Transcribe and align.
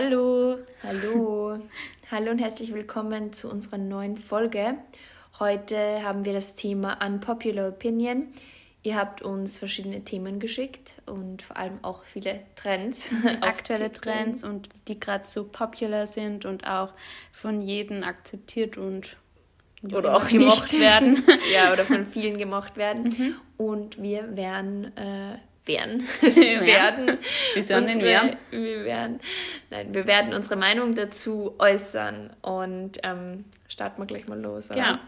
Hallo. 0.00 0.58
Hallo. 0.84 1.58
Hallo 2.12 2.30
und 2.30 2.38
herzlich 2.38 2.72
willkommen 2.72 3.32
zu 3.32 3.50
unserer 3.50 3.78
neuen 3.78 4.16
Folge. 4.16 4.76
Heute 5.40 6.04
haben 6.04 6.24
wir 6.24 6.32
das 6.32 6.54
Thema 6.54 7.04
Unpopular 7.04 7.70
Opinion. 7.70 8.28
Ihr 8.84 8.94
habt 8.94 9.22
uns 9.22 9.58
verschiedene 9.58 10.04
Themen 10.04 10.38
geschickt 10.38 11.02
und 11.06 11.42
vor 11.42 11.56
allem 11.56 11.82
auch 11.82 12.04
viele 12.04 12.42
Trends. 12.54 13.10
Aktuelle 13.40 13.90
Trends 13.90 14.44
und 14.44 14.68
die 14.86 15.00
gerade 15.00 15.26
so 15.26 15.42
popular 15.42 16.06
sind 16.06 16.44
und 16.44 16.64
auch 16.64 16.92
von 17.32 17.60
jedem 17.60 18.04
akzeptiert 18.04 18.78
und 18.78 19.16
oder 19.82 20.16
auch 20.16 20.28
gemocht 20.28 20.74
nicht. 20.74 20.80
werden. 20.80 21.24
ja, 21.52 21.72
oder 21.72 21.82
von 21.82 22.06
vielen 22.06 22.38
gemocht 22.38 22.76
werden. 22.76 23.02
Mhm. 23.02 23.34
Und 23.56 24.00
wir 24.00 24.36
werden 24.36 24.96
äh, 24.96 25.38
werden, 25.68 26.02
werden, 26.20 27.18
wir, 27.54 27.76
unsere, 27.76 28.00
werden. 28.00 28.36
wir 28.50 28.84
werden, 28.84 29.20
nein, 29.70 29.94
wir 29.94 30.06
werden 30.06 30.34
unsere 30.34 30.56
Meinung 30.56 30.94
dazu 30.94 31.54
äußern 31.58 32.30
und 32.42 32.98
ähm, 33.04 33.44
starten 33.68 34.02
wir 34.02 34.06
gleich 34.06 34.26
mal 34.26 34.40
los. 34.40 34.70
Oder? 34.70 34.80
Genau. 34.80 34.98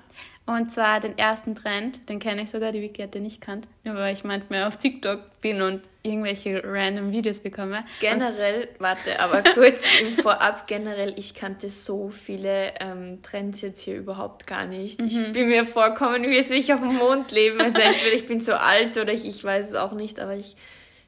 Und 0.50 0.68
zwar 0.72 0.98
den 0.98 1.16
ersten 1.16 1.54
Trend, 1.54 2.08
den 2.08 2.18
kenne 2.18 2.42
ich 2.42 2.50
sogar, 2.50 2.72
die 2.72 2.82
Wiki 2.82 3.00
hat 3.02 3.14
den 3.14 3.22
nicht 3.22 3.40
kannt, 3.40 3.68
nur 3.84 3.94
weil 3.94 4.12
ich 4.12 4.24
manchmal 4.24 4.64
auf 4.64 4.78
TikTok 4.78 5.20
bin 5.40 5.62
und 5.62 5.82
irgendwelche 6.02 6.60
random 6.64 7.12
Videos 7.12 7.38
bekomme. 7.38 7.84
Generell, 8.00 8.66
warte, 8.80 9.20
aber 9.20 9.42
kurz 9.54 9.84
vorab, 10.20 10.66
generell, 10.66 11.14
ich 11.16 11.34
kannte 11.34 11.68
so 11.68 12.08
viele 12.08 12.72
ähm, 12.80 13.22
Trends 13.22 13.60
jetzt 13.60 13.80
hier 13.80 13.96
überhaupt 13.96 14.48
gar 14.48 14.66
nicht. 14.66 15.00
Mhm. 15.00 15.06
Ich 15.06 15.32
bin 15.32 15.48
mir 15.50 15.64
vorkommen, 15.64 16.24
wie 16.24 16.38
es 16.38 16.50
ich 16.50 16.74
auf 16.74 16.80
dem 16.80 16.96
Mond 16.96 17.30
leben. 17.30 17.60
Also 17.60 17.78
entweder 17.78 18.16
ich 18.16 18.26
bin 18.26 18.40
zu 18.40 18.58
alt 18.58 18.98
oder 18.98 19.12
ich, 19.12 19.24
ich 19.24 19.44
weiß 19.44 19.68
es 19.68 19.74
auch 19.76 19.92
nicht, 19.92 20.18
aber 20.18 20.34
ich 20.34 20.56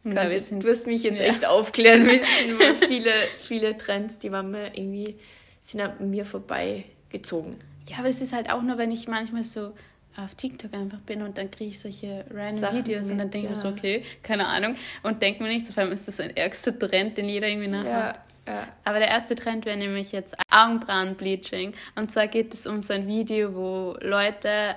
kannte, 0.05 0.39
ja, 0.39 0.59
du 0.61 0.63
wirst 0.63 0.87
mich 0.87 1.03
jetzt 1.03 1.19
ja. 1.19 1.27
echt 1.27 1.47
aufklären 1.47 2.05
müssen, 2.07 2.61
weil 2.61 2.77
viele, 2.77 3.11
viele 3.39 3.77
Trends, 3.77 4.21
die 4.21 4.31
waren 4.31 4.53
mir 4.53 4.69
irgendwie, 4.77 5.17
sind 5.59 5.81
an 5.81 6.11
mir 6.11 6.25
vorbeigezogen. 6.25 7.72
Ja, 7.89 7.99
aber 7.99 8.09
es 8.09 8.21
ist 8.21 8.33
halt 8.33 8.51
auch 8.51 8.63
nur, 8.63 8.79
wenn 8.79 8.91
ich 8.91 9.09
manchmal 9.09 9.43
so 9.43 9.73
auf 10.17 10.35
TikTok 10.35 10.75
einfach 10.75 11.01
bin 11.01 11.23
und 11.23 11.39
dann 11.39 11.51
kriege 11.51 11.71
ich 11.71 11.81
solche 11.81 12.25
random 12.31 12.59
Sachen 12.59 12.79
Videos 12.79 13.07
mit, 13.07 13.13
und 13.13 13.19
dann 13.19 13.31
denke 13.31 13.49
ich 13.49 13.57
ja. 13.57 13.61
so, 13.61 13.69
okay, 13.69 14.03
keine 14.23 14.47
Ahnung. 14.47 14.77
Und 15.03 15.23
denke 15.23 15.43
mir 15.43 15.49
nicht, 15.49 15.69
auf 15.69 15.79
einmal 15.79 15.95
ist 15.95 16.07
das 16.07 16.19
so 16.19 16.23
ein 16.23 16.37
ärgster 16.37 16.79
Trend, 16.79 17.17
den 17.17 17.29
jeder 17.29 17.49
irgendwie 17.49 17.69
nachmacht. 17.69 18.21
Ja, 18.47 18.53
ja. 18.53 18.69
Aber 18.85 18.99
der 18.99 19.09
erste 19.09 19.35
Trend 19.35 19.65
wäre 19.65 19.77
nämlich 19.77 20.13
jetzt 20.13 20.35
Augenbrauenbleaching. 20.51 21.73
Und 21.95 22.13
zwar 22.13 22.29
geht 22.29 22.53
es 22.53 22.67
um 22.67 22.83
so 22.83 22.93
ein 22.93 23.07
Video, 23.07 23.55
wo 23.55 23.97
Leute 24.01 24.77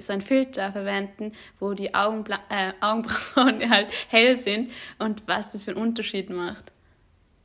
so 0.00 0.12
ein 0.12 0.20
Filter 0.20 0.70
verwenden, 0.72 1.32
wo 1.58 1.72
die 1.72 1.94
Augenbla 1.94 2.40
äh, 2.50 2.72
Augenbrauen 2.80 3.70
halt 3.70 3.90
hell 4.08 4.36
sind 4.36 4.70
und 4.98 5.22
was 5.26 5.50
das 5.50 5.64
für 5.64 5.70
einen 5.70 5.80
Unterschied 5.80 6.28
macht. 6.28 6.72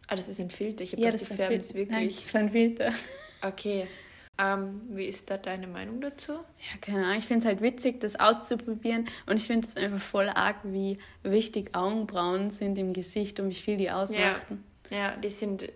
Ah, 0.08 0.16
das 0.16 0.28
ist 0.28 0.40
ein 0.40 0.50
Filter. 0.50 0.84
Ich 0.84 0.94
habe 0.94 1.02
ja, 1.02 1.12
das, 1.12 1.24
das 1.24 1.38
wirklich. 1.38 1.90
Nein, 1.90 2.08
das 2.08 2.26
ist 2.26 2.36
ein 2.36 2.52
Filter. 2.52 2.94
Okay. 3.42 3.88
Ähm, 4.40 4.82
wie 4.90 5.06
ist 5.06 5.30
da 5.30 5.38
deine 5.38 5.68
Meinung 5.68 6.00
dazu? 6.00 6.34
Ja, 6.34 6.78
keine 6.80 7.06
Ahnung. 7.06 7.18
Ich 7.18 7.26
finde 7.26 7.40
es 7.40 7.46
halt 7.46 7.62
witzig, 7.62 8.00
das 8.00 8.20
auszuprobieren. 8.20 9.08
Und 9.26 9.38
ich 9.38 9.48
finde 9.48 9.68
es 9.68 9.76
einfach 9.76 10.02
voll 10.02 10.30
arg, 10.30 10.58
wie 10.64 11.00
wichtig 11.24 11.76
Augenbrauen 11.76 12.52
sind 12.52 12.78
im 12.78 12.94
Gesicht 12.94 13.40
und 13.40 13.50
wie 13.50 13.56
viel 13.56 13.78
die 13.78 13.90
ausmachen. 13.90 14.64
Ja, 14.92 14.98
ja 14.98 15.18
die 15.18 15.30
sind 15.30 15.62
die, 15.64 15.70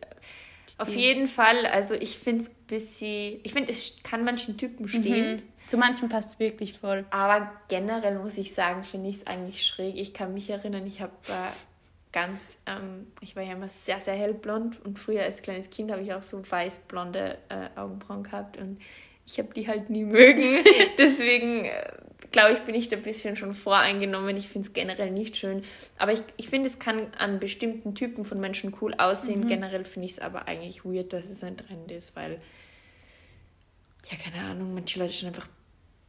auf 0.77 0.95
jeden 0.95 1.27
Fall. 1.27 1.65
Also 1.65 1.93
ich 1.95 2.17
finde 2.17 2.43
es 2.43 2.49
ein 2.49 2.55
bisschen. 2.67 3.39
Ich 3.43 3.53
finde, 3.53 3.71
es 3.71 3.97
kann 4.03 4.23
manchen 4.23 4.57
Typen 4.57 4.87
stehen. 4.87 5.37
Mhm. 5.37 5.41
Zu 5.67 5.77
manchen 5.77 6.09
passt 6.09 6.29
es 6.29 6.39
wirklich 6.39 6.77
voll. 6.77 7.05
Aber 7.11 7.51
generell 7.67 8.19
muss 8.19 8.37
ich 8.37 8.53
sagen, 8.53 8.83
finde 8.83 9.09
ich 9.09 9.17
es 9.17 9.27
eigentlich 9.27 9.65
schräg. 9.65 9.95
Ich 9.95 10.13
kann 10.13 10.33
mich 10.33 10.49
erinnern, 10.49 10.85
ich 10.85 11.01
habe 11.01 11.13
äh, 11.27 11.51
ganz, 12.11 12.61
ähm, 12.65 13.07
ich 13.21 13.35
war 13.35 13.43
ja 13.43 13.53
immer 13.53 13.69
sehr, 13.69 13.99
sehr 14.01 14.15
hellblond 14.15 14.83
und 14.85 14.99
früher 14.99 15.23
als 15.23 15.41
kleines 15.41 15.69
Kind 15.69 15.91
habe 15.91 16.01
ich 16.01 16.13
auch 16.13 16.21
so 16.21 16.41
weißblonde 16.49 17.37
äh, 17.49 17.79
Augenbrauen 17.79 18.23
gehabt 18.23 18.57
und 18.57 18.79
ich 19.25 19.37
habe 19.39 19.53
die 19.53 19.67
halt 19.67 19.89
nie 19.89 20.03
mögen. 20.03 20.63
Deswegen 20.97 21.65
äh, 21.65 21.91
glaube 22.31 22.53
ich, 22.53 22.59
bin 22.61 22.75
ich 22.75 22.89
da 22.89 22.97
ein 22.97 23.03
bisschen 23.03 23.35
schon 23.35 23.53
voreingenommen. 23.53 24.35
Ich 24.35 24.47
finde 24.47 24.67
es 24.67 24.73
generell 24.73 25.11
nicht 25.11 25.37
schön. 25.37 25.63
Aber 25.97 26.11
ich, 26.11 26.21
ich 26.37 26.49
finde, 26.49 26.67
es 26.67 26.79
kann 26.79 27.13
an 27.17 27.39
bestimmten 27.39 27.95
Typen 27.95 28.25
von 28.25 28.39
Menschen 28.39 28.75
cool 28.81 28.93
aussehen. 28.97 29.41
Mhm. 29.41 29.47
Generell 29.47 29.85
finde 29.85 30.07
ich 30.07 30.13
es 30.13 30.19
aber 30.19 30.47
eigentlich 30.47 30.83
weird, 30.83 31.13
dass 31.13 31.29
es 31.29 31.43
ein 31.43 31.57
Trend 31.57 31.91
ist, 31.91 32.15
weil, 32.15 32.41
ja, 34.09 34.17
keine 34.17 34.45
Ahnung, 34.45 34.73
manche 34.73 34.99
Leute 34.99 35.13
sind 35.13 35.27
einfach 35.29 35.47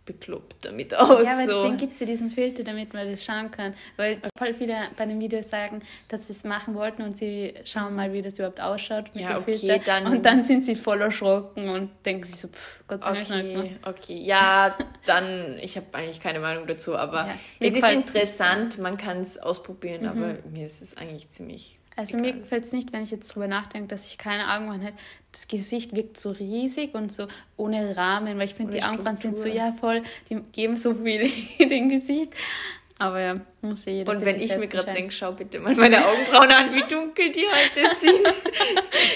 bekloppt 0.05 0.65
damit 0.65 0.95
aus. 0.95 1.25
Ja, 1.25 1.35
aber 1.35 1.49
so. 1.49 1.55
deswegen 1.55 1.77
gibt 1.77 1.93
es 1.95 2.01
ja 2.01 2.07
diesen 2.07 2.31
Filter, 2.31 2.65
damit 2.65 2.93
man 2.93 3.11
das 3.11 3.25
schauen 3.25 3.51
kann. 3.51 3.75
Weil 3.97 4.21
voll 4.37 4.55
viele 4.55 4.77
bei 4.97 5.07
den 5.07 5.21
Videos 5.21 5.49
sagen, 5.49 5.83
dass 6.09 6.27
sie 6.27 6.33
es 6.33 6.45
machen 6.45 6.75
wollten 6.75 7.03
und 7.03 7.17
sie 7.17 7.55
schauen 7.65 7.95
mal, 7.95 8.13
wie 8.13 8.23
das 8.23 8.35
überhaupt 8.35 8.61
ausschaut 8.61 9.15
mit 9.15 9.23
ja, 9.23 9.35
dem 9.35 9.43
okay, 9.43 9.55
Filter. 9.55 9.79
Dann, 9.85 10.07
und 10.07 10.25
dann 10.25 10.43
sind 10.43 10.65
sie 10.65 10.75
voll 10.75 11.01
erschrocken 11.01 11.69
und 11.69 11.91
denken 12.05 12.25
sich 12.25 12.37
so, 12.37 12.49
pff, 12.49 12.83
Gott 12.89 13.05
sei 13.05 13.23
Dank. 13.23 13.57
Okay, 13.57 13.77
okay, 13.85 14.23
ja, 14.23 14.77
dann, 15.07 15.59
ich 15.61 15.77
habe 15.77 15.87
eigentlich 15.93 16.21
keine 16.21 16.41
Meinung 16.41 16.67
dazu, 16.67 16.97
aber 16.97 17.27
ja, 17.27 17.35
es 17.61 17.75
ist 17.75 17.85
interessant, 17.85 18.79
man 18.79 18.97
kann 18.97 19.19
es 19.19 19.39
ausprobieren, 19.39 20.03
mhm. 20.03 20.09
aber 20.09 20.35
mir 20.51 20.67
ist 20.67 20.83
es 20.83 20.97
eigentlich 20.97 21.31
ziemlich 21.31 21.75
also 21.97 22.17
Egal. 22.17 22.33
mir 22.33 22.41
gefällt 22.41 22.65
es 22.65 22.73
nicht, 22.73 22.93
wenn 22.93 23.03
ich 23.03 23.11
jetzt 23.11 23.29
drüber 23.29 23.49
nachdenke, 23.49 23.89
dass 23.89 24.07
ich 24.07 24.19
keine 24.19 24.53
Augenbrauen 24.53 24.81
hätte. 24.81 24.97
Das 25.31 25.49
Gesicht 25.49 25.95
wirkt 25.95 26.19
so 26.19 26.31
riesig 26.31 26.95
und 26.95 27.13
so 27.13 27.29
ohne 27.57 27.97
Rahmen, 27.97 28.39
weil 28.39 28.47
ich 28.47 28.55
finde, 28.55 28.77
die 28.77 28.83
Augenbrauen 28.83 29.17
sind 29.17 29.37
so, 29.37 29.49
ja 29.49 29.73
voll, 29.73 30.03
die 30.31 30.37
geben 30.53 30.77
so 30.77 30.95
viel 30.95 31.31
in 31.59 31.69
dem 31.69 31.89
Gesicht. 31.89 32.35
Aber 32.99 33.21
ja, 33.21 33.35
muss 33.63 33.85
ja 33.87 33.93
jeder 33.93 34.13
Und 34.13 34.25
wenn 34.25 34.41
ich 34.41 34.57
mir 34.57 34.69
gerade 34.69 34.93
denke, 34.93 35.11
schau 35.11 35.33
bitte 35.33 35.59
mal 35.59 35.75
meine 35.75 36.07
Augenbrauen 36.07 36.51
an, 36.53 36.73
wie 36.73 36.85
dunkel 36.87 37.33
die 37.33 37.47
heute 37.47 37.97
sind. 38.01 38.21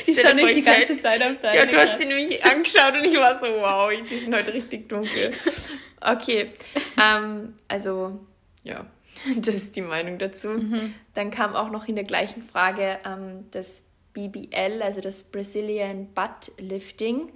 die 0.07 0.15
schauen 0.17 0.37
nicht 0.37 0.57
die 0.57 0.63
ganze 0.63 0.95
halt. 0.95 1.03
Zeit 1.03 1.23
auf 1.23 1.41
deine. 1.41 1.57
Ja, 1.57 1.67
du 1.67 1.77
hast 1.77 1.99
sie 1.99 2.05
nämlich 2.05 2.45
angeschaut 2.45 2.95
und 2.95 3.05
ich 3.05 3.17
war 3.17 3.39
so, 3.39 3.47
wow, 3.47 3.93
die 4.11 4.17
sind 4.17 4.35
heute 4.35 4.53
richtig 4.53 4.89
dunkel. 4.89 5.31
Okay, 5.99 6.53
ähm, 7.03 7.55
also 7.69 8.21
ja, 8.63 8.87
Das 9.37 9.55
ist 9.55 9.77
die 9.77 9.83
Meinung 9.83 10.19
dazu. 10.19 10.49
Mhm. 10.49 10.95
Dann 11.15 11.31
kam 11.31 11.55
auch 11.55 11.71
noch 11.71 11.89
in 11.89 11.95
der 11.95 12.05
gleichen 12.05 12.43
Frage 12.43 12.99
ähm, 13.05 13.47
das 13.51 13.85
BBL, 14.13 14.83
also 14.83 15.01
das 15.01 15.23
Brazilian 15.23 16.09
Butt 16.15 16.53
Lifting. 16.59 17.33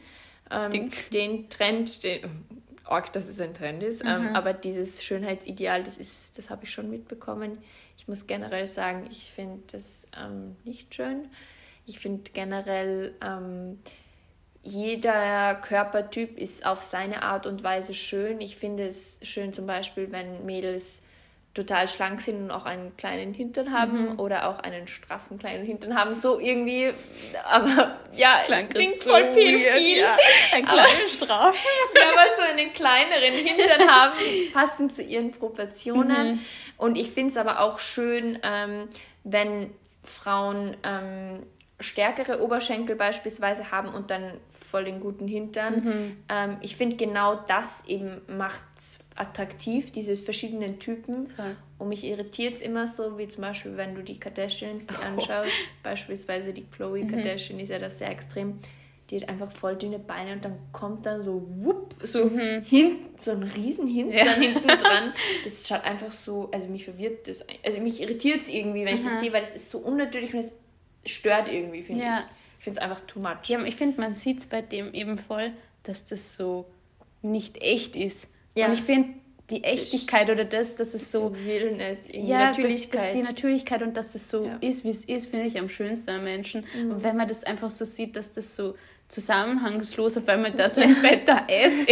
Ähm, 0.50 0.90
den 1.12 1.48
Trend, 1.48 2.02
den, 2.02 2.44
arg, 2.90 3.12
dass 3.12 3.28
es 3.28 3.40
ein 3.40 3.54
Trend 3.54 3.82
ist, 3.82 4.02
ähm, 4.04 4.22
mhm. 4.22 4.28
ähm, 4.28 4.36
aber 4.36 4.52
dieses 4.52 5.02
Schönheitsideal, 5.02 5.82
das 5.82 5.98
ist, 5.98 6.36
das 6.38 6.50
habe 6.50 6.64
ich 6.64 6.70
schon 6.70 6.90
mitbekommen. 6.90 7.58
Ich 7.96 8.08
muss 8.08 8.26
generell 8.26 8.66
sagen, 8.66 9.06
ich 9.10 9.30
finde 9.30 9.62
das 9.70 10.06
ähm, 10.16 10.56
nicht 10.64 10.94
schön. 10.94 11.28
Ich 11.86 11.98
finde 11.98 12.30
generell, 12.32 13.14
ähm, 13.22 13.78
jeder 14.62 15.54
Körpertyp 15.54 16.38
ist 16.38 16.66
auf 16.66 16.82
seine 16.82 17.22
Art 17.22 17.46
und 17.46 17.62
Weise 17.62 17.94
schön. 17.94 18.40
Ich 18.40 18.56
finde 18.56 18.86
es 18.86 19.18
schön 19.22 19.52
zum 19.52 19.66
Beispiel, 19.66 20.12
wenn 20.12 20.44
Mädels 20.44 21.02
total 21.52 21.88
schlank 21.88 22.20
sind 22.20 22.44
und 22.44 22.50
auch 22.52 22.64
einen 22.64 22.96
kleinen 22.96 23.34
Hintern 23.34 23.72
haben 23.72 24.12
mhm. 24.12 24.20
oder 24.20 24.48
auch 24.48 24.60
einen 24.60 24.86
straffen 24.86 25.38
kleinen 25.38 25.64
Hintern 25.64 25.96
haben, 25.96 26.14
so 26.14 26.38
irgendwie, 26.38 26.92
aber 27.44 27.96
ja, 28.14 28.34
das 28.34 28.44
klingt, 28.44 28.74
klingt 28.74 28.96
voll 28.96 29.28
so 29.28 29.34
pädophil. 29.34 29.98
Ja, 29.98 30.16
ein 30.52 30.64
kleiner 30.64 30.88
Straff. 31.12 31.64
ja, 31.94 32.02
aber 32.12 32.36
so 32.38 32.44
einen 32.44 32.72
kleineren 32.72 33.32
Hintern 33.32 33.90
haben, 33.90 34.18
passend 34.52 34.94
zu 34.94 35.02
ihren 35.02 35.32
Proportionen. 35.32 36.34
Mhm. 36.34 36.40
Und 36.76 36.96
ich 36.96 37.10
finde 37.10 37.30
es 37.30 37.36
aber 37.36 37.60
auch 37.60 37.80
schön, 37.80 38.38
ähm, 38.44 38.88
wenn 39.24 39.74
Frauen 40.04 40.76
ähm, 40.84 41.42
stärkere 41.80 42.42
Oberschenkel 42.42 42.94
beispielsweise 42.94 43.72
haben 43.72 43.88
und 43.88 44.10
dann 44.10 44.34
voll 44.70 44.84
den 44.84 45.00
guten 45.00 45.26
Hintern. 45.26 45.84
Mhm. 45.84 46.16
Ähm, 46.28 46.56
ich 46.62 46.76
finde 46.76 46.96
genau 46.96 47.34
das 47.34 47.84
eben 47.86 48.20
macht 48.28 48.62
attraktiv, 49.16 49.90
diese 49.90 50.16
verschiedenen 50.16 50.78
Typen. 50.78 51.28
Okay. 51.32 51.50
Und 51.78 51.88
mich 51.88 52.04
irritiert 52.04 52.54
es 52.54 52.62
immer 52.62 52.86
so, 52.86 53.18
wie 53.18 53.26
zum 53.26 53.42
Beispiel, 53.42 53.76
wenn 53.76 53.94
du 53.94 54.02
die 54.02 54.18
Kardashians 54.18 54.86
oh. 54.90 55.02
anschaust, 55.04 55.50
beispielsweise 55.82 56.52
die 56.52 56.64
Chloe 56.64 57.04
mhm. 57.04 57.08
Kardashian 57.08 57.58
ist 57.58 57.70
ja 57.70 57.78
das 57.78 57.98
sehr 57.98 58.10
extrem. 58.10 58.58
Die 59.10 59.20
hat 59.20 59.28
einfach 59.28 59.50
voll 59.50 59.74
dünne 59.74 59.98
Beine 59.98 60.34
und 60.34 60.44
dann 60.44 60.56
kommt 60.70 61.04
dann 61.04 61.20
so 61.20 61.44
wupp, 61.62 61.96
so 62.04 62.26
mhm. 62.26 62.62
hinten, 62.62 63.18
so 63.18 63.32
ein 63.32 63.42
riesen 63.42 63.88
Hintern 63.88 64.26
ja. 64.26 64.32
hinten 64.34 64.68
dran. 64.68 65.12
Das 65.44 65.66
schaut 65.66 65.82
einfach 65.82 66.12
so, 66.12 66.48
also 66.52 66.68
mich 66.68 66.84
verwirrt 66.84 67.26
das, 67.26 67.44
also 67.64 67.80
mich 67.80 68.00
irritiert 68.00 68.42
es 68.42 68.48
irgendwie, 68.48 68.84
wenn 68.84 68.94
ich 68.94 69.02
das 69.02 69.18
sehe, 69.18 69.32
weil 69.32 69.40
das 69.40 69.56
ist 69.56 69.68
so 69.68 69.78
unnatürlich 69.78 70.32
und 70.32 70.40
es 70.40 70.52
stört 71.04 71.48
irgendwie, 71.48 71.82
finde 71.82 72.04
ja. 72.04 72.20
ich. 72.20 72.39
Ich 72.60 72.64
finde 72.64 72.78
es 72.78 72.84
einfach 72.84 73.00
too 73.06 73.20
much. 73.20 73.48
Ja, 73.48 73.64
ich 73.64 73.74
finde, 73.74 73.98
man 73.98 74.14
sieht 74.14 74.40
es 74.40 74.46
bei 74.46 74.60
dem 74.60 74.92
eben 74.92 75.16
voll, 75.16 75.50
dass 75.82 76.04
das 76.04 76.36
so 76.36 76.66
nicht 77.22 77.56
echt 77.62 77.96
ist. 77.96 78.28
Ja. 78.54 78.66
Und 78.66 78.74
ich 78.74 78.82
finde, 78.82 79.14
die 79.48 79.64
Echtigkeit 79.64 80.28
oder 80.28 80.44
das, 80.44 80.76
dass 80.76 80.92
es 80.92 81.10
so 81.10 81.34
Wildnis, 81.34 82.10
ja, 82.12 82.50
Natürlichkeit. 82.50 82.94
Das, 82.94 83.02
das, 83.02 83.12
die 83.12 83.22
Natürlichkeit 83.22 83.82
und 83.82 83.96
dass 83.96 84.14
es 84.14 84.28
so 84.28 84.44
ja. 84.44 84.58
ist, 84.60 84.84
wie 84.84 84.90
es 84.90 85.06
ist, 85.06 85.30
finde 85.30 85.46
ich 85.46 85.58
am 85.58 85.70
schönsten 85.70 86.10
am 86.10 86.24
Menschen. 86.24 86.66
Mhm. 86.76 86.90
Und 86.90 87.02
wenn 87.02 87.16
man 87.16 87.26
das 87.26 87.44
einfach 87.44 87.70
so 87.70 87.86
sieht, 87.86 88.14
dass 88.14 88.30
das 88.30 88.54
so 88.54 88.74
zusammenhangslos 89.10 90.16
auf 90.16 90.28
einmal 90.28 90.52
da 90.52 90.68
so 90.68 90.80
ein 90.80 90.94
da 91.26 91.38
ist. 91.38 91.88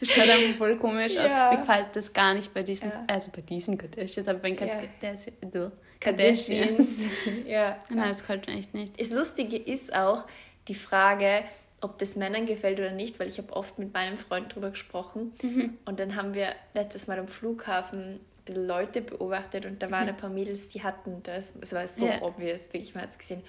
das 0.00 0.12
schaut 0.12 0.28
einfach 0.28 0.58
voll 0.58 0.76
komisch 0.76 1.16
aus. 1.16 1.30
Ja. 1.30 1.50
Mir 1.50 1.58
gefällt 1.58 1.86
das 1.94 2.12
gar 2.12 2.34
nicht 2.34 2.52
bei 2.52 2.62
diesen, 2.62 2.90
ja. 2.90 3.04
also 3.06 3.30
bei 3.34 3.40
diesen 3.40 3.78
Kardashians, 3.78 4.28
aber 4.28 4.38
bei 4.38 4.50
den 4.50 4.68
ja. 4.68 5.72
Kardashians. 6.00 6.98
ja. 7.46 7.78
Nein, 7.88 8.08
das 8.08 8.18
gefällt 8.18 8.46
mir 8.46 8.54
echt 8.54 8.74
nicht. 8.74 9.00
Das 9.00 9.10
Lustige 9.10 9.56
ist 9.56 9.94
auch 9.94 10.26
die 10.68 10.74
Frage, 10.74 11.42
ob 11.80 11.98
das 11.98 12.16
Männern 12.16 12.44
gefällt 12.44 12.78
oder 12.80 12.92
nicht, 12.92 13.18
weil 13.18 13.28
ich 13.28 13.38
habe 13.38 13.54
oft 13.54 13.78
mit 13.78 13.94
meinem 13.94 14.18
Freund 14.18 14.54
drüber 14.54 14.70
gesprochen 14.70 15.32
mhm. 15.42 15.78
und 15.86 15.98
dann 15.98 16.16
haben 16.16 16.34
wir 16.34 16.54
letztes 16.74 17.06
Mal 17.06 17.18
am 17.18 17.28
Flughafen 17.28 18.16
ein 18.16 18.20
bisschen 18.44 18.66
Leute 18.66 19.00
beobachtet 19.00 19.64
und 19.64 19.82
da 19.82 19.90
waren 19.90 20.04
mhm. 20.04 20.10
ein 20.10 20.16
paar 20.18 20.30
Mädels, 20.30 20.68
die 20.68 20.82
hatten 20.82 21.22
das, 21.22 21.54
es 21.62 21.72
war 21.72 21.88
so 21.88 22.10
obvious, 22.20 22.72
wirklich, 22.72 22.94
man 22.94 23.04
hat 23.04 23.10
es 23.12 23.18
gesehen 23.18 23.42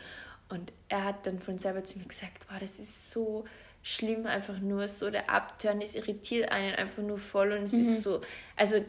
und 0.50 0.72
er 0.90 1.04
hat 1.04 1.26
dann 1.26 1.40
von 1.40 1.58
selber 1.58 1.84
zu 1.84 1.98
mir 1.98 2.06
gesagt, 2.06 2.46
wow, 2.50 2.58
das 2.60 2.78
ist 2.80 3.12
so 3.12 3.46
schlimm, 3.82 4.26
einfach 4.26 4.60
nur 4.60 4.88
so, 4.88 5.10
der 5.10 5.30
Abturn, 5.30 5.80
das 5.80 5.96
irritiert 5.96 6.52
einen 6.52 6.76
einfach 6.76 7.04
nur 7.04 7.18
voll 7.18 7.52
und 7.52 7.64
es 7.64 7.74
mhm. 7.74 7.82
ist 7.82 8.02
so, 8.02 8.22
also 8.56 8.84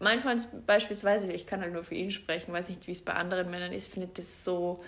mein 0.00 0.20
Freund 0.20 0.46
beispielsweise, 0.66 1.30
ich 1.32 1.46
kann 1.46 1.60
halt 1.60 1.72
nur 1.72 1.84
für 1.84 1.94
ihn 1.94 2.10
sprechen, 2.10 2.52
weiß 2.52 2.68
nicht, 2.68 2.86
wie 2.86 2.92
es 2.92 3.02
bei 3.02 3.14
anderen 3.14 3.50
Männern 3.50 3.72
ist, 3.72 3.90
findet 3.90 4.18
das 4.18 4.44
so, 4.44 4.82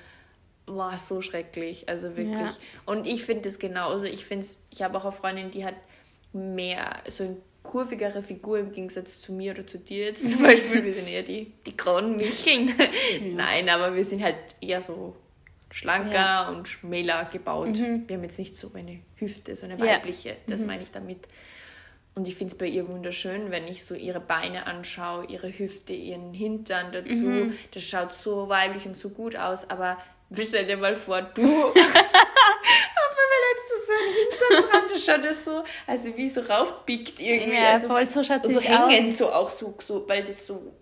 war 0.67 0.99
so 0.99 1.23
schrecklich, 1.23 1.89
also 1.89 2.17
wirklich. 2.17 2.51
Ja. 2.51 2.57
Und 2.85 3.07
ich 3.07 3.25
finde 3.25 3.43
das 3.43 3.59
genauso, 3.59 4.05
ich 4.05 4.27
finde 4.27 4.45
es, 4.45 4.61
ich 4.71 4.83
habe 4.83 4.99
auch 4.99 5.05
eine 5.05 5.13
Freundin, 5.13 5.51
die 5.51 5.65
hat 5.65 5.77
mehr, 6.33 7.03
so 7.09 7.25
eine 7.25 7.37
kurvigere 7.63 8.23
Figur 8.23 8.59
im 8.59 8.73
Gegensatz 8.73 9.21
zu 9.21 9.33
mir 9.33 9.53
oder 9.53 9.67
zu 9.67 9.79
dir 9.79 10.07
jetzt 10.07 10.29
zum 10.31 10.43
Beispiel, 10.43 10.85
wir 10.85 10.93
sind 10.93 11.09
eher 11.09 11.23
die, 11.23 11.53
die 11.67 11.77
grauen 11.77 12.17
Micheln. 12.17 12.75
Nein, 13.35 13.69
aber 13.69 13.95
wir 13.95 14.05
sind 14.05 14.23
halt 14.23 14.37
eher 14.61 14.83
so 14.83 15.17
schlanker 15.71 16.15
ja. 16.15 16.49
und 16.49 16.69
schmäler 16.69 17.25
gebaut. 17.31 17.69
Mhm. 17.69 18.05
Wir 18.07 18.17
haben 18.17 18.25
jetzt 18.25 18.39
nicht 18.39 18.57
so 18.57 18.71
eine 18.75 19.01
Hüfte, 19.17 19.57
so 19.57 19.67
eine 19.67 19.79
weibliche, 19.81 20.31
ja. 20.31 20.35
das 20.47 20.61
mhm. 20.61 20.67
meine 20.69 20.83
ich 20.83 20.91
damit. 20.91 21.27
Und 22.15 22.27
ich 22.27 22.35
finde 22.35 22.53
es 22.53 22.59
bei 22.59 22.67
ihr 22.67 22.89
wunderschön, 22.89 23.51
wenn 23.51 23.69
ich 23.69 23.85
so 23.85 23.95
ihre 23.95 24.21
Beine 24.21 24.67
anschaue, 24.67 25.27
ihre 25.27 25.51
Hüfte, 25.59 25.93
ihren 25.93 26.33
Hintern 26.33 26.91
dazu. 26.93 27.15
Mhm. 27.15 27.59
Das 27.75 27.83
schaut 27.83 28.15
so 28.15 28.49
weiblich 28.49 28.87
und 28.87 28.97
so 28.97 29.11
gut 29.11 29.37
aus. 29.37 29.69
Aber 29.69 29.99
stell 30.33 30.67
dir 30.67 30.79
mal 30.79 30.97
vor, 30.97 31.21
du. 31.21 31.43
auf 33.07 33.17
einmal 33.23 33.43
jetzt 33.53 33.87
so 33.87 33.93
ein 33.93 34.15
Hintern 34.15 34.71
dran, 34.71 34.83
das 34.91 35.05
schaut 35.05 35.25
das 35.25 35.45
so, 35.45 35.65
also 35.87 36.17
wie 36.17 36.31
so 36.31 36.41
raufbiegt 36.41 37.21
irgendwie. 37.21 37.59
Ja, 37.59 37.75
also 37.75 37.89
voll 37.89 38.07
so 38.07 38.25
schaut 38.25 38.47
so 38.47 38.61
hängen, 38.61 39.13
so 39.13 39.31
auch 39.31 39.51
so, 39.51 39.75
so, 39.81 40.09
weil 40.09 40.25
das 40.25 40.47
so, 40.47 40.73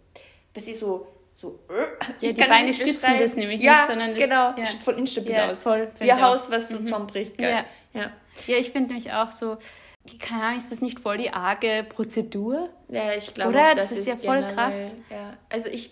was 0.54 0.64
ist 0.64 0.80
so 0.80 1.08
so. 1.36 1.60
Äh, 1.68 2.26
ja, 2.26 2.32
die 2.32 2.42
Beine 2.42 2.72
stützen 2.72 3.18
das 3.18 3.36
nämlich 3.36 3.60
ja, 3.60 3.72
nicht, 3.72 3.86
sondern 3.86 4.10
das, 4.14 4.22
genau, 4.22 4.54
ja. 4.56 4.64
voll 4.82 4.98
instabil 4.98 5.32
ja, 5.32 5.50
aus. 5.50 5.62
Voll, 5.62 5.90
ein 5.98 6.20
Haus, 6.20 6.50
was 6.50 6.68
so 6.68 6.78
mhm. 6.78 6.86
zusammenbricht. 6.86 7.40
Ja. 7.40 7.64
Ja. 7.92 8.12
ja, 8.46 8.56
ich 8.56 8.70
finde 8.70 8.94
nämlich 8.94 9.12
auch 9.12 9.30
so, 9.30 9.58
keine 10.18 10.42
Ahnung, 10.42 10.58
ist 10.58 10.70
das 10.70 10.80
nicht 10.80 11.00
voll 11.00 11.18
die 11.18 11.30
arge 11.30 11.84
Prozedur? 11.88 12.70
Ja, 12.88 13.14
ich 13.14 13.32
glaube, 13.34 13.50
Oder? 13.50 13.74
Das, 13.74 13.90
das 13.90 13.92
ist, 13.92 13.98
ist, 14.00 14.06
ja 14.06 14.16
voll 14.16 14.36
generell, 14.36 14.54
krass. 14.54 14.94
Ja. 15.10 15.36
Also 15.48 15.68
ich, 15.68 15.90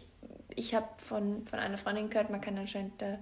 ich 0.55 0.75
habe 0.75 0.89
von, 0.97 1.47
von 1.47 1.59
einer 1.59 1.79
Freundin 1.79 2.11
gehört, 2.11 2.31
man 2.31 2.41
kann 2.41 2.59
anscheinend 2.59 3.01
da 3.01 3.19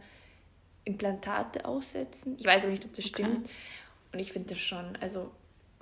Implantate 0.85 1.65
aussetzen. 1.65 2.37
Ich 2.39 2.47
weiß 2.47 2.65
aber 2.65 2.73
nicht, 2.73 2.85
ob 2.85 2.95
das 2.95 3.05
okay. 3.05 3.25
stimmt. 3.25 3.51
Und 4.13 4.19
ich 4.19 4.33
finde 4.33 4.49
das 4.55 4.59
schon, 4.59 4.97
also, 5.01 5.31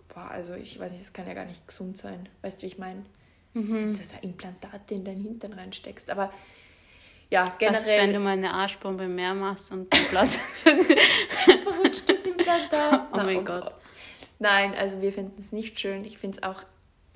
boah, 0.09 0.31
also 0.31 0.55
ich 0.55 0.79
weiß 0.79 0.91
nicht, 0.91 1.03
das 1.03 1.13
kann 1.13 1.27
ja 1.27 1.35
gar 1.35 1.47
nicht 1.47 1.67
gesund 1.67 1.97
sein. 1.97 2.29
Weißt 2.43 2.59
du, 2.59 2.63
wie 2.63 2.67
ich 2.67 2.79
meine? 2.79 3.05
Mhm. 3.55 3.99
Dass 3.99 4.09
du 4.09 4.15
da 4.15 4.23
Implantate 4.23 4.95
in 4.95 5.05
deinen 5.05 5.23
Hintern 5.23 5.53
reinsteckst. 5.55 6.11
Aber 6.11 6.33
ja, 7.31 7.55
generell. 7.59 7.79
Was 7.79 7.89
ist, 7.89 7.97
wenn 7.97 8.13
du 8.13 8.21
mal 8.21 8.31
eine 8.31 8.53
Arschbombe 8.53 9.07
mehr 9.07 9.35
machst 9.35 9.71
und 9.71 9.93
ein 9.95 10.05
Blatt 10.09 10.29
verrutscht 10.63 12.09
das 12.09 12.23
Implantat? 12.23 13.09
Oh 13.13 13.17
mein 13.17 13.39
oh 13.39 13.45
Gott. 13.45 13.75
Nein, 14.39 14.75
also 14.75 15.01
wir 15.03 15.13
finden 15.13 15.39
es 15.39 15.53
nicht 15.53 15.79
schön. 15.79 16.05
Ich 16.05 16.19
finde 16.19 16.39
es 16.39 16.43
auch, 16.43 16.63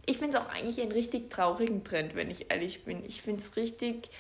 ich 0.05 0.19
finde 0.19 0.37
es 0.37 0.43
auch 0.43 0.49
eigentlich 0.51 0.81
einen 0.81 0.93
richtig 0.93 1.31
traurigen 1.31 1.85
Trend, 1.85 2.15
wenn 2.15 2.31
ich 2.31 2.51
ehrlich 2.51 2.85
bin. 2.85 3.05
Ich 3.07 3.23
finde 3.23 3.41
es 3.41 3.57
richtig, 3.57 4.11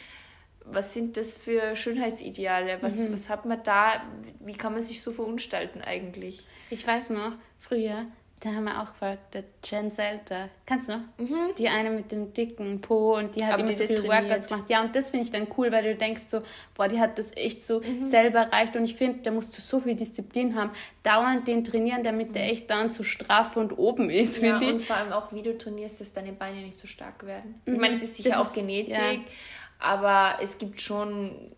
was 0.64 0.94
sind 0.94 1.16
das 1.16 1.34
für 1.34 1.76
Schönheitsideale? 1.76 2.78
Was, 2.80 2.96
mhm. 2.96 3.12
was 3.12 3.28
hat 3.28 3.44
man 3.44 3.62
da? 3.64 4.02
Wie 4.40 4.54
kann 4.54 4.72
man 4.72 4.82
sich 4.82 5.02
so 5.02 5.12
verunstalten 5.12 5.82
eigentlich? 5.82 6.46
Ich 6.70 6.86
weiß 6.86 7.10
noch, 7.10 7.32
früher, 7.58 8.06
da 8.44 8.50
haben 8.50 8.64
wir 8.64 8.80
auch 8.80 8.90
gefragt, 8.90 9.34
der 9.34 9.44
Jen 9.62 9.88
Selter. 9.88 10.48
Kannst 10.66 10.88
du 10.88 10.94
noch? 10.94 11.02
Mhm. 11.18 11.54
Die 11.56 11.68
eine 11.68 11.90
mit 11.90 12.10
dem 12.10 12.34
dicken 12.34 12.80
Po 12.80 13.16
und 13.16 13.36
die 13.36 13.44
hat 13.44 13.52
Aber 13.52 13.62
immer 13.62 13.72
so 13.72 13.86
viele 13.86 14.02
Workouts 14.02 14.48
gemacht. 14.48 14.68
Ja, 14.68 14.82
und 14.82 14.96
das 14.96 15.10
finde 15.10 15.26
ich 15.26 15.30
dann 15.30 15.46
cool, 15.56 15.70
weil 15.70 15.84
du 15.84 15.94
denkst 15.94 16.24
so, 16.26 16.42
boah, 16.74 16.88
die 16.88 16.98
hat 16.98 17.18
das 17.18 17.30
echt 17.36 17.62
so 17.62 17.80
mhm. 17.80 18.02
selber 18.02 18.40
erreicht. 18.40 18.74
Und 18.74 18.82
ich 18.82 18.96
finde, 18.96 19.20
da 19.22 19.30
musst 19.30 19.56
du 19.56 19.60
so 19.60 19.78
viel 19.78 19.94
Disziplin 19.94 20.56
haben. 20.56 20.70
Dauernd 21.04 21.46
den 21.46 21.62
trainieren, 21.62 22.02
damit 22.02 22.30
mhm. 22.30 22.32
der 22.32 22.50
echt 22.50 22.68
dann 22.68 22.90
so 22.90 23.04
straff 23.04 23.56
und 23.56 23.78
oben 23.78 24.10
ist, 24.10 24.42
ja, 24.42 24.58
und 24.58 24.82
vor 24.82 24.96
allem 24.96 25.12
auch, 25.12 25.32
wie 25.32 25.42
du 25.42 25.56
trainierst, 25.56 26.00
dass 26.00 26.12
deine 26.12 26.32
Beine 26.32 26.62
nicht 26.62 26.80
so 26.80 26.88
stark 26.88 27.24
werden. 27.24 27.62
Ich 27.64 27.78
meine, 27.78 27.92
es 27.92 28.02
ist 28.02 28.16
sicher 28.16 28.30
das 28.30 28.38
auch 28.38 28.52
Genetik, 28.52 28.96
ja. 28.96 29.18
aber 29.78 30.42
es 30.42 30.58
gibt 30.58 30.80
schon 30.80 31.52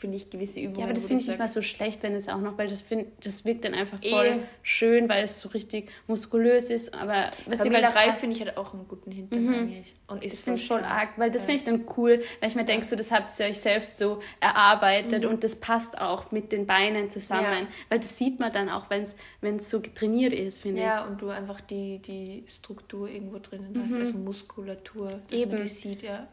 finde 0.00 0.16
ich, 0.16 0.30
gewisse 0.30 0.60
Übungen. 0.60 0.78
Ja, 0.80 0.84
aber 0.84 0.94
das 0.94 1.06
finde 1.06 1.22
ich 1.22 1.28
nicht 1.28 1.38
mal 1.38 1.48
so 1.48 1.60
schlecht, 1.60 2.02
wenn 2.02 2.14
es 2.14 2.28
auch 2.28 2.40
noch, 2.40 2.56
weil 2.56 2.68
das, 2.68 2.80
find, 2.80 3.06
das 3.22 3.44
wirkt 3.44 3.64
dann 3.64 3.74
einfach 3.74 3.98
voll 4.02 4.26
e. 4.26 4.38
schön, 4.62 5.08
weil 5.08 5.24
es 5.24 5.40
so 5.40 5.50
richtig 5.50 5.90
muskulös 6.06 6.70
ist. 6.70 6.94
Aber 6.94 7.30
was 7.46 7.60
die 7.60 7.68
drei 7.68 8.12
finde 8.12 8.36
ich 8.36 8.42
halt 8.42 8.56
auch 8.56 8.72
einen 8.72 8.88
guten 8.88 9.12
Hintern 9.12 9.44
mhm. 9.44 9.84
Und 10.06 10.24
ist 10.24 10.32
das 10.32 10.42
finde 10.42 10.60
ich 10.60 10.66
voll 10.66 10.82
arg, 10.82 11.10
weil 11.18 11.30
das 11.30 11.42
ja. 11.42 11.46
finde 11.46 11.56
ich 11.56 11.64
dann 11.64 11.84
cool, 11.96 12.22
weil 12.40 12.48
ich 12.48 12.56
mir 12.56 12.64
denke, 12.64 12.84
so, 12.84 12.96
das 12.96 13.12
habt 13.12 13.38
ihr 13.38 13.46
euch 13.46 13.60
selbst 13.60 13.98
so 13.98 14.20
erarbeitet 14.40 15.22
mhm. 15.22 15.30
und 15.30 15.44
das 15.44 15.54
passt 15.54 15.98
auch 15.98 16.32
mit 16.32 16.50
den 16.50 16.66
Beinen 16.66 17.10
zusammen. 17.10 17.64
Ja. 17.64 17.68
Weil 17.90 18.00
das 18.00 18.16
sieht 18.16 18.40
man 18.40 18.52
dann 18.52 18.70
auch, 18.70 18.90
wenn 18.90 19.02
es 19.02 19.70
so 19.70 19.78
trainiert 19.80 20.32
ist, 20.32 20.62
finde 20.62 20.78
ich. 20.78 20.86
Ja, 20.86 21.04
und 21.04 21.20
du 21.20 21.28
einfach 21.28 21.60
die, 21.60 21.98
die 21.98 22.42
Struktur 22.48 23.08
irgendwo 23.08 23.38
drinnen 23.38 23.78
hast, 23.82 23.92
mhm. 23.92 23.98
also 23.98 24.12
Muskulatur, 24.14 25.20
dass 25.28 25.38
Eben. 25.38 25.52
man 25.52 25.60
das 25.60 25.80
sieht, 25.80 26.02
ja. 26.02 26.26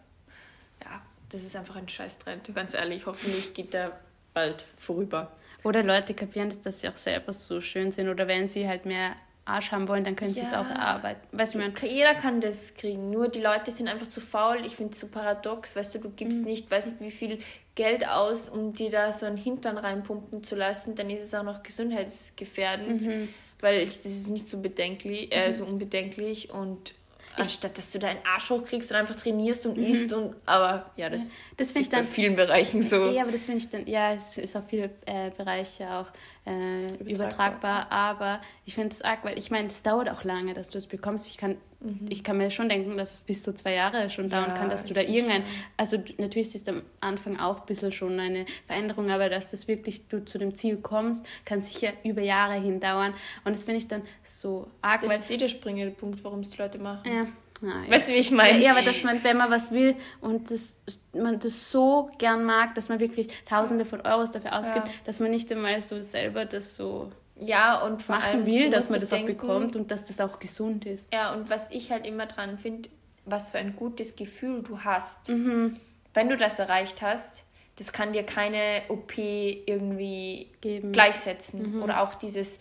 Ja, 0.84 1.02
das 1.30 1.44
ist 1.44 1.56
einfach 1.56 1.76
ein 1.76 1.90
Scheißtrend, 1.90 2.54
ganz 2.56 2.74
ehrlich. 2.74 3.06
Hoffentlich 3.06 3.54
geht 3.54 3.74
der 3.74 4.00
bald 4.34 4.66
vorüber. 4.78 5.32
Oder 5.64 5.84
Leute 5.84 6.14
kapieren, 6.14 6.50
dass, 6.50 6.62
dass 6.62 6.82
sie 6.82 6.90
auch 6.90 6.98
selber 6.98 7.34
so 7.34 7.60
schön 7.62 7.92
sind. 7.92 8.10
Oder 8.10 8.28
wenn 8.28 8.48
sie 8.48 8.68
halt 8.68 8.86
mehr 8.86 9.16
Arsch 9.48 9.72
haben 9.72 9.88
wollen, 9.88 10.04
dann 10.04 10.16
können 10.16 10.34
ja. 10.34 10.44
sie 10.44 10.48
es 10.48 10.54
auch 10.54 10.70
erarbeiten. 10.70 11.26
Weißt 11.32 11.56
du, 11.56 11.60
Jeder 11.86 12.16
kann 12.16 12.42
das 12.42 12.76
kriegen, 12.76 13.10
nur 13.10 13.30
die 13.30 13.40
Leute 13.40 13.72
sind 13.72 13.88
einfach 13.88 14.08
zu 14.08 14.20
faul. 14.20 14.66
Ich 14.66 14.76
finde 14.76 14.92
es 14.92 15.00
so 15.00 15.08
paradox, 15.08 15.76
weißt 15.76 15.96
du, 15.96 16.00
du 16.00 16.10
gibst 16.10 16.42
mhm. 16.42 16.48
nicht, 16.48 16.70
weiß 16.70 16.86
nicht 16.88 17.00
wie 17.00 17.12
viel 17.12 17.40
Geld 17.76 18.08
aus, 18.08 18.50
um 18.50 18.74
dir 18.74 18.90
da 18.90 19.12
so 19.12 19.26
einen 19.26 19.38
Hintern 19.38 19.78
reinpumpen 19.78 20.44
zu 20.44 20.56
lassen, 20.56 20.96
dann 20.96 21.10
ist 21.10 21.24
es 21.24 21.34
auch 21.34 21.44
noch 21.44 21.64
gesundheitsgefährdend, 21.64 23.06
mhm. 23.06 23.30
weil 23.62 23.86
das 23.86 24.06
ist 24.06 24.30
nicht 24.30 24.50
so 24.50 24.60
bedenklich, 24.60 25.34
äh, 25.34 25.50
mhm. 25.50 25.54
so 25.54 25.64
unbedenklich 25.66 26.52
und 26.52 26.94
anstatt 27.38 27.78
dass 27.78 27.92
du 27.92 28.00
deinen 28.00 28.20
Arsch 28.26 28.50
hochkriegst 28.50 28.92
und 28.92 28.98
einfach 28.98 29.16
trainierst 29.16 29.66
und 29.66 29.78
mhm. 29.78 29.84
isst 29.86 30.14
und 30.14 30.36
aber 30.46 30.92
ja, 30.96 31.10
das, 31.10 31.32
das 31.56 31.68
ist 31.68 31.76
ich 31.76 31.90
dann, 31.90 32.02
bei 32.02 32.08
vielen 32.08 32.36
Bereichen 32.36 32.82
so. 32.82 33.10
Ja, 33.12 33.24
aber 33.24 33.32
das 33.32 33.46
finde 33.46 33.58
ich 33.58 33.70
dann, 33.70 33.88
ja, 33.88 34.14
es 34.14 34.38
ist 34.38 34.56
auf 34.56 34.64
viele 34.68 34.90
äh, 35.06 35.32
Bereiche 35.32 35.90
auch 35.92 36.08
äh, 36.46 36.88
übertragbar. 37.02 37.08
übertragbar. 37.10 37.92
aber 37.92 38.42
ich 38.66 38.76
finde 38.76 38.90
es 38.90 39.02
arg, 39.02 39.24
weil 39.24 39.38
ich 39.38 39.52
meine, 39.52 39.68
es 39.68 39.84
dauert 39.84 40.10
auch 40.10 40.24
lange, 40.24 40.54
dass 40.54 40.70
du 40.70 40.78
es 40.78 40.88
bekommst. 40.88 41.28
Ich 41.28 41.38
kann, 41.38 41.58
mhm. 41.80 42.06
ich 42.10 42.24
kann 42.24 42.38
mir 42.38 42.52
schon 42.52 42.70
denken, 42.70 42.98
dass 42.98 43.14
es 43.14 43.20
bis 43.22 43.44
zu 43.44 43.54
zwei 43.54 43.74
Jahre 43.74 44.10
schon 44.10 44.30
dauern 44.30 44.50
ja, 44.50 44.58
kann, 44.58 44.70
dass 44.70 44.86
du 44.86 44.94
da 44.94 45.02
irgendein, 45.02 45.44
also 45.76 45.98
natürlich 46.18 46.54
ist 46.56 46.68
am 46.70 46.82
Anfang 47.00 47.40
auch 47.40 47.62
ein 47.62 47.66
bisschen 47.66 47.92
schon 47.92 48.20
eine 48.20 48.46
Veränderung, 48.66 49.10
aber 49.10 49.30
dass 49.30 49.52
das 49.52 49.68
wirklich 49.68 50.08
du 50.08 50.24
zu 50.24 50.38
dem 50.38 50.56
Ziel 50.56 50.78
kommst, 50.78 51.26
kann 51.46 51.62
sicher 51.62 51.94
über 52.04 52.22
Jahre 52.22 52.60
hin 52.60 52.80
dauern 52.80 53.14
und 53.44 53.56
das 53.56 53.64
finde 53.64 53.80
ich 53.80 53.88
dann 53.88 54.02
so 54.24 54.68
arg. 54.82 55.02
Das 55.02 55.20
ist 55.20 55.32
eh 55.32 55.38
der 55.38 55.48
springende 55.48 55.94
Punkt, 55.94 56.24
warum 56.24 56.40
es 56.42 56.50
die 56.52 56.58
Leute 56.58 56.80
machen. 56.80 57.02
Ja. 57.06 57.28
Ah, 57.64 57.84
ja. 57.86 57.92
Weißt 57.92 58.10
du, 58.10 58.14
wie 58.14 58.18
ich 58.18 58.32
meine? 58.32 58.62
Ja, 58.62 58.72
aber 58.72 58.84
dass 58.84 59.04
man, 59.04 59.24
wenn 59.24 59.38
man 59.38 59.50
was 59.50 59.72
will 59.72 59.96
und 60.22 60.52
das, 60.52 60.78
man 61.14 61.40
das 61.40 61.72
so 61.72 62.10
gern 62.18 62.44
mag, 62.46 62.76
dass 62.76 62.90
man 62.90 63.00
wirklich 63.00 63.28
Tausende 63.46 63.86
von 63.86 64.02
Euros 64.02 64.32
dafür 64.32 64.58
ausgibt, 64.60 64.88
ja. 64.88 64.94
dass 65.06 65.20
man 65.20 65.32
nicht 65.32 65.52
einmal 65.52 65.82
so 65.82 66.02
selber 66.02 66.46
das 66.46 66.76
so 66.76 67.10
ja, 67.40 67.82
und 67.82 68.02
vor 68.02 68.16
machen 68.16 68.38
allem, 68.38 68.46
will, 68.46 68.70
dass 68.70 68.90
man 68.90 69.00
das 69.00 69.10
denken, 69.10 69.32
auch 69.32 69.42
bekommt 69.42 69.76
und 69.76 69.92
dass 69.92 70.06
das 70.06 70.20
auch 70.20 70.40
gesund 70.40 70.86
ist. 70.86 71.08
Ja, 71.14 71.34
und 71.34 71.50
was 71.50 71.70
ich 71.72 71.92
halt 71.92 72.06
immer 72.06 72.26
dran 72.26 72.58
finde, 72.58 72.90
was 73.26 73.52
für 73.52 73.58
ein 73.58 73.76
gutes 73.76 74.16
Gefühl 74.16 74.64
du 74.64 74.84
hast, 74.84 75.30
mhm. 75.30 75.80
wenn 76.14 76.30
du 76.30 76.38
das 76.38 76.60
erreicht 76.60 77.02
hast, 77.02 77.44
das 77.78 77.92
kann 77.92 78.14
dir 78.14 78.24
keine 78.24 78.82
OP 78.90 79.18
irgendwie 79.18 80.50
Geben. 80.62 80.92
gleichsetzen. 80.92 81.76
Mhm. 81.76 81.84
Oder 81.84 82.02
auch 82.02 82.16
dieses, 82.16 82.60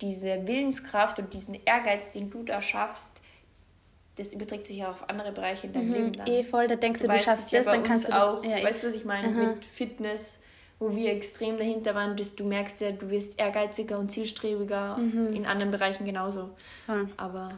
diese 0.00 0.46
Willenskraft 0.46 1.18
und 1.18 1.32
diesen 1.32 1.58
Ehrgeiz, 1.64 2.10
den 2.10 2.30
du 2.30 2.42
da 2.42 2.60
schaffst, 2.60 3.22
das 4.16 4.34
überträgt 4.34 4.66
sich 4.66 4.78
ja 4.78 4.90
auf 4.90 5.08
andere 5.08 5.32
Bereiche 5.32 5.68
in 5.68 5.72
deinem 5.72 5.88
mhm, 5.88 5.94
Leben 5.94 6.12
dann. 6.12 6.26
Eh 6.26 6.42
voll, 6.42 6.68
da 6.68 6.76
denkst 6.76 7.00
du, 7.00 7.06
du, 7.06 7.14
du 7.14 7.18
schaffst 7.18 7.52
das, 7.54 7.64
ja 7.64 7.72
dann 7.72 7.82
kannst 7.82 8.08
du 8.08 8.12
das 8.12 8.22
auch. 8.22 8.44
Ja, 8.44 8.62
weißt 8.62 8.82
du, 8.82 8.88
was 8.88 8.94
ich 8.94 9.06
meine 9.06 9.28
Aha. 9.28 9.48
mit 9.54 9.64
Fitness, 9.64 10.39
wo 10.80 10.94
wir 10.96 11.12
extrem 11.12 11.58
dahinter 11.58 11.94
waren, 11.94 12.16
dass 12.16 12.34
du 12.34 12.44
merkst 12.44 12.80
ja, 12.80 12.90
du 12.90 13.10
wirst 13.10 13.38
ehrgeiziger 13.38 13.98
und 13.98 14.10
zielstrebiger 14.10 14.96
mhm. 14.96 15.34
in 15.34 15.46
anderen 15.46 15.70
Bereichen 15.70 16.06
genauso. 16.06 16.50
Ja. 16.88 17.06
Aber 17.16 17.50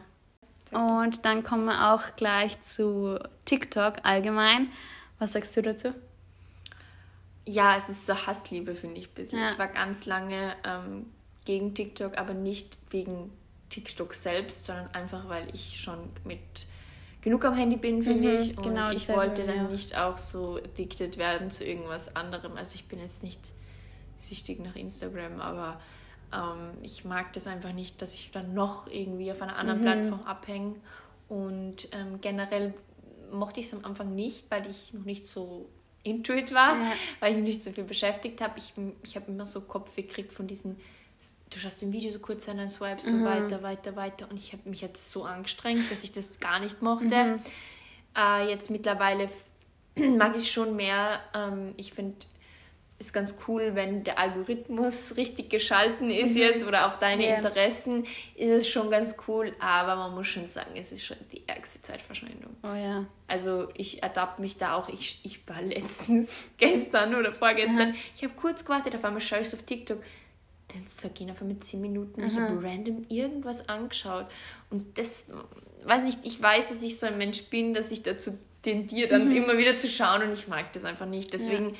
und 0.71 1.23
dann 1.25 1.43
kommen 1.43 1.65
wir 1.65 1.93
auch 1.93 2.15
gleich 2.15 2.59
zu 2.61 3.19
TikTok 3.45 3.97
allgemein. 4.03 4.69
Was 5.19 5.33
sagst 5.33 5.55
du 5.55 5.61
dazu? 5.61 5.93
Ja, 7.45 7.77
es 7.77 7.89
ist 7.89 8.05
so 8.05 8.15
Hassliebe, 8.15 8.73
finde 8.75 8.99
ich 8.99 9.09
ein 9.09 9.13
bisschen. 9.13 9.39
Ja. 9.39 9.51
Ich 9.51 9.59
war 9.59 9.67
ganz 9.67 10.05
lange 10.05 10.55
ähm, 10.63 11.05
gegen 11.45 11.75
TikTok, 11.75 12.17
aber 12.17 12.33
nicht 12.33 12.77
wegen 12.89 13.31
TikTok 13.69 14.13
selbst, 14.13 14.65
sondern 14.65 14.87
einfach, 14.93 15.29
weil 15.29 15.47
ich 15.53 15.79
schon 15.79 16.09
mit 16.23 16.39
genug 17.23 17.45
am 17.45 17.55
Handy 17.55 17.77
bin, 17.77 18.03
finde 18.03 18.33
mhm, 18.33 18.39
ich. 18.39 18.57
Und 18.57 18.63
genau, 18.63 18.91
ich 18.91 19.07
wollte 19.09 19.45
dann 19.45 19.55
ja. 19.55 19.63
nicht 19.63 19.97
auch 19.97 20.17
so 20.17 20.57
addicted 20.57 21.17
werden 21.17 21.51
zu 21.51 21.63
irgendwas 21.63 22.15
anderem. 22.15 22.57
Also 22.57 22.75
ich 22.75 22.85
bin 22.87 22.99
jetzt 22.99 23.23
nicht 23.23 23.53
süchtig 24.15 24.59
nach 24.59 24.75
Instagram, 24.75 25.39
aber 25.39 25.79
ähm, 26.33 26.77
ich 26.81 27.05
mag 27.05 27.31
das 27.33 27.47
einfach 27.47 27.73
nicht, 27.73 28.01
dass 28.01 28.13
ich 28.13 28.31
dann 28.31 28.53
noch 28.53 28.87
irgendwie 28.87 29.31
auf 29.31 29.41
einer 29.41 29.55
anderen 29.55 29.79
mhm. 29.79 29.83
Plattform 29.83 30.21
abhänge. 30.21 30.75
Und 31.29 31.87
ähm, 31.93 32.19
generell 32.21 32.73
mochte 33.31 33.59
ich 33.59 33.67
es 33.67 33.73
am 33.73 33.85
Anfang 33.85 34.13
nicht, 34.13 34.51
weil 34.51 34.69
ich 34.69 34.93
noch 34.93 35.05
nicht 35.05 35.25
so 35.25 35.69
intuit 36.03 36.53
war, 36.53 36.75
ja. 36.77 36.91
weil 37.21 37.31
ich 37.31 37.37
mich 37.37 37.47
nicht 37.47 37.63
so 37.63 37.71
viel 37.71 37.85
beschäftigt 37.85 38.41
habe. 38.41 38.55
Ich, 38.57 38.73
ich 39.03 39.15
habe 39.15 39.31
immer 39.31 39.45
so 39.45 39.61
Kopf 39.61 39.95
gekriegt 39.95 40.33
von 40.33 40.47
diesen, 40.47 40.77
du 41.53 41.59
schaust 41.59 41.81
im 41.83 41.91
Video 41.91 42.11
so 42.11 42.19
kurz 42.19 42.47
an, 42.49 42.57
dann 42.57 42.69
swipes 42.69 43.05
mhm. 43.05 43.19
so 43.19 43.25
weiter, 43.25 43.63
weiter, 43.63 43.95
weiter. 43.95 44.27
Und 44.29 44.37
ich 44.37 44.53
habe 44.53 44.69
mich 44.69 44.81
jetzt 44.81 45.11
so 45.11 45.23
angestrengt, 45.23 45.91
dass 45.91 46.03
ich 46.03 46.11
das 46.11 46.39
gar 46.39 46.59
nicht 46.59 46.81
mochte. 46.81 47.05
Mhm. 47.05 47.39
Äh, 48.17 48.49
jetzt 48.49 48.69
mittlerweile 48.69 49.29
mag 49.95 50.35
ich 50.35 50.43
es 50.43 50.49
schon 50.49 50.75
mehr. 50.75 51.19
Ähm, 51.33 51.73
ich 51.77 51.93
finde 51.93 52.15
ist 52.99 53.13
ganz 53.13 53.35
cool, 53.47 53.71
wenn 53.73 54.03
der 54.03 54.17
Algorithmus 54.17 55.15
richtig 55.17 55.49
geschalten 55.49 56.09
ist 56.09 56.31
mhm. 56.31 56.37
jetzt 56.37 56.65
oder 56.65 56.87
auf 56.87 56.99
deine 56.99 57.25
yeah. 57.25 57.35
Interessen, 57.37 58.05
ist 58.35 58.51
es 58.51 58.69
schon 58.69 58.89
ganz 58.89 59.15
cool, 59.27 59.53
aber 59.59 59.95
man 59.95 60.15
muss 60.15 60.27
schon 60.27 60.47
sagen, 60.47 60.71
es 60.75 60.91
ist 60.91 61.05
schon 61.05 61.17
die 61.31 61.47
ärgste 61.47 61.81
Zeitverschwendung. 61.81 62.55
Oh 62.63 62.73
ja. 62.73 63.05
Also 63.27 63.69
ich 63.75 64.03
ertappe 64.03 64.41
mich 64.41 64.57
da 64.57 64.75
auch, 64.75 64.89
ich, 64.89 65.19
ich 65.23 65.47
war 65.47 65.61
letztens, 65.61 66.31
gestern 66.57 67.15
oder 67.15 67.33
vorgestern, 67.33 67.89
mhm. 67.89 67.95
ich 68.15 68.23
habe 68.23 68.33
kurz 68.35 68.63
gewartet, 68.63 68.95
auf 68.95 69.03
einmal 69.03 69.21
schaue 69.21 69.41
ich 69.41 69.53
auf 69.53 69.63
TikTok, 69.63 70.01
dann 70.73 70.85
vergehen 70.97 71.31
auf 71.31 71.41
einmal 71.41 71.59
zehn 71.59 71.81
Minuten, 71.81 72.21
mhm. 72.21 72.27
ich 72.27 72.37
habe 72.37 72.63
random 72.63 73.05
irgendwas 73.09 73.67
angeschaut 73.69 74.27
und 74.69 74.97
das, 74.97 75.25
weiß 75.85 76.03
nicht, 76.03 76.19
ich 76.23 76.41
weiß, 76.41 76.69
dass 76.69 76.83
ich 76.83 76.97
so 76.97 77.05
ein 77.05 77.17
Mensch 77.17 77.43
bin, 77.45 77.73
dass 77.73 77.91
ich 77.91 78.03
dazu 78.03 78.37
tendiere, 78.61 79.07
dann 79.07 79.29
mhm. 79.29 79.35
immer 79.35 79.57
wieder 79.57 79.75
zu 79.77 79.87
schauen 79.87 80.23
und 80.23 80.33
ich 80.33 80.47
mag 80.47 80.71
das 80.73 80.85
einfach 80.85 81.05
nicht, 81.05 81.33
deswegen... 81.33 81.69
Ja 81.69 81.75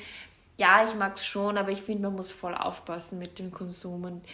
ja, 0.56 0.84
ich 0.84 0.94
mag 0.94 1.16
es 1.16 1.26
schon, 1.26 1.58
aber 1.58 1.70
ich 1.70 1.82
finde, 1.82 2.02
man 2.02 2.14
muss 2.14 2.30
voll 2.30 2.54
aufpassen 2.54 3.18
mit 3.18 3.38
dem 3.38 3.50
Konsum 3.50 4.04
und 4.04 4.24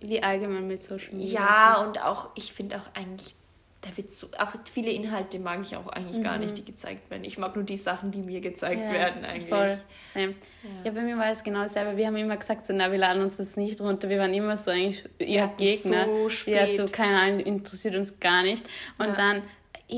wie 0.00 0.22
allgemein 0.22 0.66
mit 0.66 0.82
Social 0.82 1.14
Media. 1.14 1.40
Ja, 1.40 1.82
und 1.82 2.02
auch, 2.02 2.30
ich 2.34 2.52
finde 2.52 2.80
auch 2.80 2.94
eigentlich, 2.94 3.34
da 3.80 3.96
wird 3.96 4.10
so, 4.10 4.26
auch 4.38 4.52
viele 4.70 4.90
Inhalte 4.90 5.38
mag 5.38 5.60
ich 5.62 5.76
auch 5.76 5.86
eigentlich 5.88 6.18
mhm. 6.18 6.24
gar 6.24 6.38
nicht, 6.38 6.50
mhm. 6.50 6.54
die 6.56 6.64
gezeigt 6.64 7.10
werden. 7.10 7.22
Ich 7.24 7.38
mag 7.38 7.54
nur 7.54 7.64
die 7.64 7.76
Sachen, 7.76 8.10
die 8.10 8.18
mir 8.18 8.40
gezeigt 8.40 8.80
ja, 8.80 8.92
werden 8.92 9.24
eigentlich. 9.24 9.48
Voll, 9.48 9.78
same. 10.12 10.34
Ja. 10.64 10.70
ja. 10.84 10.90
bei 10.90 11.02
mir 11.02 11.16
war 11.16 11.30
es 11.30 11.44
genau 11.44 11.62
dasselbe. 11.62 11.96
Wir 11.96 12.08
haben 12.08 12.16
immer 12.16 12.36
gesagt, 12.36 12.66
so, 12.66 12.72
na, 12.72 12.90
wir 12.90 12.98
laden 12.98 13.22
uns 13.22 13.36
das 13.36 13.56
nicht 13.56 13.80
runter. 13.80 14.08
Wir 14.08 14.18
waren 14.18 14.34
immer 14.34 14.56
so 14.56 14.72
eigentlich 14.72 15.04
ihr 15.18 15.48
Gegner. 15.56 16.06
So 16.06 16.28
spät. 16.28 16.54
Ja, 16.54 16.66
so, 16.66 16.90
keine 16.90 17.20
Ahnung, 17.20 17.40
interessiert 17.40 17.94
uns 17.94 18.18
gar 18.18 18.42
nicht. 18.42 18.68
Und 18.98 19.08
ja. 19.08 19.14
dann 19.14 19.42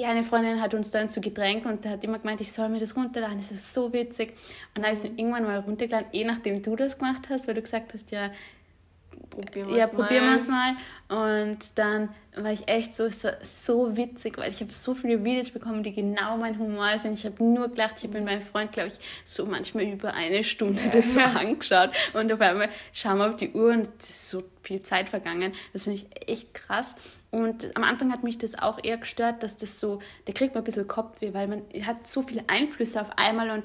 eine 0.05 0.23
Freundin 0.23 0.61
hat 0.61 0.75
uns 0.75 0.91
dann 0.91 1.09
zu 1.09 1.21
gedrängt 1.21 1.65
und 1.65 1.85
hat 1.87 2.05
immer 2.05 2.19
gemeint, 2.19 2.41
ich 2.41 2.53
soll 2.53 2.69
mir 2.69 2.81
das 2.81 2.97
runterladen, 2.97 3.39
das 3.39 3.51
ist 3.51 3.73
so 3.73 3.93
witzig. 3.93 4.31
Und 4.75 4.83
dann 4.83 4.85
habe 4.85 4.93
ich 4.93 5.01
es 5.01 5.05
irgendwann 5.05 5.45
mal 5.45 5.59
runtergeladen, 5.59 6.09
eh 6.13 6.25
nachdem 6.25 6.63
du 6.63 6.77
das 6.77 6.99
gemacht 6.99 7.29
hast, 7.31 7.49
weil 7.49 7.55
du 7.55 7.63
gesagt 7.63 7.95
hast, 7.95 8.11
ja, 8.11 8.31
probieren 9.31 9.69
wir 9.69 9.77
ja, 9.77 9.87
probieren 9.87 10.27
wir 10.27 10.37
es 10.37 10.49
mal. 10.49 10.77
Und 11.11 11.77
dann 11.77 12.11
war 12.37 12.53
ich 12.53 12.69
echt 12.69 12.95
so, 12.95 13.09
so, 13.09 13.31
so 13.43 13.97
witzig, 13.97 14.39
weil 14.39 14.49
ich 14.49 14.61
habe 14.61 14.73
so 14.73 14.95
viele 14.95 15.25
Videos 15.25 15.51
bekommen, 15.51 15.83
die 15.83 15.93
genau 15.93 16.37
mein 16.37 16.57
Humor 16.57 16.97
sind. 16.99 17.15
Ich 17.15 17.27
habe 17.27 17.43
nur 17.43 17.69
gelacht, 17.69 17.97
ich 17.99 18.05
habe 18.05 18.15
mit 18.15 18.25
meinem 18.27 18.43
Freund, 18.43 18.71
glaube 18.71 18.91
ich, 18.91 18.99
so 19.25 19.45
manchmal 19.45 19.85
über 19.85 20.15
eine 20.15 20.45
Stunde 20.45 20.81
das 20.93 21.13
so 21.13 21.19
angeschaut. 21.19 21.91
Und 22.13 22.33
auf 22.33 22.41
einmal 22.41 22.69
schauen 22.93 23.19
wir 23.19 23.29
auf 23.29 23.37
die 23.37 23.51
Uhr 23.51 23.73
und 23.73 23.89
es 23.99 24.11
ist 24.11 24.29
so 24.29 24.45
viel 24.63 24.81
Zeit 24.83 25.09
vergangen. 25.09 25.53
Das 25.73 25.85
finde 25.85 26.01
ich 26.01 26.29
echt 26.29 26.55
krass. 26.55 26.95
Und 27.33 27.77
am 27.77 27.85
Anfang 27.85 28.13
hat 28.13 28.25
mich 28.25 28.39
das 28.39 28.59
auch 28.59 28.81
eher 28.83 28.97
gestört, 28.97 29.45
dass 29.45 29.57
das 29.57 29.79
so, 29.79 30.01
da 30.25 30.33
kriegt 30.33 30.55
man 30.55 30.63
ein 30.63 30.65
bisschen 30.65 30.89
Kopfweh, 30.89 31.33
weil 31.33 31.47
man 31.47 31.63
hat 31.87 32.05
so 32.05 32.23
viele 32.23 32.43
Einflüsse 32.49 33.01
auf 33.01 33.17
einmal 33.17 33.51
und 33.51 33.65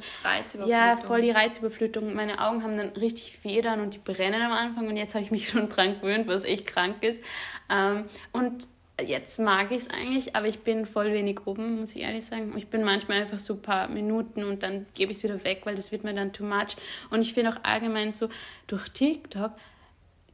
ja, 0.68 0.98
voll 0.98 1.22
die 1.22 1.32
Reizüberflutung. 1.32 2.14
Meine 2.14 2.40
Augen 2.40 2.62
haben 2.62 2.78
dann 2.78 2.90
richtig 2.90 3.40
Federn 3.40 3.82
und 3.82 3.96
die 3.96 3.98
brennen 3.98 4.42
am 4.44 4.52
Anfang 4.52 4.88
und 4.88 4.98
jetzt 4.98 5.16
habe 5.16 5.24
ich 5.24 5.32
mich 5.32 5.50
schon 5.50 5.68
dran 5.70 6.00
gewöhnt, 6.00 6.28
was 6.28 6.44
echt 6.44 6.68
krank 6.68 6.98
ist. 7.02 7.24
Ähm, 7.70 8.06
und 8.32 8.68
jetzt 9.02 9.40
mag 9.40 9.72
ich 9.72 9.84
es 9.84 9.90
eigentlich, 9.90 10.36
aber 10.36 10.48
ich 10.48 10.60
bin 10.60 10.86
voll 10.86 11.12
wenig 11.12 11.46
oben, 11.46 11.80
muss 11.80 11.96
ich 11.96 12.02
ehrlich 12.02 12.26
sagen. 12.26 12.54
Ich 12.58 12.68
bin 12.68 12.84
manchmal 12.84 13.22
einfach 13.22 13.40
so 13.40 13.54
ein 13.54 13.62
paar 13.62 13.88
Minuten 13.88 14.44
und 14.44 14.64
dann 14.64 14.86
gebe 14.94 15.12
ich 15.12 15.18
es 15.18 15.24
wieder 15.24 15.44
weg, 15.44 15.62
weil 15.66 15.76
das 15.76 15.92
wird 15.92 16.04
mir 16.04 16.14
dann 16.14 16.34
too 16.34 16.46
much. 16.46 16.76
Und 17.10 17.22
ich 17.22 17.34
finde 17.34 17.52
auch 17.52 17.64
allgemein 17.64 18.12
so, 18.12 18.30
durch 18.68 18.88
TikTok 18.90 19.52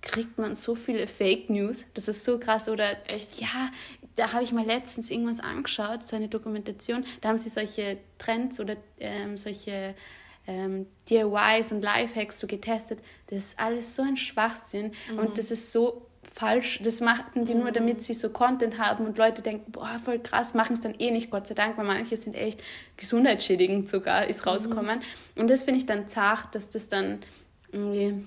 kriegt 0.02 0.38
man 0.38 0.56
so 0.56 0.76
viele 0.76 1.08
Fake 1.08 1.50
News. 1.50 1.86
Das 1.94 2.08
ist 2.08 2.26
so 2.26 2.40
krass. 2.40 2.70
Oder 2.70 3.10
echt, 3.10 3.40
ja, 3.40 3.72
da 4.16 4.34
habe 4.34 4.44
ich 4.44 4.52
mal 4.52 4.66
letztens 4.66 5.10
irgendwas 5.10 5.40
angeschaut, 5.40 6.04
so 6.04 6.16
eine 6.16 6.28
Dokumentation. 6.28 7.06
Da 7.22 7.30
haben 7.30 7.38
sie 7.38 7.50
solche 7.50 7.98
Trends 8.18 8.60
oder 8.60 8.78
ähm, 9.00 9.38
solche 9.38 9.96
ähm, 10.48 10.88
DIYs 11.10 11.72
und 11.72 11.82
Lifehacks 11.82 12.40
so 12.40 12.48
getestet. 12.48 13.00
Das 13.28 13.40
ist 13.40 13.60
alles 13.60 13.96
so 13.96 14.02
ein 14.02 14.18
Schwachsinn 14.18 14.92
mhm. 15.12 15.20
und 15.20 15.38
das 15.38 15.52
ist 15.52 15.72
so 15.72 16.08
falsch. 16.34 16.80
Das 16.84 17.02
machten 17.02 17.46
die 17.46 17.54
mhm. 17.54 17.62
nur, 17.62 17.72
damit 17.72 18.02
sie 18.02 18.14
so 18.14 18.30
Content 18.30 18.78
haben 18.78 19.06
und 19.06 19.18
Leute 19.18 19.42
denken, 19.42 19.72
boah, 19.72 20.00
voll 20.04 20.20
krass, 20.20 20.54
machen 20.54 20.74
es 20.74 20.82
dann 20.82 20.96
eh 20.98 21.12
nicht, 21.12 21.30
Gott 21.30 21.48
sei 21.48 21.56
Dank, 21.56 21.78
weil 21.78 21.86
manche 21.86 22.18
sind 22.18 22.36
echt 22.36 22.62
gesundheitsschädigend 22.98 23.90
sogar, 23.90 24.28
ist 24.28 24.46
mhm. 24.46 24.52
rausgekommen. 24.52 25.00
Mhm. 25.00 25.42
Und 25.42 25.50
das 25.50 25.64
finde 25.64 25.80
ich 25.80 25.86
dann 25.86 26.08
zart, 26.08 26.56
dass 26.56 26.70
das 26.70 26.88
dann 26.88 27.20
irgendwie 27.72 28.26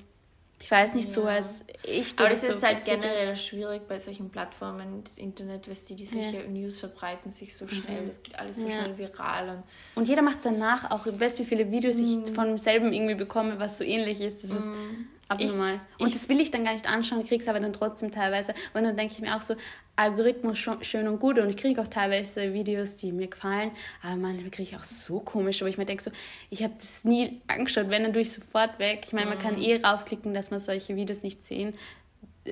ich 0.64 0.70
weiß 0.70 0.94
nicht, 0.94 1.08
ja. 1.08 1.14
so 1.14 1.24
als 1.24 1.62
ich. 1.82 2.18
Aber 2.18 2.30
das 2.30 2.42
ist 2.42 2.60
so 2.60 2.66
halt 2.66 2.86
generell 2.86 3.36
schwierig 3.36 3.86
bei 3.86 3.98
solchen 3.98 4.30
Plattformen, 4.30 5.04
das 5.04 5.18
Internet, 5.18 5.68
weißt 5.68 5.90
du, 5.90 5.94
die 5.94 6.06
solche 6.06 6.38
ja. 6.38 6.48
News 6.48 6.78
verbreiten 6.78 7.30
sich 7.30 7.54
so 7.54 7.68
schnell, 7.68 8.00
mhm. 8.00 8.06
das 8.06 8.22
geht 8.22 8.38
alles 8.38 8.60
so 8.60 8.68
ja. 8.68 8.72
schnell 8.72 8.96
viral. 8.96 9.50
Und, 9.50 9.62
und 9.94 10.08
jeder 10.08 10.22
macht 10.22 10.38
es 10.38 10.44
danach 10.44 10.90
auch. 10.90 11.06
Weißt 11.06 11.38
du, 11.38 11.42
wie 11.42 11.46
viele 11.46 11.70
Videos 11.70 11.98
mhm. 11.98 12.24
ich 12.24 12.34
von 12.34 12.56
selben 12.56 12.94
irgendwie 12.94 13.14
bekomme, 13.14 13.58
was 13.58 13.76
so 13.76 13.84
ähnlich 13.84 14.22
ist? 14.22 14.42
Das 14.42 14.52
ist 14.52 14.64
mhm. 14.64 15.06
Abnormal. 15.28 15.80
Ich, 15.96 16.02
und 16.02 16.08
ich, 16.08 16.14
das 16.14 16.28
will 16.28 16.40
ich 16.40 16.50
dann 16.50 16.64
gar 16.64 16.72
nicht 16.72 16.88
anschauen, 16.88 17.24
krieg's 17.24 17.48
aber 17.48 17.60
dann 17.60 17.72
trotzdem 17.72 18.10
teilweise. 18.10 18.54
Und 18.74 18.84
dann 18.84 18.96
denke 18.96 19.14
ich 19.14 19.20
mir 19.20 19.36
auch 19.36 19.42
so, 19.42 19.56
Algorithmus 19.96 20.58
schon, 20.58 20.82
schön 20.82 21.06
und 21.06 21.20
gut 21.20 21.38
und 21.38 21.48
ich 21.48 21.56
kriege 21.56 21.80
auch 21.80 21.86
teilweise 21.86 22.52
Videos, 22.52 22.96
die 22.96 23.12
mir 23.12 23.28
gefallen, 23.28 23.70
aber 24.02 24.16
manchmal 24.16 24.50
kriege 24.50 24.70
ich 24.70 24.76
auch 24.76 24.84
so 24.84 25.20
komisch, 25.20 25.62
aber 25.62 25.68
ich 25.68 25.78
mir 25.78 25.84
denke 25.84 26.02
so, 26.02 26.10
ich 26.50 26.62
habe 26.64 26.74
das 26.76 27.04
nie 27.04 27.40
angeschaut, 27.46 27.90
wenn, 27.90 28.02
dann 28.02 28.12
tue 28.12 28.22
ich 28.22 28.32
sofort 28.32 28.78
weg. 28.78 29.04
Ich 29.06 29.12
meine, 29.12 29.28
man 29.28 29.38
kann 29.38 29.56
mhm. 29.56 29.62
eh 29.62 29.76
raufklicken, 29.76 30.34
dass 30.34 30.50
man 30.50 30.58
solche 30.58 30.96
Videos 30.96 31.22
nicht 31.22 31.44
sehen, 31.44 31.74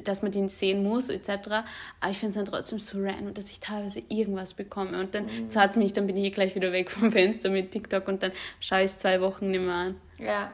dass 0.05 0.23
man 0.23 0.31
die 0.31 0.49
sehen 0.49 0.85
muss, 0.85 1.09
etc. 1.09 1.29
Aber 2.01 2.11
ich 2.11 2.19
finde 2.19 2.31
es 2.31 2.35
dann 2.37 2.47
trotzdem 2.47 2.79
so 2.79 2.99
random, 3.01 3.35
dass 3.35 3.51
ich 3.51 3.59
teilweise 3.59 4.03
irgendwas 4.09 4.55
bekomme 4.55 4.99
und 5.01 5.15
dann 5.15 5.25
mhm. 5.25 5.51
zahlt 5.51 5.77
mich, 5.77 5.93
dann 5.93 6.07
bin 6.07 6.17
ich 6.17 6.25
eh 6.27 6.31
gleich 6.31 6.55
wieder 6.55 6.73
weg 6.73 6.91
vom 6.93 7.11
Fenster 7.11 7.51
mit 7.51 7.73
TikTok 7.73 8.07
und 8.07 8.23
dann 8.23 8.33
schaue 8.61 8.81
ich 8.81 8.87
es 8.87 8.99
zwei 8.99 9.21
Wochen 9.21 9.51
nicht 9.51 9.61
mehr 9.61 9.75
an. 9.75 10.01
Ja, 10.19 10.53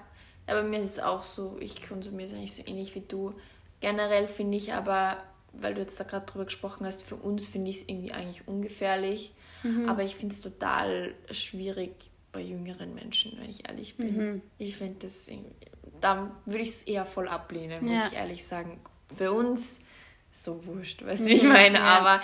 aber 0.48 0.62
mir 0.62 0.80
ist 0.80 0.92
es 0.92 1.00
auch 1.00 1.22
so, 1.22 1.56
ich 1.60 1.86
konsumiere 1.86 2.28
es 2.28 2.34
eigentlich 2.34 2.54
so 2.54 2.62
ähnlich 2.66 2.94
wie 2.94 3.02
du. 3.06 3.34
Generell 3.80 4.26
finde 4.26 4.56
ich 4.56 4.72
aber 4.72 5.18
weil 5.52 5.74
du 5.74 5.80
jetzt 5.80 5.98
da 5.98 6.04
gerade 6.04 6.26
drüber 6.26 6.44
gesprochen 6.44 6.86
hast, 6.86 7.04
für 7.04 7.16
uns 7.16 7.46
finde 7.46 7.70
ich 7.70 7.78
es 7.78 7.88
irgendwie 7.88 8.12
eigentlich 8.12 8.46
ungefährlich. 8.46 9.32
Mhm. 9.62 9.88
Aber 9.88 10.02
ich 10.02 10.16
finde 10.16 10.34
es 10.34 10.40
total 10.40 11.14
schwierig 11.30 11.92
bei 12.32 12.40
jüngeren 12.40 12.94
Menschen, 12.94 13.36
wenn 13.40 13.50
ich 13.50 13.68
ehrlich 13.68 13.96
bin. 13.96 14.16
Mhm. 14.16 14.42
Ich 14.58 14.76
finde 14.76 15.06
das 15.06 15.26
irgendwie, 15.28 15.54
da 16.00 16.30
würde 16.46 16.62
ich 16.62 16.68
es 16.70 16.82
eher 16.84 17.04
voll 17.04 17.28
ablehnen, 17.28 17.84
muss 17.84 17.98
ja. 17.98 18.06
ich 18.06 18.12
ehrlich 18.12 18.46
sagen. 18.46 18.80
Für 19.16 19.32
uns 19.32 19.80
so 20.30 20.64
wurscht, 20.66 21.04
weißt 21.04 21.22
du, 21.22 21.26
wie 21.26 21.34
ich 21.34 21.42
meine. 21.42 21.78
Ja. 21.78 21.98
Aber, 21.98 22.22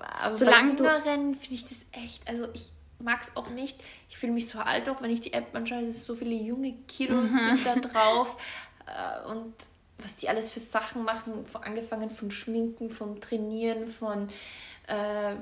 aber 0.00 0.30
Solange 0.30 0.74
bei 0.74 0.84
Jüngeren 0.84 1.34
finde 1.34 1.54
ich 1.54 1.64
das 1.64 1.84
echt, 1.92 2.26
also 2.28 2.46
ich 2.54 2.70
mag 3.02 3.20
es 3.22 3.36
auch 3.36 3.50
nicht. 3.50 3.82
Ich 4.08 4.16
fühle 4.16 4.32
mich 4.32 4.48
so 4.48 4.58
alt, 4.58 4.88
auch 4.88 5.02
wenn 5.02 5.10
ich 5.10 5.20
die 5.20 5.32
App 5.32 5.54
anschaue, 5.54 5.80
es 5.80 6.04
so 6.04 6.14
viele 6.14 6.34
junge 6.34 6.74
Kilos 6.88 7.32
mhm. 7.32 7.56
sind 7.56 7.66
da 7.66 7.74
drauf. 7.76 8.36
Äh, 8.86 9.28
und 9.28 9.54
was 9.98 10.16
die 10.16 10.28
alles 10.28 10.50
für 10.50 10.60
Sachen 10.60 11.04
machen, 11.04 11.44
angefangen 11.60 12.10
von 12.10 12.30
Schminken, 12.30 12.90
vom 12.90 13.20
Trainieren, 13.20 13.88
von 13.88 14.28
äh, 14.88 15.32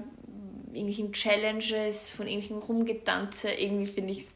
irgendwelchen 0.73 1.13
Challenges, 1.13 2.11
von 2.11 2.27
irgendwelchen 2.27 2.59
Rumgetanze. 2.59 3.51
Irgendwie 3.51 3.87
finde 3.87 4.13
ich 4.13 4.21
es 4.21 4.33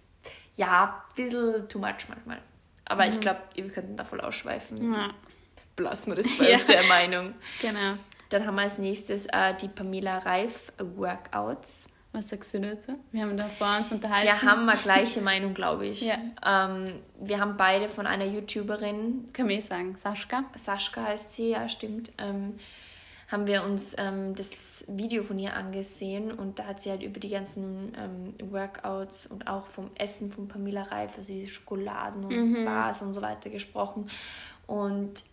ja 0.57 1.05
ein 1.07 1.15
bisschen 1.15 1.69
too 1.69 1.79
much 1.79 2.09
manchmal. 2.09 2.41
Aber 2.85 3.07
mhm. 3.07 3.13
ich 3.13 3.21
glaube, 3.21 3.41
wir 3.55 3.69
könnten 3.69 3.97
da 3.97 4.05
voll 4.05 4.21
ausschweifen. 4.21 4.93
Ja. 4.93 5.11
Blassen 5.77 6.13
wir 6.13 6.23
das 6.23 6.27
bei 6.39 6.51
ja. 6.51 6.59
der 6.59 6.85
Meinung. 6.85 7.35
Genau. 7.61 7.99
Dann 8.31 8.47
haben 8.47 8.55
wir 8.57 8.63
als 8.63 8.79
nächstes 8.79 9.27
äh, 9.27 9.55
die 9.61 9.69
Pamela 9.69 10.19
Reif 10.19 10.73
Workouts. 10.79 11.87
Was 12.15 12.29
sagst 12.29 12.55
du 12.55 12.61
dazu? 12.61 12.93
Wir 13.11 13.23
haben 13.23 13.37
da 13.37 13.49
vor 13.49 13.77
uns 13.77 13.91
unterhalten. 13.91 14.27
Wir 14.27 14.43
haben 14.43 14.69
eine 14.69 14.79
gleiche 14.79 15.21
Meinung, 15.21 15.53
glaube 15.53 15.87
ich. 15.87 16.03
Ja. 16.03 16.17
Ähm, 16.47 16.85
wir 17.21 17.41
haben 17.41 17.57
beide 17.57 17.89
von 17.89 18.07
einer 18.07 18.25
YouTuberin. 18.25 19.27
Können 19.33 19.49
wir 19.49 19.57
eh 19.57 19.61
sagen, 19.61 19.97
Saschka? 19.97 20.45
Saschka 20.55 21.03
heißt 21.03 21.33
sie, 21.33 21.51
ja, 21.51 21.69
stimmt. 21.69 22.13
Ähm, 22.19 22.55
haben 23.33 23.49
wir 23.49 23.65
uns 23.65 23.97
ähm, 23.99 24.37
das 24.37 24.85
Video 24.87 25.25
von 25.25 25.41
ihr 25.41 25.57
angesehen 25.57 26.31
und 26.31 26.61
da 26.61 26.67
hat 26.67 26.81
sie 26.81 26.91
halt 26.91 27.03
über 27.03 27.19
die 27.19 27.31
ganzen 27.31 27.93
ähm, 27.99 28.53
Workouts 28.53 29.27
und 29.27 29.49
auch 29.49 29.67
vom 29.67 29.91
Essen 29.97 30.31
von 30.31 30.47
Pamela 30.47 30.85
Reif, 30.85 31.17
also 31.17 31.33
diese 31.33 31.51
Schokoladen 31.51 32.25
und 32.27 32.61
mhm. 32.61 32.65
Bars 32.65 33.03
und 33.03 33.13
so 33.13 33.23
weiter 33.23 33.51
gesprochen. 33.51 34.09
Und 34.69 35.25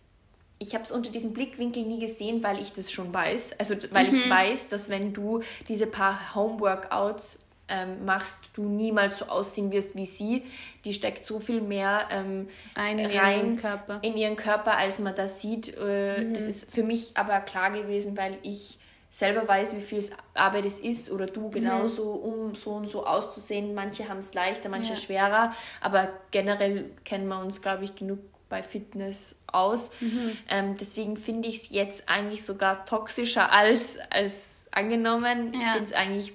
ich 0.62 0.74
habe 0.74 0.84
es 0.84 0.92
unter 0.92 1.10
diesem 1.10 1.32
Blickwinkel 1.32 1.82
nie 1.82 1.98
gesehen, 1.98 2.42
weil 2.42 2.60
ich 2.60 2.72
das 2.72 2.90
schon 2.92 3.12
weiß. 3.12 3.58
Also 3.58 3.74
weil 3.90 4.10
mhm. 4.10 4.16
ich 4.16 4.30
weiß, 4.30 4.68
dass 4.68 4.88
wenn 4.88 5.12
du 5.12 5.42
diese 5.68 5.86
paar 5.86 6.34
Homeworkouts 6.34 7.40
ähm, 7.68 8.04
machst, 8.04 8.40
du 8.54 8.64
niemals 8.64 9.18
so 9.18 9.26
aussehen 9.26 9.72
wirst 9.72 9.96
wie 9.96 10.06
sie. 10.06 10.44
Die 10.84 10.92
steckt 10.92 11.24
so 11.24 11.40
viel 11.40 11.60
mehr 11.60 12.08
ähm, 12.10 12.48
rein, 12.76 12.98
in, 12.98 13.06
rein 13.06 13.38
ihren 13.38 13.56
Körper. 13.56 13.98
in 14.02 14.16
ihren 14.16 14.36
Körper, 14.36 14.76
als 14.76 14.98
man 14.98 15.14
das 15.14 15.40
sieht. 15.40 15.74
Äh, 15.78 16.22
mhm. 16.22 16.34
Das 16.34 16.44
ist 16.44 16.72
für 16.72 16.82
mich 16.82 17.12
aber 17.14 17.40
klar 17.40 17.70
gewesen, 17.70 18.16
weil 18.16 18.38
ich 18.42 18.78
selber 19.08 19.46
weiß, 19.46 19.76
wie 19.76 19.80
viel 19.80 20.02
Arbeit 20.34 20.64
es 20.64 20.78
ist 20.78 21.10
oder 21.10 21.26
du 21.26 21.48
mhm. 21.48 21.50
genauso, 21.50 22.10
um 22.12 22.54
so 22.54 22.72
und 22.72 22.86
so 22.86 23.04
auszusehen. 23.06 23.74
Manche 23.74 24.08
haben 24.08 24.18
es 24.18 24.34
leichter, 24.34 24.68
manche 24.68 24.90
ja. 24.90 24.96
schwerer, 24.96 25.52
aber 25.80 26.08
generell 26.30 26.90
kennen 27.04 27.26
wir 27.28 27.40
uns, 27.40 27.62
glaube 27.62 27.84
ich, 27.84 27.94
genug 27.94 28.18
bei 28.52 28.62
Fitness 28.62 29.34
aus. 29.46 29.90
Mhm. 30.00 30.36
Ähm, 30.48 30.76
deswegen 30.78 31.16
finde 31.16 31.48
ich 31.48 31.56
es 31.56 31.70
jetzt 31.70 32.08
eigentlich 32.08 32.44
sogar 32.44 32.84
toxischer 32.84 33.50
als, 33.50 33.96
als 34.10 34.66
angenommen. 34.70 35.54
Ja. 35.54 35.60
Ich 35.60 35.66
finde 35.72 35.84
es 35.84 35.92
eigentlich 35.92 36.32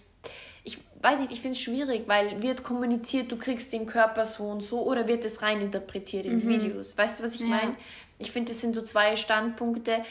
weiß 1.01 1.19
ich, 1.21 1.31
ich 1.31 1.41
finde 1.41 1.55
es 1.55 1.61
schwierig, 1.61 2.07
weil 2.07 2.41
wird 2.41 2.63
kommuniziert, 2.63 3.31
du 3.31 3.37
kriegst 3.37 3.71
den 3.73 3.85
Körper 3.85 4.25
so 4.25 4.45
und 4.45 4.63
so 4.63 4.81
oder 4.81 5.07
wird 5.07 5.25
es 5.25 5.41
rein 5.41 5.61
interpretiert 5.61 6.25
in 6.25 6.43
mhm. 6.43 6.49
Videos. 6.49 6.97
Weißt 6.97 7.19
du, 7.19 7.23
was 7.23 7.35
ich 7.35 7.41
ja. 7.41 7.47
meine? 7.47 7.75
Ich 8.19 8.31
finde, 8.31 8.51
das 8.51 8.61
sind 8.61 8.75
so 8.75 8.81
zwei 8.81 9.15
Standpunkte. 9.15 10.03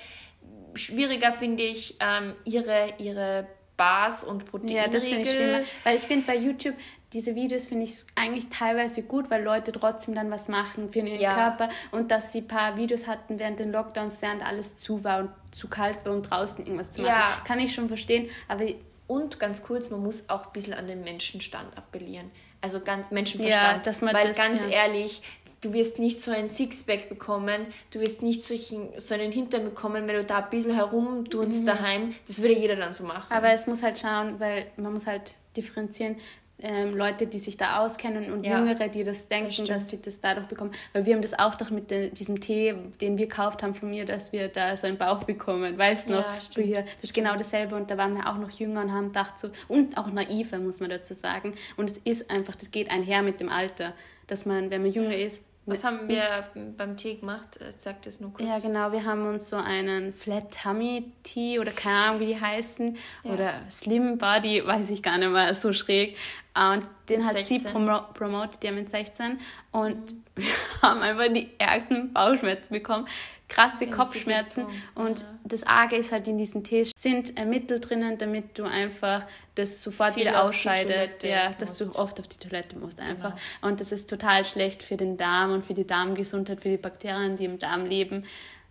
Schwieriger 0.75 1.33
finde 1.33 1.65
ich 1.65 1.97
ähm, 2.01 2.35
ihre, 2.45 2.95
ihre 2.99 3.49
Bars 3.77 4.25
und 4.25 4.47
Proteinriegel. 4.47 4.83
Ja, 4.85 4.89
das 4.89 5.05
finde 5.05 5.23
ich 5.23 5.31
schlimmer. 5.31 5.61
Weil 5.85 5.97
ich 5.97 6.03
finde 6.03 6.27
bei 6.27 6.37
YouTube, 6.37 6.75
diese 7.13 7.35
Videos 7.35 7.67
finde 7.67 7.85
ich 7.85 8.05
eigentlich 8.15 8.49
teilweise 8.49 9.03
gut, 9.03 9.31
weil 9.31 9.43
Leute 9.43 9.73
trotzdem 9.73 10.15
dann 10.15 10.31
was 10.31 10.49
machen 10.49 10.91
für 10.91 11.01
ihren 11.01 11.21
ja. 11.21 11.35
Körper 11.35 11.69
und 11.93 12.11
dass 12.11 12.33
sie 12.33 12.41
ein 12.41 12.49
paar 12.49 12.77
Videos 12.77 13.07
hatten 13.07 13.39
während 13.39 13.59
den 13.59 13.73
Lockdowns, 13.73 14.23
während 14.23 14.45
alles 14.45 14.77
zu 14.77 15.05
war 15.05 15.21
und 15.21 15.31
zu 15.53 15.69
kalt 15.69 16.05
war 16.05 16.13
und 16.13 16.23
draußen 16.23 16.65
irgendwas 16.65 16.93
zu 16.93 17.03
machen. 17.03 17.13
Ja. 17.13 17.43
Kann 17.45 17.61
ich 17.61 17.75
schon 17.75 17.89
verstehen, 17.89 18.29
aber 18.49 18.65
und 19.07 19.39
ganz 19.39 19.63
kurz, 19.63 19.91
man 19.91 20.03
muss 20.03 20.29
auch 20.29 20.47
ein 20.47 20.53
bisschen 20.53 20.75
an 20.75 20.89
den 20.89 21.03
Menschenstand 21.03 21.77
appellieren. 21.77 22.31
Also 22.61 22.81
ganz 22.81 23.11
Menschenverstand. 23.11 23.77
Ja, 23.77 23.83
dass 23.83 24.01
man 24.01 24.15
Weil 24.15 24.29
das, 24.29 24.37
ganz 24.37 24.63
ja. 24.63 24.71
ehrlich, 24.71 25.23
du 25.67 25.73
wirst 25.73 25.99
nicht 25.99 26.21
so 26.21 26.31
ein 26.31 26.47
Sixpack 26.47 27.09
bekommen, 27.09 27.67
du 27.91 28.01
wirst 28.01 28.23
nicht 28.23 28.45
solchen, 28.45 28.89
so 28.99 29.15
einen 29.15 29.33
Hintern 29.33 29.65
bekommen, 29.65 30.07
wenn 30.07 30.17
du 30.17 30.25
da 30.25 30.39
ein 30.39 30.51
bisschen 30.51 30.75
herumtunst 30.75 31.63
mhm. 31.63 31.67
daheim. 31.67 32.15
Das 32.27 32.41
würde 32.41 32.55
jeder 32.55 32.77
dann 32.77 32.95
so 32.95 33.05
machen. 33.05 33.33
Aber 33.33 33.51
es 33.51 33.67
muss 33.67 33.83
halt 33.83 33.99
schauen, 33.99 34.39
weil 34.39 34.67
man 34.77 34.93
muss 34.93 35.07
halt 35.07 35.35
differenzieren 35.57 36.17
ähm, 36.59 36.97
Leute, 36.97 37.27
die 37.27 37.39
sich 37.39 37.59
da 37.59 37.81
auskennen 37.81 38.33
und 38.33 38.47
ja, 38.47 38.59
Jüngere, 38.59 38.89
die 38.89 39.05
das 39.05 39.29
denken, 39.29 39.51
das 39.59 39.69
dass 39.69 39.89
sie 39.91 40.01
das 40.01 40.21
dadurch 40.21 40.47
bekommen. 40.47 40.71
Weil 40.95 41.05
wir 41.05 41.15
haben 41.15 41.21
das 41.21 41.39
auch 41.39 41.55
doch 41.55 41.71
mit 41.71 41.91
de, 41.91 42.11
diesem 42.11 42.41
Tee, 42.41 42.75
den 43.01 43.19
wir 43.19 43.27
gekauft 43.27 43.63
haben 43.63 43.75
von 43.75 43.91
mir, 43.91 44.07
dass 44.07 44.33
wir 44.33 44.49
da 44.49 44.75
so 44.77 44.87
einen 44.87 44.97
Bauch 44.97 45.25
bekommen. 45.25 45.77
Weißt 45.77 46.09
du 46.09 46.13
noch? 46.13 46.25
Ja, 46.25 46.39
früher. 46.53 46.83
Das 46.83 46.95
ist 47.03 47.15
genau 47.15 47.37
dasselbe 47.37 47.77
und 47.77 47.91
da 47.91 47.99
waren 47.99 48.15
wir 48.15 48.27
auch 48.27 48.39
noch 48.39 48.51
jünger 48.51 48.81
und 48.81 48.93
haben 48.93 49.09
gedacht 49.09 49.39
so, 49.39 49.51
und 49.69 49.99
auch 49.99 50.07
naiver, 50.07 50.59
muss 50.59 50.81
man 50.81 50.89
dazu 50.89 51.13
sagen. 51.13 51.55
Und 51.77 51.91
es 51.91 51.99
ist 51.99 52.31
einfach, 52.31 52.55
das 52.55 52.71
geht 52.71 52.91
einher 52.91 53.23
mit 53.23 53.41
dem 53.41 53.51
Alter, 53.51 53.93
dass 54.27 54.47
man, 54.47 54.71
wenn 54.71 54.83
man 54.83 54.91
jünger 54.91 55.17
ist, 55.17 55.43
was 55.67 55.83
haben 55.83 56.09
wir 56.09 56.47
beim 56.77 56.97
Tee 56.97 57.17
gemacht? 57.17 57.57
Äh, 57.61 57.73
sag 57.77 58.01
das 58.03 58.21
nur 58.21 58.33
kurz. 58.33 58.49
Ja, 58.49 58.59
genau. 58.61 58.93
Wir 58.93 59.05
haben 59.05 59.27
uns 59.27 59.49
so 59.49 59.57
einen 59.57 60.15
Flat 60.15 60.57
Tummy 60.63 61.13
Tee 61.25 61.59
oder 61.59 61.73
keine 61.73 61.97
Ahnung, 61.97 62.21
wie 62.21 62.27
die 62.27 62.41
heißen. 62.41 62.97
Ja. 63.25 63.31
Oder 63.33 63.53
Slim 63.69 64.17
Body, 64.17 64.65
weiß 64.65 64.91
ich 64.91 65.03
gar 65.03 65.19
nicht 65.19 65.31
mehr, 65.31 65.53
so 65.55 65.73
schräg. 65.73 66.17
Und 66.55 66.87
den 67.09 67.21
mit 67.21 67.29
hat 67.29 67.35
16. 67.35 67.59
sie 67.59 67.69
prom 67.69 67.91
promotet, 68.15 68.65
ja 68.65 68.73
mit 68.73 68.89
16. 68.89 69.39
Und 69.73 70.13
mhm. 70.13 70.23
wir 70.37 70.83
haben 70.83 71.03
einfach 71.03 71.33
die 71.33 71.51
ärgsten 71.59 72.13
Bauchschmerzen 72.13 72.73
bekommen 72.73 73.09
krasse 73.49 73.87
Kopfschmerzen. 73.87 74.67
Und 74.95 75.21
ja. 75.21 75.27
das 75.45 75.63
Arge 75.65 75.97
ist 75.97 76.13
halt 76.13 76.29
in 76.29 76.39
diesen 76.39 76.65
Tees 76.65 76.91
sind 76.97 77.37
äh, 77.39 77.45
Mittel 77.45 77.81
drinnen, 77.81 78.19
damit 78.19 78.59
du 78.59 78.65
einfach 78.65 79.25
das 79.55 79.83
sofort 79.83 80.15
Viel 80.15 80.27
wieder 80.27 80.43
ausscheidest, 80.45 81.23
ja, 81.23 81.53
dass 81.59 81.81
musst. 81.81 81.97
du 81.97 81.99
oft 81.99 82.21
auf 82.21 82.29
die 82.29 82.39
Toilette 82.39 82.79
musst 82.79 83.01
einfach. 83.01 83.35
Genau. 83.35 83.69
Und 83.69 83.81
das 83.81 83.93
ist 83.93 84.11
total 84.11 84.45
schlecht 84.45 84.83
für 84.83 84.97
den 84.97 85.17
Darm 85.17 85.53
und 85.53 85.65
für 85.65 85.75
die 85.75 85.87
Darmgesundheit, 85.87 86.61
für 86.61 86.71
die 86.71 86.77
Bakterien, 86.77 87.37
die 87.37 87.45
im 87.45 87.59
Darm 87.59 87.87
leben. 87.87 88.25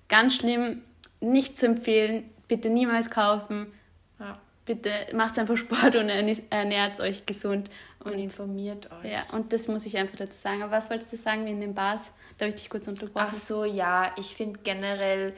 Ganz 0.07 0.35
schlimm, 0.35 0.83
nicht 1.21 1.57
zu 1.57 1.65
empfehlen, 1.65 2.29
bitte 2.47 2.69
niemals 2.69 3.09
kaufen. 3.09 3.73
Ja. 4.19 4.39
Bitte 4.65 4.89
macht 5.13 5.38
einfach 5.38 5.58
Sport 5.58 5.95
und 5.95 6.10
ernährt 6.10 6.99
euch 6.99 7.25
gesund. 7.25 7.69
Und, 7.99 8.13
und, 8.13 8.19
informiert 8.19 8.89
euch. 8.91 9.12
Ja, 9.12 9.23
und 9.32 9.54
das 9.54 9.67
muss 9.67 9.86
ich 9.86 9.97
einfach 9.97 10.17
dazu 10.17 10.38
sagen. 10.38 10.63
Aber 10.63 10.71
was 10.71 10.89
wolltest 10.89 11.13
du 11.13 11.17
sagen 11.17 11.45
in 11.47 11.60
den 11.60 11.75
Bars? 11.75 12.12
Da 12.38 12.45
habe 12.45 12.49
ich 12.49 12.62
dich 12.62 12.69
kurz 12.69 12.88
unterbrochen. 12.88 13.28
Ach 13.30 13.34
so, 13.34 13.63
ja, 13.63 14.12
ich 14.17 14.36
finde 14.36 14.60
generell, 14.63 15.34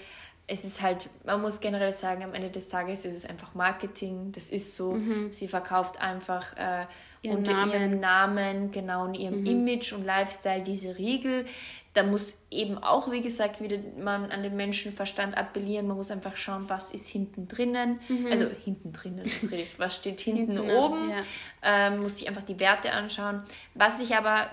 es 0.48 0.64
ist 0.64 0.82
halt, 0.82 1.10
man 1.26 1.42
muss 1.42 1.60
generell 1.60 1.92
sagen, 1.92 2.24
am 2.24 2.34
Ende 2.34 2.50
des 2.50 2.70
Tages 2.70 3.04
ist 3.04 3.16
es 3.16 3.26
einfach 3.26 3.54
Marketing. 3.54 4.32
Das 4.32 4.50
ist 4.50 4.76
so. 4.76 4.94
Mhm. 4.94 5.34
Sie 5.34 5.50
verkauft 5.50 6.02
einfach 6.02 6.56
äh, 6.56 6.86
ihren 7.28 7.38
unter 7.38 7.54
Namen. 7.54 7.72
ihrem 7.72 8.00
Namen, 8.00 8.72
genau, 8.72 9.06
und 9.06 9.14
ihrem 9.14 9.42
mhm. 9.42 9.48
Image 9.48 9.94
und 9.94 10.06
Lifestyle 10.06 10.64
diese 10.64 10.98
Riegel. 10.98 11.46
Da 11.94 12.04
muss 12.04 12.36
eben 12.52 12.78
auch, 12.78 13.12
wie 13.12 13.22
gesagt, 13.22 13.60
wieder 13.60 13.78
man 14.00 14.30
an 14.30 14.44
den 14.44 14.56
Menschenverstand 14.56 15.36
appellieren. 15.36 15.88
Man 15.88 15.98
muss 15.98 16.12
einfach 16.12 16.38
schauen, 16.38 16.70
was 16.70 16.92
ist 16.92 17.08
hinten 17.08 17.48
drinnen. 17.48 18.00
Mhm. 18.08 18.28
Also 18.30 18.46
hinten 18.64 18.94
drinnen, 18.94 19.24
das 19.24 19.52
rede 19.52 19.64
ich. 19.64 19.80
Was 19.80 19.96
steht 19.96 20.22
hinten, 20.22 20.58
hinten 20.58 20.70
oben? 20.70 21.10
Ja. 21.10 21.18
Ähm, 21.64 22.02
muss 22.02 22.18
sich 22.18 22.28
einfach 22.28 22.44
die 22.44 22.60
Werte 22.60 22.92
anschauen. 22.92 23.42
Was 23.74 24.00
ich 24.00 24.16
aber 24.16 24.48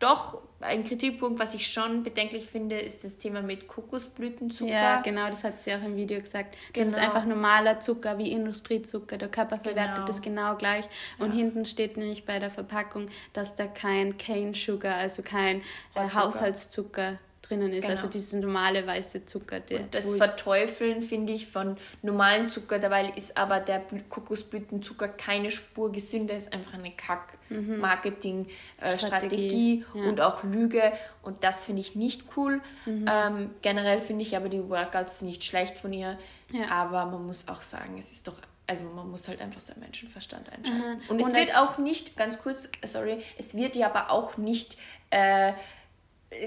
doch 0.00 0.42
ein 0.60 0.84
Kritikpunkt, 0.84 1.38
was 1.38 1.54
ich 1.54 1.66
schon 1.66 2.02
bedenklich 2.02 2.46
finde, 2.46 2.78
ist 2.78 3.04
das 3.04 3.16
Thema 3.16 3.40
mit 3.40 3.68
Kokosblütenzucker. 3.68 4.70
Ja, 4.70 5.00
genau, 5.00 5.26
das 5.26 5.44
hat 5.44 5.60
sie 5.60 5.74
auch 5.74 5.82
im 5.82 5.96
Video 5.96 6.20
gesagt. 6.20 6.56
Das 6.74 6.86
genau. 6.86 6.88
ist 6.88 6.98
einfach 6.98 7.24
normaler 7.24 7.80
Zucker 7.80 8.18
wie 8.18 8.32
Industriezucker. 8.32 9.16
Der 9.16 9.28
Körper 9.28 9.56
verwertet 9.56 9.96
genau. 9.96 10.06
das 10.06 10.20
genau 10.20 10.56
gleich. 10.56 10.84
Und 11.18 11.30
ja. 11.30 11.36
hinten 11.36 11.64
steht 11.64 11.96
nämlich 11.96 12.24
bei 12.24 12.38
der 12.38 12.50
Verpackung, 12.50 13.08
dass 13.32 13.54
da 13.54 13.66
kein 13.66 14.18
Cane 14.18 14.54
Sugar, 14.54 14.96
also 14.96 15.22
kein 15.22 15.62
äh, 15.94 16.10
Haushaltszucker 16.14 17.18
drinnen 17.50 17.72
ist. 17.72 17.88
Also 17.88 17.88
genau. 17.88 18.06
Also 18.06 18.08
diese 18.08 18.38
normale 18.38 18.86
weiße 18.86 19.24
Zucker. 19.24 19.58
Der 19.60 19.80
das 19.90 20.12
Verteufeln, 20.14 21.02
finde 21.02 21.32
ich, 21.32 21.48
von 21.48 21.76
normalen 22.02 22.48
Zucker, 22.48 22.78
dabei 22.78 23.10
ist 23.10 23.36
aber 23.36 23.58
der 23.60 23.82
Kokosblütenzucker 24.08 25.08
keine 25.08 25.50
Spur 25.50 25.92
gesünder, 25.92 26.34
ist 26.36 26.52
einfach 26.52 26.74
eine 26.74 26.92
Kack-Marketing-Strategie 26.92 29.84
mhm. 29.92 30.00
äh, 30.00 30.02
ja. 30.02 30.08
und 30.08 30.20
auch 30.20 30.44
Lüge. 30.44 30.92
Und 31.22 31.42
das 31.44 31.66
finde 31.66 31.80
ich 31.80 31.96
nicht 31.96 32.24
cool. 32.36 32.60
Mhm. 32.86 33.06
Ähm, 33.10 33.50
generell 33.62 33.98
finde 34.00 34.22
ich 34.22 34.36
aber 34.36 34.48
die 34.48 34.68
Workouts 34.68 35.22
nicht 35.22 35.42
schlecht 35.44 35.76
von 35.76 35.92
ihr. 35.92 36.18
Ja. 36.52 36.68
Aber 36.70 37.06
man 37.06 37.24
muss 37.26 37.46
auch 37.48 37.62
sagen, 37.62 37.96
es 37.98 38.12
ist 38.12 38.26
doch 38.26 38.34
also 38.66 38.84
man 38.84 39.10
muss 39.10 39.26
halt 39.26 39.40
einfach 39.40 39.60
seinen 39.60 39.80
Menschenverstand 39.80 40.48
einschalten. 40.48 40.80
Mhm. 40.80 41.00
Und 41.08 41.20
es 41.20 41.26
und 41.26 41.34
wird 41.34 41.58
auch 41.58 41.78
nicht, 41.78 42.16
ganz 42.16 42.38
kurz, 42.38 42.68
sorry, 42.86 43.20
es 43.36 43.56
wird 43.56 43.74
ja 43.74 43.88
aber 43.88 44.12
auch 44.12 44.36
nicht 44.36 44.78
äh, 45.10 45.52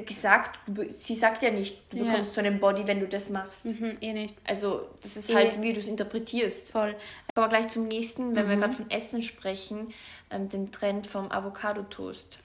gesagt, 0.06 0.60
sie 0.98 1.16
sagt 1.16 1.44
ja 1.44 1.52
nicht, 1.52 1.78
du 1.92 1.98
ja. 1.98 2.04
bekommst 2.06 2.34
so 2.34 2.40
einen 2.40 2.60
Body, 2.60 2.88
wenn 2.88 3.02
du 3.02 3.08
das 3.08 3.30
machst. 3.30 3.66
Mhm, 3.66 3.98
eh 4.00 4.14
nicht. 4.14 4.36
Also, 4.48 4.88
das 5.02 5.18
ist 5.18 5.30
eh. 5.30 5.36
halt, 5.36 5.62
wie 5.62 5.74
du 5.74 5.80
es 5.80 5.88
interpretierst. 5.88 6.72
Voll. 6.72 6.96
Kommen 7.36 7.46
wir 7.46 7.50
gleich 7.50 7.68
zum 7.68 7.88
nächsten, 7.88 8.36
wenn 8.36 8.46
mhm. 8.46 8.50
wir 8.50 8.58
gerade 8.58 8.74
von 8.74 8.90
Essen 8.90 9.22
sprechen, 9.22 9.94
ähm, 10.32 10.50
dem 10.50 10.72
Trend 10.72 11.08
vom 11.08 11.32
Avocado-Toast. 11.32 12.40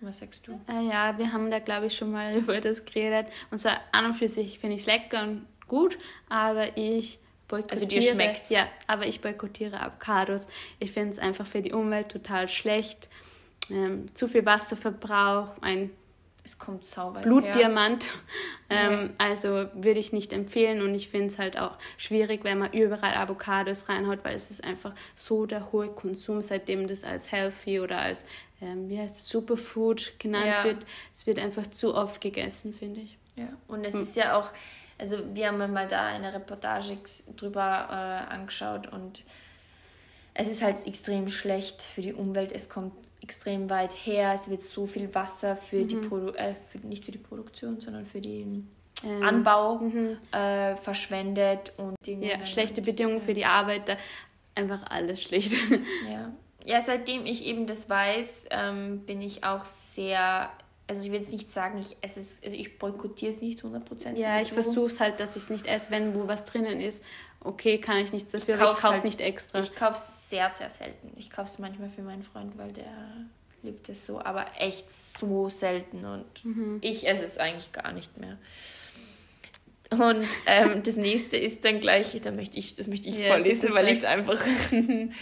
Was 0.00 0.20
sagst 0.20 0.46
du? 0.46 0.58
Äh, 0.68 0.88
ja, 0.88 1.18
wir 1.18 1.32
haben 1.32 1.50
da, 1.50 1.58
glaube 1.58 1.86
ich, 1.86 1.96
schon 1.96 2.12
mal 2.12 2.34
über 2.36 2.60
das 2.60 2.84
geredet. 2.86 3.26
Und 3.50 3.58
zwar 3.58 3.80
an 3.92 4.06
und 4.06 4.14
für 4.14 4.28
sich 4.28 4.58
finde 4.58 4.76
ich 4.76 4.82
es 4.82 4.86
lecker 4.86 5.22
und 5.22 5.46
gut, 5.68 5.98
aber 6.30 6.76
ich 6.78 7.18
boykottiere. 7.48 7.72
Also 7.72 7.86
dir 7.86 8.02
schmeckt 8.02 8.48
Ja, 8.48 8.66
aber 8.86 9.06
ich 9.06 9.20
boykottiere 9.20 9.78
Avocados. 9.80 10.46
Ich 10.78 10.92
finde 10.92 11.10
es 11.10 11.18
einfach 11.18 11.46
für 11.46 11.60
die 11.60 11.72
Umwelt 11.72 12.10
total 12.10 12.48
schlecht. 12.48 13.10
Ähm, 13.70 14.12
zu 14.14 14.26
viel 14.26 14.46
Wasserverbrauch, 14.46 15.60
ein 15.60 15.90
es 16.50 16.58
kommt 16.58 16.84
sauber. 16.84 17.20
Blutdiamant. 17.20 18.10
Ähm, 18.72 18.92
ja. 18.92 19.14
Also 19.18 19.66
würde 19.74 19.98
ich 19.98 20.12
nicht 20.12 20.32
empfehlen 20.32 20.80
und 20.80 20.94
ich 20.94 21.08
finde 21.08 21.26
es 21.26 21.40
halt 21.40 21.58
auch 21.58 21.76
schwierig, 21.96 22.44
wenn 22.44 22.56
man 22.56 22.72
überall 22.72 23.16
Avocados 23.16 23.88
reinhaut, 23.88 24.20
weil 24.22 24.36
es 24.36 24.48
ist 24.48 24.62
einfach 24.62 24.94
so 25.16 25.44
der 25.44 25.72
hohe 25.72 25.88
Konsum, 25.88 26.40
seitdem 26.40 26.86
das 26.86 27.02
als 27.02 27.32
healthy 27.32 27.80
oder 27.80 27.98
als, 27.98 28.24
ähm, 28.62 28.88
wie 28.88 28.96
heißt 28.96 29.16
es, 29.16 29.28
Superfood 29.28 30.12
genannt 30.20 30.46
ja. 30.46 30.62
wird. 30.62 30.86
Es 31.12 31.26
wird 31.26 31.40
einfach 31.40 31.66
zu 31.66 31.96
oft 31.96 32.20
gegessen, 32.20 32.72
finde 32.72 33.00
ich. 33.00 33.18
Ja, 33.34 33.48
und 33.66 33.84
es 33.84 33.94
hm. 33.94 34.02
ist 34.02 34.14
ja 34.14 34.38
auch, 34.38 34.52
also 34.98 35.18
wir 35.34 35.48
haben 35.48 35.58
mal 35.72 35.88
da 35.88 36.06
eine 36.06 36.32
Reportage 36.32 36.96
drüber 37.36 37.88
äh, 37.90 38.32
angeschaut 38.32 38.86
und 38.86 39.24
es 40.32 40.46
ist 40.46 40.62
halt 40.62 40.86
extrem 40.86 41.28
schlecht 41.28 41.82
für 41.82 42.02
die 42.02 42.14
Umwelt. 42.14 42.52
Es 42.52 42.68
kommt 42.68 42.92
extrem 43.22 43.68
weit 43.70 43.92
her. 43.92 44.32
Es 44.34 44.48
wird 44.48 44.62
so 44.62 44.86
viel 44.86 45.14
Wasser 45.14 45.56
für 45.56 45.76
mhm. 45.76 45.88
die 45.88 45.96
Produ 45.96 46.28
äh, 46.32 46.54
für, 46.68 46.78
nicht 46.86 47.04
für 47.04 47.12
die 47.12 47.18
Produktion, 47.18 47.80
sondern 47.80 48.06
für 48.06 48.20
den 48.20 48.70
ähm, 49.04 49.22
Anbau 49.22 49.78
mhm. 49.78 50.16
äh, 50.32 50.76
verschwendet 50.76 51.72
und 51.76 51.94
Dinge 52.06 52.30
ja, 52.30 52.46
schlechte 52.46 52.82
Bedingungen 52.82 53.22
für 53.22 53.34
die 53.34 53.44
Arbeiter. 53.44 53.96
Einfach 54.54 54.84
alles 54.88 55.22
schlecht. 55.22 55.54
Ja. 56.10 56.32
ja, 56.64 56.82
seitdem 56.82 57.24
ich 57.24 57.44
eben 57.44 57.66
das 57.66 57.88
weiß, 57.88 58.46
ähm, 58.50 59.00
bin 59.06 59.22
ich 59.22 59.44
auch 59.44 59.64
sehr 59.64 60.50
also 60.90 61.04
ich 61.04 61.12
will 61.12 61.20
jetzt 61.20 61.32
nicht 61.32 61.48
sagen, 61.48 61.78
ich 61.78 61.96
esse 62.00 62.18
es, 62.18 62.42
also 62.42 62.56
ich 62.56 62.76
boykottiere 62.76 63.30
es 63.30 63.40
nicht 63.40 63.62
100%. 63.62 64.16
Ja, 64.16 64.40
ich 64.40 64.52
versuche 64.52 64.86
es 64.86 64.98
halt, 64.98 65.20
dass 65.20 65.36
ich 65.36 65.44
es 65.44 65.48
nicht 65.48 65.68
esse, 65.68 65.92
wenn 65.92 66.16
wo 66.16 66.26
was 66.26 66.42
drinnen 66.42 66.80
ist. 66.80 67.04
Okay, 67.38 67.78
kann 67.78 67.98
ich 67.98 68.12
nichts 68.12 68.32
dafür, 68.32 68.56
ich 68.56 68.60
aber 68.60 68.72
ich 68.72 68.78
kaufe 68.78 68.86
es 68.88 68.92
halt, 68.94 69.04
nicht 69.04 69.20
extra. 69.20 69.60
Ich 69.60 69.76
kaufe 69.76 69.94
es 69.94 70.28
sehr, 70.28 70.50
sehr 70.50 70.68
selten. 70.68 71.12
Ich 71.16 71.30
kaufe 71.30 71.48
es 71.48 71.60
manchmal 71.60 71.90
für 71.90 72.02
meinen 72.02 72.24
Freund, 72.24 72.58
weil 72.58 72.72
der 72.72 72.90
liebt 73.62 73.88
es 73.88 74.04
so, 74.04 74.20
aber 74.20 74.46
echt 74.58 74.90
so 74.92 75.48
selten 75.48 76.04
und 76.04 76.44
mhm. 76.44 76.78
ich 76.80 77.06
esse 77.06 77.22
es 77.22 77.38
eigentlich 77.38 77.70
gar 77.70 77.92
nicht 77.92 78.18
mehr. 78.18 78.36
Und 79.90 80.26
ähm, 80.46 80.82
das 80.82 80.96
nächste 80.96 81.36
ist 81.36 81.64
dann 81.64 81.78
gleich, 81.78 82.20
da 82.20 82.32
möchte 82.32 82.58
ich, 82.58 82.74
das 82.74 82.88
möchte 82.88 83.08
ich 83.08 83.16
yeah, 83.16 83.28
vorlesen, 83.28 83.72
weil 83.74 83.86
ich 83.90 83.98
es 83.98 84.04
einfach, 84.04 84.44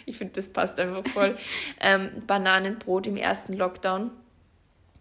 ich 0.07 0.17
finde, 0.17 0.33
das 0.33 0.49
passt 0.49 0.81
einfach 0.81 1.07
voll. 1.09 1.37
Ähm, 1.79 2.23
Bananenbrot 2.27 3.07
im 3.07 3.19
ersten 3.19 3.53
Lockdown. 3.53 4.13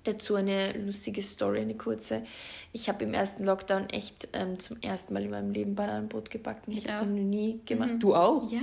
Dazu 0.07 0.35
eine 0.35 0.71
lustige 0.71 1.21
Story, 1.21 1.59
eine 1.59 1.75
kurze. 1.75 2.23
Ich 2.71 2.87
habe 2.87 3.03
im 3.03 3.13
ersten 3.13 3.43
Lockdown 3.43 3.89
echt 3.89 4.29
ähm, 4.31 4.57
zum 4.57 4.81
ersten 4.81 5.13
Mal 5.13 5.23
in 5.23 5.31
meinem 5.31 5.51
Leben 5.51 5.75
Bananenbrot 5.75 6.29
gebacken. 6.29 6.71
Ich, 6.71 6.85
ich 6.85 6.93
habe 6.93 7.03
es 7.03 7.09
noch 7.11 7.17
nie 7.17 7.59
gemacht. 7.65 7.95
Mhm. 7.95 7.99
Du 7.99 8.15
auch? 8.15 8.49
Ja. 8.49 8.61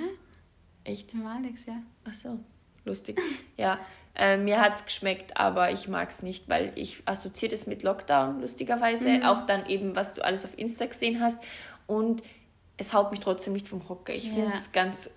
Echt? 0.85 1.13
Alex, 1.15 1.67
ja. 1.67 1.83
Ach 2.09 2.15
so, 2.15 2.39
lustig. 2.87 3.21
ja, 3.59 3.79
äh, 4.15 4.39
mir 4.39 4.59
hat 4.59 4.77
es 4.77 4.87
geschmeckt, 4.87 5.37
aber 5.37 5.71
ich 5.71 5.87
mag 5.87 6.09
es 6.09 6.23
nicht, 6.23 6.49
weil 6.49 6.73
ich 6.77 7.03
assoziiere 7.05 7.55
es 7.55 7.67
mit 7.67 7.83
Lockdown, 7.83 8.41
lustigerweise. 8.41 9.09
Mhm. 9.09 9.23
Auch 9.25 9.43
dann 9.43 9.67
eben, 9.67 9.95
was 9.95 10.15
du 10.15 10.25
alles 10.25 10.47
auf 10.47 10.59
Insta 10.59 10.87
gesehen 10.87 11.21
hast. 11.21 11.39
Und 11.87 12.23
es 12.79 12.95
haut 12.95 13.11
mich 13.11 13.21
trotzdem 13.21 13.53
nicht 13.53 13.69
vom 13.69 13.87
Hocker. 13.91 14.15
Ich 14.15 14.29
ja. 14.29 14.33
finde 14.33 14.49
es 14.49 14.73
ganz. 14.73 15.11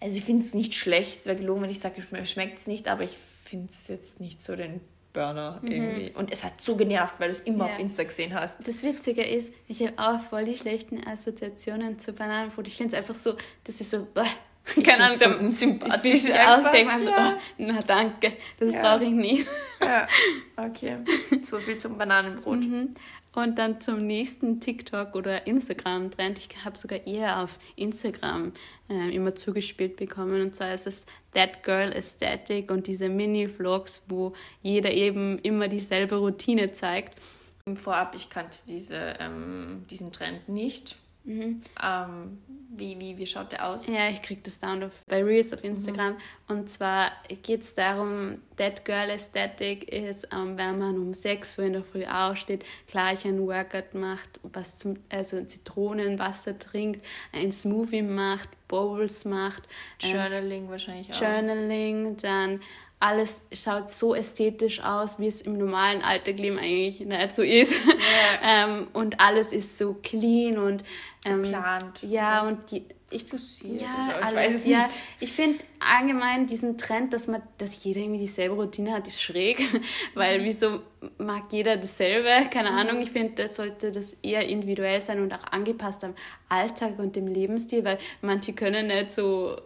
Also, 0.00 0.16
ich 0.16 0.24
finde 0.24 0.42
es 0.42 0.54
nicht 0.54 0.72
schlecht. 0.72 1.18
Es 1.18 1.26
wäre 1.26 1.36
gelogen, 1.36 1.62
wenn 1.62 1.70
ich 1.70 1.80
sage, 1.80 2.02
mir 2.10 2.24
schmeckt 2.24 2.58
es 2.58 2.66
nicht, 2.66 2.88
aber 2.88 3.02
ich 3.02 3.18
finde 3.44 3.68
es 3.70 3.88
jetzt 3.88 4.20
nicht 4.20 4.40
so 4.40 4.56
den 4.56 4.80
Burner 5.14 5.60
mhm. 5.62 5.72
irgendwie. 5.72 6.12
Und 6.14 6.30
es 6.30 6.44
hat 6.44 6.60
so 6.60 6.76
genervt, 6.76 7.14
weil 7.18 7.28
du 7.28 7.32
es 7.32 7.40
immer 7.40 7.68
ja. 7.68 7.72
auf 7.72 7.78
Insta 7.78 8.02
gesehen 8.02 8.34
hast. 8.34 8.66
Das 8.68 8.82
Witzige 8.82 9.22
ist, 9.22 9.54
ich 9.66 9.80
habe 9.80 9.94
auch 9.96 10.20
voll 10.20 10.44
die 10.44 10.58
schlechten 10.58 11.02
Assoziationen 11.06 11.98
zu 11.98 12.12
Bananenbrot. 12.12 12.68
Ich 12.68 12.76
finde 12.76 12.94
es 12.94 12.98
einfach 12.98 13.14
so, 13.14 13.34
das 13.64 13.80
ist 13.80 13.90
so. 13.90 14.04
Bäh 14.04 14.24
keine 14.82 15.04
Ahnung, 15.04 15.18
der 15.18 15.52
sympathisch 15.52 16.24
ich 16.24 16.34
auch. 16.34 16.70
Denke 16.70 16.94
mir 16.94 17.02
so, 17.02 17.10
oh, 17.10 17.32
na 17.58 17.80
danke, 17.86 18.32
das 18.58 18.72
ja. 18.72 18.80
brauche 18.80 19.04
ich 19.04 19.10
nie. 19.10 19.46
Ja, 19.80 20.08
okay. 20.56 20.98
So 21.42 21.58
viel 21.58 21.76
zum 21.76 21.98
Bananenbrot. 21.98 22.60
Mhm. 22.60 22.94
Und 23.34 23.58
dann 23.58 23.80
zum 23.80 24.06
nächsten 24.06 24.60
TikTok 24.60 25.16
oder 25.16 25.46
Instagram-Trend. 25.46 26.38
Ich 26.38 26.64
habe 26.64 26.78
sogar 26.78 27.04
eher 27.06 27.42
auf 27.42 27.58
Instagram 27.74 28.52
äh, 28.88 29.14
immer 29.14 29.34
zugespielt 29.34 29.96
bekommen. 29.96 30.40
Und 30.40 30.54
zwar 30.54 30.72
ist 30.72 30.86
es 30.86 31.04
That 31.32 31.64
Girl 31.64 31.92
Aesthetic 31.92 32.70
und 32.70 32.86
diese 32.86 33.08
Mini-Vlogs, 33.08 34.04
wo 34.08 34.34
jeder 34.62 34.92
eben 34.92 35.38
immer 35.40 35.66
dieselbe 35.66 36.16
Routine 36.16 36.70
zeigt. 36.70 37.20
Vorab, 37.74 38.14
ich 38.14 38.30
kannte 38.30 38.58
diese, 38.68 39.16
ähm, 39.18 39.84
diesen 39.90 40.12
Trend 40.12 40.48
nicht. 40.48 40.96
Mhm. 41.24 41.62
Ähm, 41.82 42.38
wie, 42.76 42.98
wie, 43.00 43.16
wie 43.16 43.26
schaut 43.26 43.52
der 43.52 43.66
aus? 43.66 43.86
Ja, 43.86 44.08
ich 44.08 44.20
kriege 44.20 44.42
das 44.42 44.58
down 44.58 44.82
auf, 44.82 45.02
bei 45.06 45.22
Reels 45.22 45.52
auf 45.52 45.64
Instagram. 45.64 46.14
Mhm. 46.14 46.18
Und 46.48 46.70
zwar 46.70 47.12
geht 47.42 47.62
es 47.62 47.74
darum, 47.74 48.42
That 48.56 48.84
Girl 48.84 49.10
Aesthetic 49.10 49.90
ist, 49.90 50.28
ähm, 50.32 50.58
wenn 50.58 50.78
man 50.78 50.98
um 50.98 51.14
6 51.14 51.58
Uhr 51.58 51.64
in 51.64 51.72
der 51.74 51.82
Früh 51.82 52.04
aufsteht, 52.04 52.64
gleich 52.86 53.24
ein 53.24 53.40
Workout 53.46 53.94
macht, 53.94 54.38
was 54.42 54.78
zum, 54.78 54.96
also 55.08 55.42
Zitronenwasser 55.42 56.58
trinkt, 56.58 57.04
ein 57.32 57.52
Smoothie 57.52 58.02
macht, 58.02 58.50
Bowls 58.68 59.24
macht. 59.24 59.62
Ähm, 60.02 60.12
Journaling 60.12 60.66
äh, 60.66 60.70
wahrscheinlich 60.70 61.12
auch. 61.12 61.20
Journaling, 61.20 62.16
dann 62.16 62.60
alles 63.04 63.42
schaut 63.52 63.90
so 63.90 64.14
ästhetisch 64.14 64.80
aus, 64.80 65.18
wie 65.18 65.26
es 65.26 65.42
im 65.42 65.58
normalen 65.58 66.00
Alltagleben 66.00 66.58
eigentlich 66.58 67.00
nicht 67.00 67.34
so 67.34 67.42
ist. 67.42 67.74
Yeah. 67.74 67.84
ähm, 68.42 68.88
und 68.94 69.20
alles 69.20 69.52
ist 69.52 69.76
so 69.76 69.94
clean 70.02 70.56
und 70.56 70.82
ähm, 71.26 71.42
geplant. 71.42 72.00
Ja, 72.00 72.40
oder? 72.40 72.48
und 72.48 72.70
die, 72.70 72.86
ich, 73.10 73.26
ja, 73.62 74.20
ich 74.20 74.24
alles, 74.24 74.64
ja. 74.64 74.88
Ich 75.20 75.32
finde 75.32 75.58
allgemein 75.80 76.46
diesen 76.46 76.78
Trend, 76.78 77.12
dass 77.12 77.28
man, 77.28 77.42
dass 77.58 77.84
jeder 77.84 78.00
irgendwie 78.00 78.20
dieselbe 78.20 78.54
Routine 78.54 78.92
hat, 78.92 79.06
ist 79.06 79.20
schräg, 79.20 79.58
weil 80.14 80.40
mhm. 80.40 80.44
wieso 80.44 80.80
mag 81.18 81.52
jeder 81.52 81.76
dasselbe? 81.76 82.48
Keine 82.48 82.70
mhm. 82.70 82.78
Ahnung. 82.78 83.02
Ich 83.02 83.10
finde, 83.10 83.34
das 83.34 83.56
sollte 83.56 83.90
das 83.90 84.16
eher 84.22 84.48
individuell 84.48 85.02
sein 85.02 85.20
und 85.20 85.30
auch 85.34 85.44
angepasst 85.52 86.04
am 86.04 86.14
Alltag 86.48 86.98
und 86.98 87.16
dem 87.16 87.26
Lebensstil, 87.26 87.84
weil 87.84 87.98
manche 88.22 88.54
können 88.54 88.86
nicht 88.86 89.10
so 89.10 89.58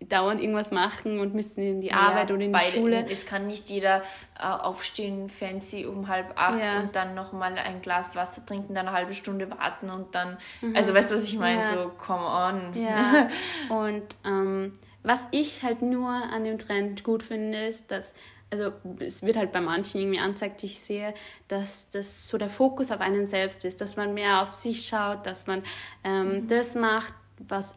dauernd 0.00 0.40
irgendwas 0.40 0.72
machen 0.72 1.20
und 1.20 1.34
müssen 1.34 1.62
in 1.62 1.80
die 1.80 1.92
Arbeit 1.92 2.28
ja, 2.28 2.34
oder 2.34 2.44
in 2.44 2.52
die 2.52 2.58
Schule. 2.58 3.06
Es 3.10 3.24
kann 3.24 3.46
nicht 3.46 3.70
jeder 3.70 4.02
äh, 4.38 4.42
aufstehen, 4.42 5.28
fancy 5.28 5.86
um 5.86 6.08
halb 6.08 6.32
acht 6.36 6.60
ja. 6.60 6.80
und 6.80 6.94
dann 6.94 7.14
nochmal 7.14 7.56
ein 7.58 7.80
Glas 7.80 8.14
Wasser 8.14 8.44
trinken, 8.44 8.74
dann 8.74 8.88
eine 8.88 8.96
halbe 8.96 9.14
Stunde 9.14 9.50
warten 9.50 9.90
und 9.90 10.14
dann, 10.14 10.36
mhm. 10.60 10.76
also 10.76 10.92
weißt 10.92 11.10
du, 11.10 11.14
was 11.14 11.24
ich 11.24 11.38
meine? 11.38 11.62
Ja. 11.62 11.74
So, 11.74 11.88
come 11.96 12.26
on. 12.26 12.74
Ja, 12.74 13.30
und 13.70 14.16
ähm, 14.24 14.72
was 15.02 15.28
ich 15.30 15.62
halt 15.62 15.82
nur 15.82 16.10
an 16.10 16.44
dem 16.44 16.58
Trend 16.58 17.02
gut 17.02 17.22
finde, 17.22 17.66
ist, 17.66 17.90
dass 17.90 18.12
also 18.50 18.72
es 19.00 19.22
wird 19.22 19.36
halt 19.36 19.50
bei 19.50 19.60
manchen 19.60 20.00
irgendwie 20.00 20.20
anzeigt, 20.20 20.62
ich 20.62 20.78
sehe, 20.78 21.14
dass 21.48 21.90
das 21.90 22.28
so 22.28 22.38
der 22.38 22.48
Fokus 22.48 22.92
auf 22.92 23.00
einen 23.00 23.26
selbst 23.26 23.64
ist, 23.64 23.80
dass 23.80 23.96
man 23.96 24.14
mehr 24.14 24.42
auf 24.42 24.52
sich 24.52 24.86
schaut, 24.86 25.26
dass 25.26 25.48
man 25.48 25.64
ähm, 26.04 26.28
mhm. 26.28 26.48
das 26.48 26.76
macht, 26.76 27.12
was 27.38 27.74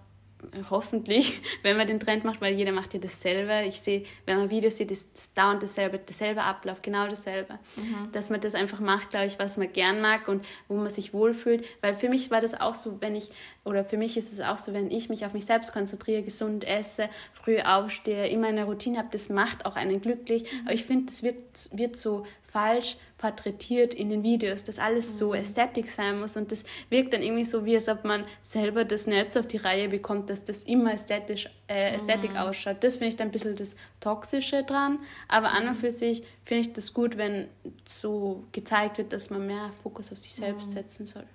hoffentlich, 0.69 1.41
wenn 1.63 1.77
man 1.77 1.87
den 1.87 1.99
Trend 1.99 2.23
macht, 2.23 2.41
weil 2.41 2.53
jeder 2.53 2.71
macht 2.71 2.93
ja 2.93 2.99
dasselbe. 2.99 3.67
Ich 3.67 3.81
sehe, 3.81 4.03
wenn 4.25 4.37
man 4.37 4.49
Videos 4.49 4.77
sieht, 4.77 4.91
ist 4.91 5.09
es 5.15 5.33
dauernd 5.33 5.63
dasselbe, 5.63 5.99
dasselbe 5.99 6.43
Ablauf, 6.43 6.81
genau 6.81 7.07
dasselbe. 7.07 7.59
Mhm. 7.75 8.11
Dass 8.11 8.29
man 8.29 8.39
das 8.41 8.55
einfach 8.55 8.79
macht, 8.79 9.11
glaube 9.11 9.27
ich, 9.27 9.39
was 9.39 9.57
man 9.57 9.71
gern 9.71 10.01
mag 10.01 10.27
und 10.27 10.45
wo 10.67 10.75
man 10.75 10.89
sich 10.89 11.13
wohlfühlt. 11.13 11.65
Weil 11.81 11.95
für 11.95 12.09
mich 12.09 12.31
war 12.31 12.41
das 12.41 12.59
auch 12.59 12.75
so, 12.75 13.01
wenn 13.01 13.15
ich, 13.15 13.29
oder 13.63 13.83
für 13.83 13.97
mich 13.97 14.17
ist 14.17 14.31
es 14.31 14.39
auch 14.39 14.57
so, 14.57 14.73
wenn 14.73 14.91
ich 14.91 15.09
mich 15.09 15.25
auf 15.25 15.33
mich 15.33 15.45
selbst 15.45 15.73
konzentriere, 15.73 16.23
gesund 16.23 16.65
esse, 16.65 17.09
früh 17.33 17.59
aufstehe, 17.59 18.27
immer 18.27 18.47
eine 18.47 18.65
Routine 18.65 18.97
habe, 18.97 19.09
das 19.11 19.29
macht 19.29 19.65
auch 19.65 19.75
einen 19.75 20.01
glücklich. 20.01 20.43
Mhm. 20.43 20.59
Aber 20.65 20.73
ich 20.73 20.85
finde, 20.85 21.05
das 21.07 21.23
wird, 21.23 21.69
wird 21.71 21.95
so 21.95 22.25
falsch 22.51 22.97
porträtiert 23.19 23.93
in 23.93 24.09
den 24.09 24.23
Videos, 24.23 24.63
dass 24.63 24.79
alles 24.79 25.17
so 25.17 25.29
mhm. 25.29 25.35
ästhetisch 25.35 25.91
sein 25.91 26.19
muss 26.19 26.35
und 26.37 26.51
das 26.51 26.63
wirkt 26.89 27.13
dann 27.13 27.21
irgendwie 27.21 27.43
so, 27.43 27.65
wie 27.65 27.75
als 27.75 27.87
ob 27.87 28.05
man 28.05 28.23
selber 28.41 28.85
das 28.85 29.05
nicht 29.05 29.29
so 29.29 29.41
auf 29.41 29.47
die 29.47 29.57
Reihe 29.57 29.89
bekommt, 29.89 30.29
dass 30.29 30.43
das 30.43 30.63
immer 30.63 30.93
ästhetisch, 30.93 31.49
äh, 31.67 31.93
ästhetisch 31.93 32.31
mhm. 32.31 32.37
ausschaut. 32.37 32.77
Das 32.79 32.93
finde 32.93 33.09
ich 33.09 33.17
dann 33.17 33.27
ein 33.27 33.31
bisschen 33.31 33.55
das 33.55 33.75
Toxische 33.99 34.63
dran, 34.63 34.99
aber 35.27 35.51
an 35.51 35.67
und 35.67 35.75
mhm. 35.75 35.81
für 35.81 35.91
sich 35.91 36.23
finde 36.45 36.61
ich 36.61 36.73
das 36.73 36.93
gut, 36.93 37.17
wenn 37.17 37.49
so 37.85 38.43
gezeigt 38.53 38.97
wird, 38.97 39.13
dass 39.13 39.29
man 39.29 39.45
mehr 39.45 39.69
Fokus 39.83 40.11
auf 40.11 40.17
sich 40.17 40.33
selbst 40.33 40.69
mhm. 40.69 40.73
setzen 40.73 41.05
soll. 41.05 41.25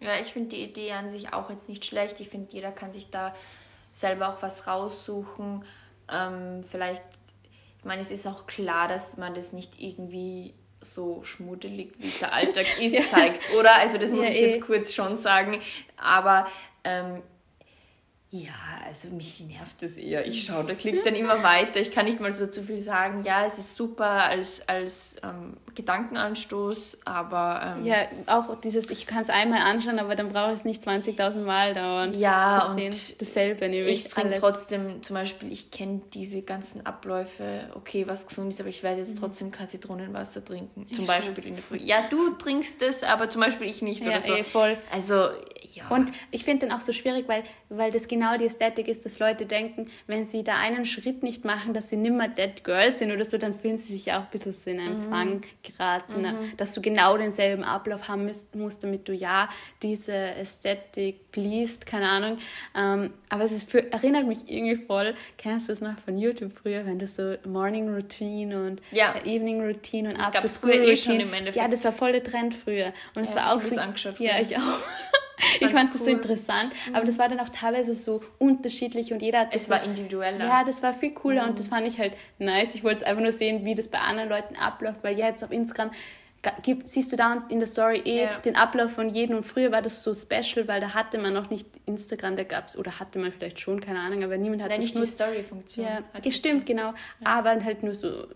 Ja, 0.00 0.18
ich 0.18 0.32
finde 0.32 0.50
die 0.50 0.62
Idee 0.62 0.92
an 0.92 1.08
sich 1.08 1.32
auch 1.32 1.50
jetzt 1.50 1.68
nicht 1.68 1.84
schlecht. 1.84 2.20
Ich 2.20 2.28
finde, 2.28 2.52
jeder 2.52 2.72
kann 2.72 2.92
sich 2.92 3.10
da 3.10 3.34
selber 3.92 4.30
auch 4.30 4.42
was 4.42 4.66
raussuchen. 4.66 5.64
Ähm, 6.10 6.64
vielleicht, 6.68 7.02
ich 7.78 7.84
meine, 7.84 8.00
es 8.00 8.10
ist 8.10 8.26
auch 8.26 8.46
klar, 8.46 8.88
dass 8.88 9.18
man 9.18 9.34
das 9.34 9.52
nicht 9.52 9.80
irgendwie 9.80 10.54
so 10.84 11.22
schmuddelig, 11.24 11.92
wie 11.98 12.08
der 12.20 12.32
Alltag 12.32 12.66
ist, 12.80 13.10
zeigt, 13.10 13.40
oder? 13.58 13.76
Also 13.76 13.98
das 13.98 14.10
muss 14.10 14.26
ja, 14.26 14.32
ich 14.32 14.40
jetzt 14.40 14.56
eh. 14.58 14.60
kurz 14.60 14.92
schon 14.92 15.16
sagen. 15.16 15.60
Aber 15.96 16.46
ähm, 16.84 17.22
ja, 18.36 18.50
also 18.84 19.10
mich 19.10 19.38
nervt 19.46 19.80
das 19.80 19.96
eher. 19.96 20.26
Ich 20.26 20.44
schaue, 20.44 20.64
der 20.64 20.74
klickt 20.74 21.06
dann 21.06 21.14
immer 21.14 21.44
weiter. 21.44 21.78
Ich 21.78 21.92
kann 21.92 22.04
nicht 22.04 22.18
mal 22.18 22.32
so 22.32 22.48
zu 22.48 22.64
viel 22.64 22.82
sagen. 22.82 23.22
Ja, 23.22 23.46
es 23.46 23.60
ist 23.60 23.76
super 23.76 24.24
als, 24.24 24.68
als 24.68 25.14
ähm, 25.22 25.56
Gedankenanstoß, 25.76 26.98
aber... 27.04 27.76
Ähm, 27.78 27.86
ja, 27.86 28.08
auch 28.26 28.60
dieses, 28.60 28.90
ich 28.90 29.06
kann 29.06 29.20
es 29.20 29.30
einmal 29.30 29.60
anschauen, 29.60 30.00
aber 30.00 30.16
dann 30.16 30.30
brauche 30.30 30.48
ich 30.48 30.58
es 30.58 30.64
nicht 30.64 30.82
20.000 30.82 31.44
Mal 31.44 31.74
dauern. 31.74 32.12
Ja, 32.18 32.72
zu 32.74 32.82
und 32.82 33.20
dasselbe. 33.20 33.66
Ich 33.66 34.08
trinke 34.08 34.34
trotzdem, 34.40 35.00
zum 35.04 35.14
Beispiel, 35.14 35.52
ich 35.52 35.70
kenne 35.70 36.00
diese 36.12 36.42
ganzen 36.42 36.84
Abläufe, 36.84 37.70
okay, 37.76 38.08
was 38.08 38.26
gesund 38.26 38.52
ist, 38.52 38.58
aber 38.58 38.68
ich 38.68 38.82
werde 38.82 38.98
jetzt 38.98 39.14
mhm. 39.14 39.20
trotzdem 39.20 39.52
kein 39.52 39.68
Zitronenwasser 39.68 40.44
trinken. 40.44 40.88
Zum 40.92 41.02
ich 41.02 41.06
Beispiel 41.06 41.46
in 41.46 41.54
der 41.54 41.62
Früh. 41.62 41.76
Ja, 41.76 42.08
du 42.10 42.30
trinkst 42.30 42.82
es, 42.82 43.04
aber 43.04 43.28
zum 43.28 43.42
Beispiel 43.42 43.68
ich 43.68 43.80
nicht 43.80 44.00
ja, 44.00 44.08
oder 44.08 44.20
so. 44.20 44.34
Eh, 44.34 44.42
voll. 44.42 44.76
Also, 44.90 45.28
ja. 45.74 45.88
Und 45.88 46.12
ich 46.30 46.44
finde 46.44 46.66
den 46.66 46.74
auch 46.74 46.80
so 46.80 46.92
schwierig, 46.92 47.28
weil, 47.28 47.42
weil 47.68 47.90
das 47.90 48.06
genau 48.06 48.23
die 48.38 48.46
Ästhetik 48.46 48.88
ist, 48.88 49.04
dass 49.04 49.18
Leute 49.18 49.46
denken, 49.46 49.88
wenn 50.06 50.24
sie 50.24 50.44
da 50.44 50.56
einen 50.56 50.86
Schritt 50.86 51.22
nicht 51.22 51.44
machen, 51.44 51.74
dass 51.74 51.88
sie 51.88 51.96
nimmer 51.96 52.28
Dead 52.28 52.64
Girl 52.64 52.90
sind 52.90 53.12
oder 53.12 53.24
so, 53.24 53.38
dann 53.38 53.54
fühlen 53.54 53.76
sie 53.76 53.94
sich 53.94 54.12
auch 54.12 54.22
ein 54.22 54.28
bisschen 54.30 54.52
so 54.52 54.70
in 54.70 54.80
einen 54.80 54.94
mhm. 54.94 54.98
Zwang 54.98 55.40
geraten, 55.62 56.22
mhm. 56.22 56.56
dass 56.56 56.74
du 56.74 56.80
genau 56.80 57.16
denselben 57.16 57.64
Ablauf 57.64 58.08
haben 58.08 58.26
musst, 58.26 58.54
musst 58.54 58.82
damit 58.82 59.08
du 59.08 59.12
ja 59.12 59.48
diese 59.82 60.12
Ästhetik 60.14 61.30
pleased, 61.32 61.86
keine 61.86 62.08
Ahnung. 62.08 62.38
Ähm, 62.76 63.12
aber 63.28 63.44
es 63.44 63.52
ist 63.52 63.70
für, 63.70 63.90
erinnert 63.92 64.26
mich 64.26 64.48
irgendwie 64.48 64.76
voll, 64.76 65.14
kennst 65.38 65.68
du 65.68 65.72
es 65.72 65.80
noch 65.80 65.98
von 66.04 66.18
YouTube 66.18 66.52
früher, 66.62 66.86
wenn 66.86 66.98
du 66.98 67.06
so 67.06 67.34
Morning 67.44 67.92
Routine 67.92 68.66
und 68.66 68.82
ja. 68.92 69.14
Evening 69.24 69.60
Routine 69.60 70.10
und 70.10 70.20
After 70.20 70.48
School 70.48 70.72
eh 70.72 70.90
Routine. 70.90 71.50
Ja, 71.52 71.68
das 71.68 71.84
war 71.84 71.92
voll 71.92 72.12
der 72.12 72.22
Trend 72.22 72.54
früher. 72.54 72.92
Und 73.14 73.24
ja, 73.24 73.30
es 73.30 73.36
war 73.36 73.54
auch 73.54 73.60
so. 73.60 73.80
Ja, 74.18 74.40
ich 74.40 74.56
auch. 74.56 74.62
Ich 75.60 75.68
fand 75.68 75.84
cool. 75.84 75.90
das 75.92 76.04
so 76.04 76.10
interessant, 76.10 76.72
mhm. 76.88 76.94
aber 76.94 77.04
das 77.04 77.18
war 77.18 77.28
dann 77.28 77.40
auch 77.40 77.48
teilweise 77.48 77.94
so 77.94 78.22
unterschiedlich 78.38 79.12
und 79.12 79.22
jeder 79.22 79.40
hat 79.40 79.54
Es 79.54 79.68
war 79.70 79.82
individueller. 79.82 80.44
Ja, 80.44 80.64
das 80.64 80.82
war 80.82 80.94
viel 80.94 81.12
cooler 81.12 81.44
mhm. 81.44 81.50
und 81.50 81.58
das 81.58 81.68
fand 81.68 81.86
ich 81.86 81.98
halt 81.98 82.14
nice. 82.38 82.74
Ich 82.74 82.84
wollte 82.84 82.98
es 82.98 83.02
einfach 83.02 83.22
nur 83.22 83.32
sehen, 83.32 83.64
wie 83.64 83.74
das 83.74 83.88
bei 83.88 83.98
anderen 83.98 84.28
Leuten 84.28 84.56
abläuft, 84.56 85.02
weil 85.02 85.18
jetzt 85.18 85.42
auf 85.42 85.50
Instagram 85.50 85.90
gibt, 86.62 86.88
siehst 86.88 87.12
du 87.12 87.16
da 87.16 87.44
in 87.48 87.58
der 87.58 87.66
Story 87.66 88.02
eh 88.04 88.24
ja. 88.24 88.38
den 88.38 88.56
Ablauf 88.56 88.92
von 88.92 89.08
jedem. 89.08 89.38
Und 89.38 89.44
früher 89.44 89.72
war 89.72 89.82
das 89.82 90.02
so 90.02 90.14
special, 90.14 90.68
weil 90.68 90.80
da 90.80 90.94
hatte 90.94 91.18
man 91.18 91.32
noch 91.32 91.50
nicht 91.50 91.66
Instagram, 91.86 92.36
da 92.36 92.44
gab 92.44 92.68
es, 92.68 92.76
oder 92.76 92.98
hatte 93.00 93.18
man 93.18 93.32
vielleicht 93.32 93.60
schon, 93.60 93.80
keine 93.80 94.00
Ahnung, 94.00 94.24
aber 94.24 94.36
niemand 94.36 94.62
hat 94.62 94.70
Nein, 94.70 94.78
das 94.78 94.84
nicht 94.84 94.94
nur, 94.94 95.04
die 95.04 95.10
Story-Funktion. 95.10 95.86
Ja, 95.86 96.00
ja 96.22 96.30
stimmt, 96.30 96.66
genau. 96.66 96.88
Ja. 96.88 96.94
Aber 97.24 97.50
halt 97.64 97.82
nur 97.82 97.94
so 97.94 98.26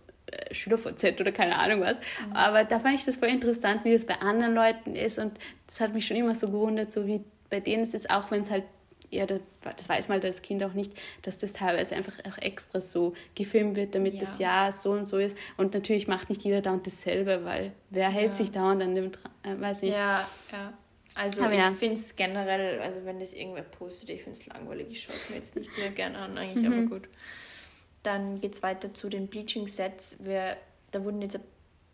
SchülerVZ 0.53 1.21
oder 1.21 1.33
keine 1.33 1.57
Ahnung 1.59 1.81
was. 1.81 1.99
Mhm. 1.99 2.33
Aber 2.35 2.65
da 2.65 2.79
fand 2.79 2.95
ich 2.95 3.05
das 3.05 3.17
voll 3.17 3.29
interessant, 3.29 3.85
wie 3.85 3.93
das 3.93 4.05
bei 4.05 4.15
anderen 4.21 4.55
Leuten 4.55 4.95
ist. 4.95 5.19
Und 5.19 5.39
das 5.67 5.81
hat 5.81 5.95
mich 5.95 6.07
schon 6.07 6.17
immer 6.17 6.35
so 6.35 6.49
gewundert, 6.49 6.93
so 6.93 7.07
wie 7.07 7.23
bei 7.51 7.61
denen 7.61 7.83
ist 7.83 7.95
es 7.95 8.09
auch, 8.09 8.31
wenn 8.31 8.43
es 8.43 8.51
halt 8.51 8.65
ja, 9.11 9.25
das 9.25 9.89
weiß 9.89 10.09
man 10.09 10.21
das 10.21 10.43
Kind 10.43 10.63
auch 10.63 10.75
nicht, 10.75 10.93
dass 11.23 11.39
das 11.39 11.53
teilweise 11.53 11.97
einfach 11.97 12.13
auch 12.31 12.39
extra 12.39 12.81
so 12.81 13.15
gefilmt 13.35 13.77
wird, 13.77 13.95
damit 13.95 14.15
ja. 14.15 14.21
das 14.21 14.39
ja 14.39 14.71
so 14.71 14.91
und 14.93 15.07
so 15.07 15.17
ist. 15.17 15.37
Und 15.57 15.73
natürlich 15.75 16.09
macht 16.09 16.29
nicht 16.29 16.43
jeder 16.43 16.61
da 16.61 16.73
und 16.73 16.87
dasselbe, 16.87 17.45
weil 17.45 17.73
wer 17.91 18.11
hält 18.11 18.29
ja. 18.29 18.35
sich 18.35 18.53
da 18.53 18.71
und 18.71 18.83
an 18.83 18.95
dem, 18.95 19.07
äh, 19.45 19.59
weiß 19.59 19.83
nicht. 19.83 19.97
Ja, 19.97 20.29
ja. 20.53 20.75
Also 21.15 21.43
Aber 21.43 21.53
ich 21.53 21.59
ja. 21.59 21.73
finde 21.73 21.95
es 21.95 22.15
generell, 22.15 22.81
also 22.81 23.05
wenn 23.05 23.19
das 23.19 23.33
irgendwer 23.33 23.63
postet, 23.63 24.11
ich 24.11 24.23
finde 24.23 24.39
es 24.39 24.47
langweilig, 24.47 24.87
ich 24.91 25.03
schaue 25.03 25.17
es 25.17 25.31
mir 25.31 25.37
jetzt 25.37 25.57
nicht 25.57 25.77
mehr 25.77 25.91
gerne 25.91 26.19
an, 26.19 26.39
eigentlich, 26.39 26.69
mhm. 26.69 26.73
aber 26.73 26.83
gut. 26.83 27.09
Dann 28.03 28.41
geht 28.41 28.55
es 28.55 28.63
weiter 28.63 28.95
zu 28.95 29.09
den 29.09 29.29
Bleaching-Sets. 29.29 30.17
Da 30.91 31.05
wurden 31.05 31.21
jetzt 31.21 31.37
ein 31.37 31.43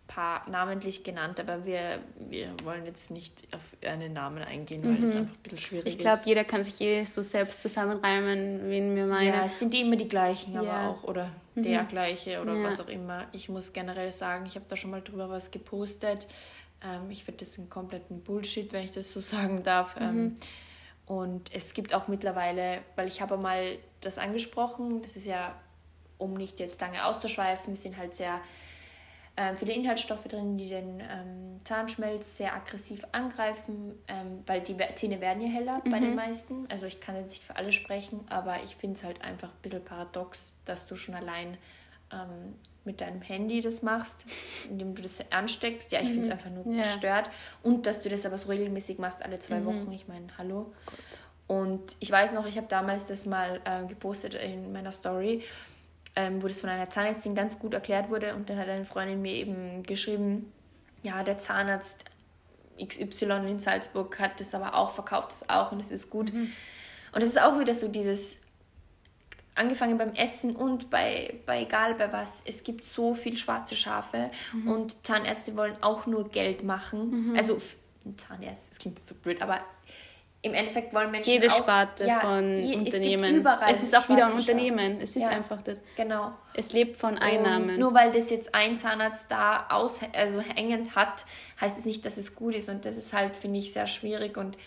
paar 0.06 0.48
namentlich 0.48 1.02
genannt, 1.02 1.40
aber 1.40 1.64
wir, 1.64 2.00
wir 2.18 2.54
wollen 2.62 2.84
jetzt 2.84 3.10
nicht 3.10 3.42
auf 3.52 3.60
einen 3.86 4.12
Namen 4.12 4.42
eingehen, 4.42 4.84
weil 4.84 4.92
mhm. 4.92 5.02
das 5.02 5.16
einfach 5.16 5.34
ein 5.34 5.42
bisschen 5.42 5.58
schwierig 5.58 5.86
ich 5.86 5.98
glaub, 5.98 6.14
ist. 6.14 6.20
Ich 6.20 6.24
glaube, 6.24 6.28
jeder 6.28 6.44
kann 6.44 6.62
sich 6.62 6.80
eh 6.80 7.04
so 7.04 7.22
selbst 7.22 7.62
zusammenreimen, 7.62 8.68
wen 8.68 8.94
wir 8.94 9.06
meinen. 9.06 9.28
Ja, 9.28 9.46
es 9.46 9.58
sind 9.58 9.72
die 9.72 9.80
immer 9.80 9.96
die 9.96 10.08
gleichen, 10.08 10.56
aber 10.56 10.66
ja. 10.66 10.90
auch, 10.90 11.04
oder 11.04 11.30
mhm. 11.54 11.62
der 11.62 11.84
gleiche 11.84 12.40
oder 12.42 12.54
ja. 12.54 12.64
was 12.64 12.80
auch 12.80 12.88
immer. 12.88 13.26
Ich 13.32 13.48
muss 13.48 13.72
generell 13.72 14.12
sagen, 14.12 14.44
ich 14.46 14.56
habe 14.56 14.66
da 14.68 14.76
schon 14.76 14.90
mal 14.90 15.00
drüber 15.00 15.30
was 15.30 15.50
gepostet. 15.50 16.28
Ähm, 16.82 17.10
ich 17.10 17.24
finde 17.24 17.44
das 17.44 17.58
einen 17.58 17.70
kompletten 17.70 18.20
Bullshit, 18.20 18.72
wenn 18.72 18.84
ich 18.84 18.90
das 18.90 19.10
so 19.10 19.20
sagen 19.20 19.62
darf. 19.62 19.96
Ähm, 19.98 20.16
mhm. 20.16 20.36
und 21.06 21.54
es 21.54 21.72
gibt 21.72 21.94
auch 21.94 22.08
mittlerweile, 22.08 22.80
weil 22.96 23.08
ich 23.08 23.22
habe 23.22 23.38
mal 23.38 23.78
das 24.02 24.18
angesprochen, 24.18 25.00
das 25.00 25.16
ist 25.16 25.26
ja, 25.26 25.54
um 26.18 26.34
nicht 26.34 26.60
jetzt 26.60 26.80
lange 26.80 27.04
auszuschweifen, 27.04 27.76
sind 27.76 27.96
halt 27.96 28.14
sehr 28.14 28.40
ähm, 29.36 29.56
viele 29.56 29.72
Inhaltsstoffe 29.72 30.24
drin, 30.24 30.56
die 30.56 30.68
den 30.68 31.00
ähm, 31.00 31.60
Zahnschmelz 31.64 32.36
sehr 32.36 32.54
aggressiv 32.54 33.04
angreifen, 33.10 33.98
ähm, 34.06 34.44
weil 34.46 34.60
die 34.60 34.76
Zähne 34.94 35.20
werden 35.20 35.42
ja 35.42 35.48
heller 35.48 35.80
mhm. 35.84 35.90
bei 35.90 35.98
den 35.98 36.10
mhm. 36.10 36.16
meisten. 36.16 36.66
Also 36.70 36.86
ich 36.86 37.00
kann 37.00 37.16
jetzt 37.16 37.30
nicht 37.30 37.42
für 37.42 37.56
alle 37.56 37.72
sprechen, 37.72 38.24
aber 38.28 38.62
ich 38.62 38.76
finde 38.76 38.96
es 38.96 39.04
halt 39.04 39.22
einfach 39.22 39.48
ein 39.48 39.60
bisschen 39.62 39.84
paradox, 39.84 40.54
dass 40.64 40.86
du 40.86 40.94
schon 40.94 41.16
allein 41.16 41.58
ähm, 42.12 42.54
mit 42.84 43.00
deinem 43.00 43.22
Handy 43.22 43.60
das 43.60 43.82
machst, 43.82 44.24
indem 44.70 44.94
du 44.94 45.02
das 45.02 45.18
ansteckst. 45.32 45.90
Ja, 45.90 46.00
ich 46.00 46.06
finde 46.06 46.22
es 46.22 46.28
mhm. 46.28 46.32
einfach 46.32 46.50
nur 46.50 46.72
ja. 46.72 46.84
gestört. 46.84 47.28
Und 47.64 47.86
dass 47.86 48.02
du 48.02 48.08
das 48.08 48.24
aber 48.26 48.38
so 48.38 48.48
regelmäßig 48.48 48.98
machst, 48.98 49.20
alle 49.22 49.40
zwei 49.40 49.58
mhm. 49.58 49.66
Wochen. 49.66 49.92
Ich 49.92 50.06
meine, 50.06 50.26
hallo. 50.38 50.72
Gott. 50.86 50.98
Und 51.46 51.96
ich 51.98 52.10
weiß 52.10 52.32
noch, 52.34 52.46
ich 52.46 52.56
habe 52.56 52.68
damals 52.68 53.06
das 53.06 53.26
mal 53.26 53.60
äh, 53.64 53.84
gepostet 53.86 54.34
in 54.34 54.72
meiner 54.72 54.92
Story 54.92 55.42
ähm, 56.16 56.42
wo 56.42 56.48
das 56.48 56.60
von 56.60 56.70
einer 56.70 56.90
Zahnärztin 56.90 57.34
ganz 57.34 57.58
gut 57.58 57.74
erklärt 57.74 58.10
wurde. 58.10 58.34
Und 58.34 58.48
dann 58.48 58.58
hat 58.58 58.68
eine 58.68 58.84
Freundin 58.84 59.22
mir 59.22 59.34
eben 59.34 59.82
geschrieben, 59.82 60.52
ja, 61.02 61.22
der 61.22 61.38
Zahnarzt 61.38 62.04
XY 62.82 63.48
in 63.48 63.60
Salzburg 63.60 64.18
hat 64.18 64.40
das 64.40 64.54
aber 64.54 64.74
auch, 64.74 64.90
verkauft 64.90 65.30
das 65.32 65.48
auch 65.48 65.72
und 65.72 65.80
es 65.80 65.90
ist 65.90 66.10
gut. 66.10 66.32
Mhm. 66.32 66.52
Und 67.12 67.22
es 67.22 67.28
ist 67.28 67.40
auch 67.40 67.58
wieder 67.60 67.74
so 67.74 67.86
dieses, 67.86 68.40
angefangen 69.54 69.98
beim 69.98 70.12
Essen 70.14 70.56
und 70.56 70.90
bei, 70.90 71.34
bei 71.46 71.62
egal 71.62 71.94
bei 71.94 72.12
was, 72.12 72.42
es 72.44 72.64
gibt 72.64 72.84
so 72.84 73.14
viel 73.14 73.36
schwarze 73.36 73.76
Schafe 73.76 74.30
mhm. 74.52 74.68
und 74.68 75.06
Zahnärzte 75.06 75.56
wollen 75.56 75.76
auch 75.80 76.06
nur 76.06 76.28
Geld 76.28 76.64
machen. 76.64 77.30
Mhm. 77.30 77.36
Also 77.36 77.60
Zahnärzte, 78.16 78.70
das 78.70 78.78
klingt 78.78 78.98
so 78.98 79.14
blöd, 79.14 79.40
aber 79.42 79.60
im 80.44 80.52
Endeffekt 80.52 80.92
wollen 80.92 81.10
Menschen 81.10 81.32
jede 81.32 81.46
auch, 81.46 81.56
Sparte 81.56 82.06
ja, 82.06 82.20
von 82.20 82.60
je, 82.60 82.76
Unternehmen. 82.76 83.46
Es, 83.66 83.78
es 83.78 83.82
ist 83.84 83.96
auch 83.96 84.06
wieder 84.10 84.26
ein 84.26 84.32
Unternehmen. 84.32 85.00
Es 85.00 85.16
ist 85.16 85.22
ja, 85.22 85.30
einfach 85.30 85.62
das. 85.62 85.80
Genau. 85.96 86.32
Es 86.52 86.74
lebt 86.74 86.98
von 86.98 87.16
Einnahmen. 87.16 87.70
Und 87.70 87.78
nur 87.78 87.94
weil 87.94 88.12
das 88.12 88.28
jetzt 88.28 88.54
ein 88.54 88.76
Zahnarzt 88.76 89.30
da 89.30 89.68
aus, 89.70 90.00
also 90.12 90.40
hängend 90.40 90.94
hat, 90.94 91.24
heißt 91.62 91.78
es 91.78 91.86
nicht, 91.86 92.04
dass 92.04 92.18
es 92.18 92.34
gut 92.34 92.54
ist. 92.54 92.68
Und 92.68 92.84
das 92.84 92.98
ist 92.98 93.14
halt, 93.14 93.34
finde 93.36 93.58
ich, 93.58 93.72
sehr 93.72 93.86
schwierig. 93.86 94.36
Und 94.36 94.58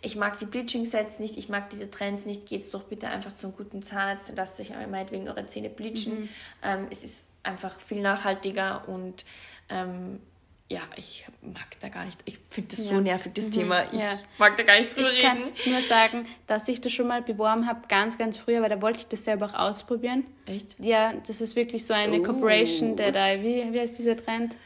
ich 0.00 0.14
mag 0.14 0.38
die 0.38 0.46
Bleaching-Sets 0.46 1.18
nicht, 1.18 1.36
ich 1.36 1.48
mag 1.48 1.70
diese 1.70 1.90
Trends 1.90 2.24
nicht. 2.24 2.46
Geht's 2.46 2.70
doch 2.70 2.84
bitte 2.84 3.08
einfach 3.08 3.34
zum 3.34 3.56
guten 3.56 3.82
Zahnarzt 3.82 4.30
und 4.30 4.36
lasst 4.36 4.60
euch 4.60 4.70
meinetwegen 4.70 5.28
eure 5.28 5.44
Zähne 5.46 5.70
bleachen. 5.70 6.20
Mhm. 6.20 6.28
Ähm, 6.62 6.86
es 6.90 7.02
ist 7.02 7.26
einfach 7.42 7.80
viel 7.80 8.00
nachhaltiger 8.00 8.88
und 8.88 9.24
ähm, 9.70 10.20
ja, 10.68 10.80
ich 10.96 11.24
mag 11.42 11.78
da 11.80 11.88
gar 11.88 12.04
nicht, 12.04 12.18
ich 12.24 12.38
finde 12.50 12.70
das 12.70 12.84
ja. 12.84 12.90
so 12.90 13.00
nervig, 13.00 13.32
das 13.34 13.46
mhm. 13.46 13.52
Thema. 13.52 13.84
Ich 13.92 14.00
ja. 14.00 14.18
mag 14.38 14.56
da 14.56 14.64
gar 14.64 14.78
nicht 14.78 14.94
drüber 14.94 15.12
ich 15.12 15.24
reden. 15.24 15.52
Ich 15.54 15.64
kann 15.64 15.72
nur 15.72 15.82
sagen, 15.82 16.26
dass 16.48 16.66
ich 16.66 16.80
das 16.80 16.92
schon 16.92 17.06
mal 17.06 17.22
beworben 17.22 17.66
habe, 17.68 17.86
ganz, 17.88 18.18
ganz 18.18 18.38
früher, 18.38 18.62
weil 18.62 18.70
da 18.70 18.82
wollte 18.82 18.98
ich 18.98 19.06
das 19.06 19.24
selber 19.24 19.46
auch 19.46 19.54
ausprobieren. 19.54 20.24
Echt? 20.44 20.76
Ja, 20.80 21.12
das 21.26 21.40
ist 21.40 21.54
wirklich 21.54 21.86
so 21.86 21.94
eine 21.94 22.18
uh. 22.18 22.22
Corporation, 22.22 22.96
der 22.96 23.12
da, 23.12 23.40
wie, 23.40 23.72
wie 23.72 23.80
heißt 23.80 23.96
dieser 23.96 24.16
Trend? 24.16 24.56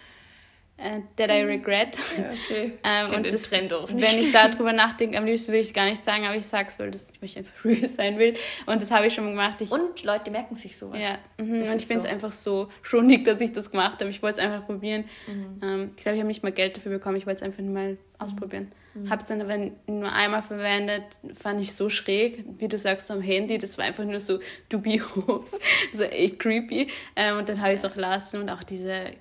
Uh, 0.82 1.02
that 1.16 1.30
I 1.30 1.42
regret. 1.42 1.98
Ja, 2.16 2.30
okay. 2.30 2.72
ähm, 2.84 3.14
und 3.14 3.30
das, 3.30 3.50
Trend 3.50 3.70
auch 3.70 3.90
nicht. 3.90 4.02
wenn 4.02 4.24
ich 4.24 4.32
darüber 4.32 4.72
nachdenke, 4.72 5.18
am 5.18 5.26
liebsten 5.26 5.52
will 5.52 5.60
ich 5.60 5.66
es 5.66 5.72
gar 5.74 5.84
nicht 5.84 6.02
sagen, 6.02 6.24
aber 6.24 6.36
ich 6.36 6.46
sage 6.46 6.68
es, 6.68 6.78
weil 6.78 6.90
das, 6.90 7.06
ich 7.20 7.36
einfach 7.36 7.52
real 7.66 7.86
sein 7.86 8.18
will. 8.18 8.34
Und 8.64 8.80
das 8.80 8.90
habe 8.90 9.06
ich 9.06 9.12
schon 9.12 9.24
mal 9.24 9.30
gemacht. 9.32 9.60
Ich, 9.60 9.70
und 9.70 10.02
Leute 10.04 10.30
merken 10.30 10.54
sich 10.54 10.78
sowas. 10.78 10.98
Ja, 10.98 11.18
mhm. 11.44 11.52
und 11.52 11.76
ich 11.76 11.86
finde 11.86 11.98
es 11.98 12.02
so. 12.04 12.08
einfach 12.08 12.32
so 12.32 12.68
schondig, 12.80 13.26
dass 13.26 13.42
ich 13.42 13.52
das 13.52 13.70
gemacht 13.70 14.00
habe. 14.00 14.08
Ich 14.08 14.22
wollte 14.22 14.40
es 14.40 14.46
einfach 14.46 14.64
probieren. 14.64 15.04
Mhm. 15.26 15.60
Ähm, 15.62 15.90
ich 15.96 16.02
glaube, 16.02 16.16
ich 16.16 16.20
habe 16.20 16.28
nicht 16.28 16.42
mal 16.42 16.52
Geld 16.52 16.78
dafür 16.78 16.92
bekommen. 16.92 17.16
Ich 17.16 17.26
wollte 17.26 17.36
es 17.36 17.42
einfach 17.42 17.62
mal 17.62 17.98
ausprobieren. 18.18 18.72
Mhm. 18.94 19.10
Habe 19.10 19.20
es 19.20 19.28
dann 19.28 19.42
aber 19.42 19.58
nur 19.86 20.10
einmal 20.10 20.42
verwendet, 20.42 21.18
fand 21.38 21.60
ich 21.60 21.74
so 21.74 21.90
schräg, 21.90 22.44
wie 22.58 22.68
du 22.68 22.78
sagst, 22.78 23.10
am 23.10 23.20
Handy. 23.20 23.58
Das 23.58 23.76
war 23.76 23.84
einfach 23.84 24.04
nur 24.04 24.20
so 24.20 24.38
dubios, 24.70 25.58
so 25.92 26.04
echt 26.04 26.38
creepy. 26.38 26.88
Ähm, 27.16 27.36
und 27.36 27.50
dann 27.50 27.60
habe 27.60 27.74
ich 27.74 27.80
es 27.80 27.84
auch 27.84 27.96
lassen 27.96 28.40
und 28.40 28.48
auch 28.48 28.62
diese 28.62 29.12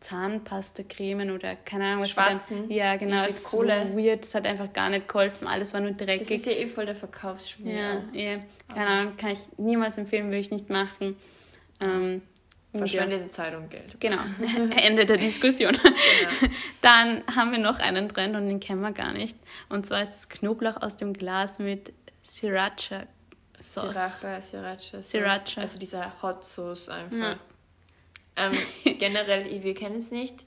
Zahnpasta-Cremen 0.00 1.30
oder 1.30 1.56
keine 1.56 1.84
Ahnung 1.84 2.02
was. 2.02 2.10
Schwarzen? 2.10 2.68
Dann, 2.68 2.70
ja, 2.70 2.96
genau. 2.96 3.22
Mit 3.22 3.44
Kohle. 3.44 3.90
So 3.92 3.98
weird. 3.98 4.22
Das 4.22 4.34
hat 4.34 4.46
einfach 4.46 4.72
gar 4.72 4.90
nicht 4.90 5.08
geholfen. 5.08 5.46
Alles 5.46 5.74
war 5.74 5.80
nur 5.80 5.92
dreckig. 5.92 6.28
Das 6.28 6.38
ist 6.38 6.46
ja 6.46 6.52
eh 6.52 6.66
voll 6.68 6.86
der 6.86 6.94
Verkaufsschmuck. 6.94 7.72
Ja, 7.72 8.02
ja. 8.12 8.36
Keine 8.72 8.86
Ahnung, 8.86 9.16
kann 9.16 9.30
ich 9.30 9.40
niemals 9.56 9.98
empfehlen, 9.98 10.26
würde 10.26 10.38
ich 10.38 10.50
nicht 10.50 10.68
machen. 10.70 11.16
Ähm, 11.80 12.22
Verschwendete 12.72 13.24
ja. 13.24 13.30
Zeit 13.30 13.54
und 13.54 13.70
Geld. 13.70 13.98
Genau, 13.98 14.20
Ende 14.76 15.06
der 15.06 15.16
Diskussion. 15.16 15.72
Genau. 15.72 16.52
Dann 16.82 17.24
haben 17.34 17.52
wir 17.52 17.58
noch 17.58 17.78
einen 17.78 18.08
Trend 18.08 18.36
und 18.36 18.48
den 18.48 18.60
kennen 18.60 18.82
wir 18.82 18.92
gar 18.92 19.12
nicht. 19.12 19.36
Und 19.68 19.86
zwar 19.86 20.02
ist 20.02 20.14
es 20.14 20.28
Knoblauch 20.28 20.76
aus 20.82 20.96
dem 20.96 21.14
Glas 21.14 21.58
mit 21.58 21.92
Sriracha 22.22 23.06
Sauce. 23.58 24.20
Sriracha, 24.20 24.40
Sriracha, 24.40 25.02
Sriracha. 25.02 25.60
Also 25.62 25.78
dieser 25.78 26.22
Hot 26.22 26.44
Sauce 26.44 26.88
einfach. 26.90 27.16
Ja. 27.16 27.36
Ähm, 28.38 28.52
generell, 28.98 29.62
wir 29.62 29.74
kennen 29.74 29.96
es 29.96 30.10
nicht. 30.10 30.44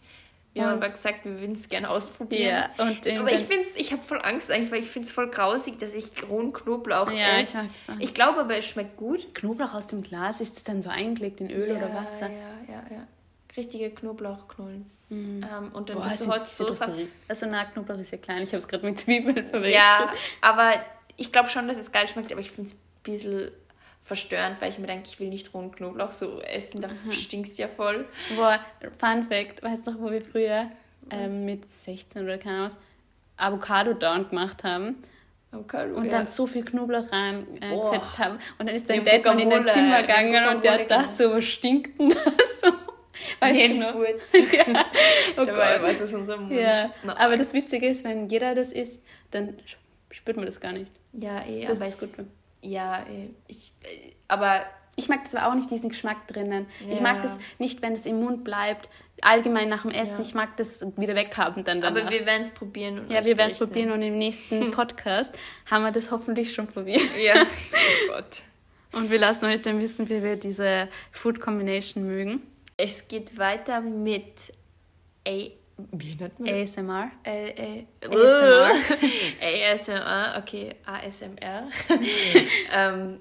Wir 0.53 0.65
haben 0.65 0.73
aber 0.73 0.89
gesagt, 0.89 1.23
wir 1.23 1.39
würden 1.39 1.53
es 1.53 1.69
gerne 1.69 1.89
ausprobieren. 1.89 2.65
Ja, 2.77 2.83
und 2.83 3.07
aber 3.07 3.31
ich 3.31 3.39
finde 3.39 3.65
es, 3.67 3.77
ich 3.77 3.93
habe 3.93 4.01
voll 4.01 4.19
Angst 4.21 4.51
eigentlich, 4.51 4.71
weil 4.71 4.79
ich 4.79 4.89
finde 4.89 5.07
es 5.07 5.13
voll 5.13 5.29
grausig, 5.29 5.79
dass 5.79 5.93
ich 5.93 6.05
rohen 6.29 6.51
Knoblauch 6.51 7.09
ja, 7.09 7.37
esse. 7.37 7.69
Ich, 7.99 8.09
ich 8.09 8.13
glaube 8.13 8.41
aber, 8.41 8.57
es 8.57 8.65
schmeckt 8.65 8.97
gut. 8.97 9.33
Knoblauch 9.33 9.73
aus 9.73 9.87
dem 9.87 10.03
Glas, 10.03 10.41
ist 10.41 10.57
das 10.57 10.65
dann 10.65 10.81
so 10.81 10.89
eingelegt 10.89 11.39
in 11.39 11.49
Öl 11.49 11.69
ja, 11.69 11.75
oder 11.75 11.93
Wasser? 11.93 12.29
Ja, 12.29 12.73
ja, 12.73 12.83
ja. 12.91 13.07
Richtige 13.55 13.91
Knoblauchknollen. 13.91 14.91
Mhm. 15.07 15.45
Ähm, 15.49 15.71
und 15.71 15.89
dann 15.89 15.97
Boah, 15.97 16.09
musst 16.09 16.25
du 16.25 16.31
heute 16.31 16.45
so 16.45 16.71
sagen. 16.71 17.07
Also, 17.29 17.45
na, 17.45 17.63
Knoblauch 17.65 17.99
ist 17.99 18.11
ja 18.11 18.17
klein, 18.17 18.43
ich 18.43 18.49
habe 18.49 18.57
es 18.57 18.67
gerade 18.67 18.85
mit 18.85 18.99
Zwiebeln 18.99 19.49
verwechselt. 19.49 19.73
Ja, 19.73 20.11
aber 20.41 20.73
ich 21.15 21.31
glaube 21.31 21.47
schon, 21.47 21.69
dass 21.69 21.77
es 21.77 21.93
geil 21.93 22.09
schmeckt, 22.09 22.31
aber 22.31 22.41
ich 22.41 22.51
finde 22.51 22.71
es 22.71 22.73
ein 22.73 22.79
bisschen 23.03 23.51
verstörend, 24.01 24.59
weil 24.61 24.71
ich 24.71 24.79
mir 24.79 24.87
denke, 24.87 25.07
ich 25.07 25.19
will 25.19 25.29
nicht 25.29 25.53
rohen 25.53 25.71
Knoblauch 25.71 26.11
so 26.11 26.41
essen, 26.41 26.81
da 26.81 26.87
mhm. 26.87 27.11
stinkst 27.11 27.57
ja 27.57 27.67
voll. 27.67 28.05
Boah, 28.35 28.59
Fun 28.99 29.23
Fact, 29.25 29.61
weißt 29.63 29.85
du 29.85 29.91
noch, 29.91 30.01
wo 30.01 30.11
wir 30.11 30.21
früher 30.21 30.71
ähm, 31.09 31.45
mit 31.45 31.69
16 31.69 32.23
oder 32.23 32.37
keine 32.37 32.57
Ahnung 32.57 32.77
Avocado 33.37 33.93
Down 33.93 34.29
gemacht 34.29 34.63
haben? 34.63 35.03
Avocado, 35.51 35.95
und 35.95 36.05
ja. 36.05 36.11
dann 36.11 36.25
so 36.25 36.47
viel 36.47 36.63
Knoblauch 36.63 37.11
reingefetzt 37.11 38.17
haben. 38.17 38.39
Und 38.57 38.67
dann 38.67 38.75
ist 38.75 38.89
dein 38.89 39.03
Dad 39.03 39.25
mal 39.25 39.39
in 39.39 39.49
dein 39.49 39.67
Zimmer 39.67 40.01
gegangen 40.01 40.55
und 40.55 40.63
der 40.63 40.73
hat 40.73 40.79
gedacht 40.81 41.15
so, 41.15 41.31
was 41.31 41.43
stinkt 41.45 41.99
denn 41.99 42.09
das 42.09 42.25
so? 42.61 42.67
Weißt 43.39 43.59
du 43.59 43.79
noch? 43.79 43.95
ja. 44.53 44.85
Oh 45.37 45.45
Dabei 45.45 45.77
Gott. 45.77 45.89
was 45.89 46.01
aus 46.01 46.13
unserem 46.13 46.47
Mund. 46.47 46.53
Ja. 46.53 46.91
Aber 47.17 47.37
das 47.37 47.53
Witzige 47.53 47.87
ist, 47.87 48.03
wenn 48.03 48.29
jeder 48.29 48.55
das 48.55 48.71
isst, 48.71 49.01
dann 49.31 49.57
spürt 50.09 50.37
man 50.37 50.45
das 50.45 50.59
gar 50.59 50.71
nicht. 50.71 50.91
Ja, 51.13 51.43
eh, 51.45 51.65
das 51.65 51.81
aber 51.81 51.89
ist 51.89 52.17
gut. 52.17 52.25
Ja, 52.61 53.03
äh, 53.03 53.29
ich, 53.47 53.73
äh, 53.83 54.13
aber 54.27 54.61
ich 54.95 55.09
mag 55.09 55.23
das 55.23 55.35
aber 55.35 55.49
auch 55.49 55.55
nicht, 55.55 55.71
diesen 55.71 55.89
Geschmack 55.89 56.27
drinnen. 56.27 56.67
Ja. 56.85 56.93
Ich 56.93 57.01
mag 57.01 57.21
das 57.21 57.35
nicht, 57.59 57.81
wenn 57.81 57.93
es 57.93 58.05
im 58.05 58.19
Mund 58.19 58.43
bleibt. 58.43 58.89
Allgemein 59.21 59.69
nach 59.69 59.83
dem 59.83 59.91
Essen. 59.91 60.17
Ja. 60.17 60.21
Ich 60.21 60.33
mag 60.33 60.57
das 60.57 60.85
wieder 60.97 61.15
weghaben 61.15 61.63
dann 61.63 61.81
danach. 61.81 62.01
Aber 62.01 62.11
wir 62.11 62.25
werden 62.25 62.41
es 62.41 62.51
probieren. 62.51 63.05
ja, 63.09 63.23
wir 63.23 63.37
werden 63.37 63.51
es 63.51 63.57
probieren 63.59 63.91
und 63.91 64.01
im 64.01 64.17
nächsten 64.17 64.71
Podcast 64.71 65.37
haben 65.69 65.83
wir 65.83 65.91
das 65.91 66.11
hoffentlich 66.11 66.53
schon 66.53 66.67
probiert. 66.67 67.01
Ja, 67.23 67.35
oh 67.41 68.11
Gott. 68.13 68.41
Und 68.93 69.09
wir 69.09 69.19
lassen 69.19 69.45
euch 69.45 69.61
dann 69.61 69.79
wissen, 69.79 70.09
wie 70.09 70.21
wir 70.21 70.35
diese 70.35 70.89
Food 71.11 71.39
Combination 71.39 72.05
mögen. 72.05 72.41
Es 72.77 73.07
geht 73.07 73.37
weiter 73.37 73.79
mit 73.79 74.51
wie 75.91 76.15
nennt 76.15 76.39
man 76.39 76.49
das? 76.49 76.77
ASMR. 76.77 77.11
Äh, 77.23 77.49
äh, 77.49 77.85
ASMR. 78.05 78.71
ASMR, 79.41 80.37
okay, 80.41 80.75
ASMR. 80.85 81.69
ähm, 82.71 83.19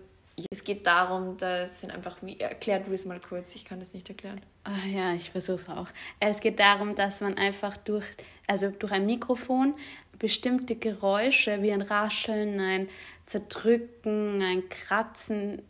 es 0.50 0.64
geht 0.64 0.86
darum, 0.86 1.36
dass 1.36 1.80
sind 1.80 1.92
einfach, 1.92 2.16
wie, 2.22 2.38
erklär 2.38 2.80
du 2.80 2.92
es 2.92 3.04
mal 3.04 3.20
kurz, 3.20 3.54
ich 3.54 3.64
kann 3.64 3.80
das 3.80 3.92
nicht 3.92 4.08
erklären. 4.08 4.40
Ah, 4.64 4.86
ja, 4.86 5.14
ich 5.14 5.30
versuche 5.30 5.56
es 5.56 5.68
auch. 5.68 5.88
Es 6.18 6.40
geht 6.40 6.58
darum, 6.60 6.94
dass 6.94 7.20
man 7.20 7.36
einfach 7.36 7.76
durch, 7.76 8.06
also 8.46 8.70
durch 8.70 8.92
ein 8.92 9.06
Mikrofon 9.06 9.74
bestimmte 10.18 10.76
Geräusche 10.76 11.62
wie 11.62 11.72
ein 11.72 11.82
Rascheln, 11.82 12.60
ein 12.60 12.88
Zerdrücken, 13.26 14.42
ein 14.42 14.68
Kratzen 14.68 15.62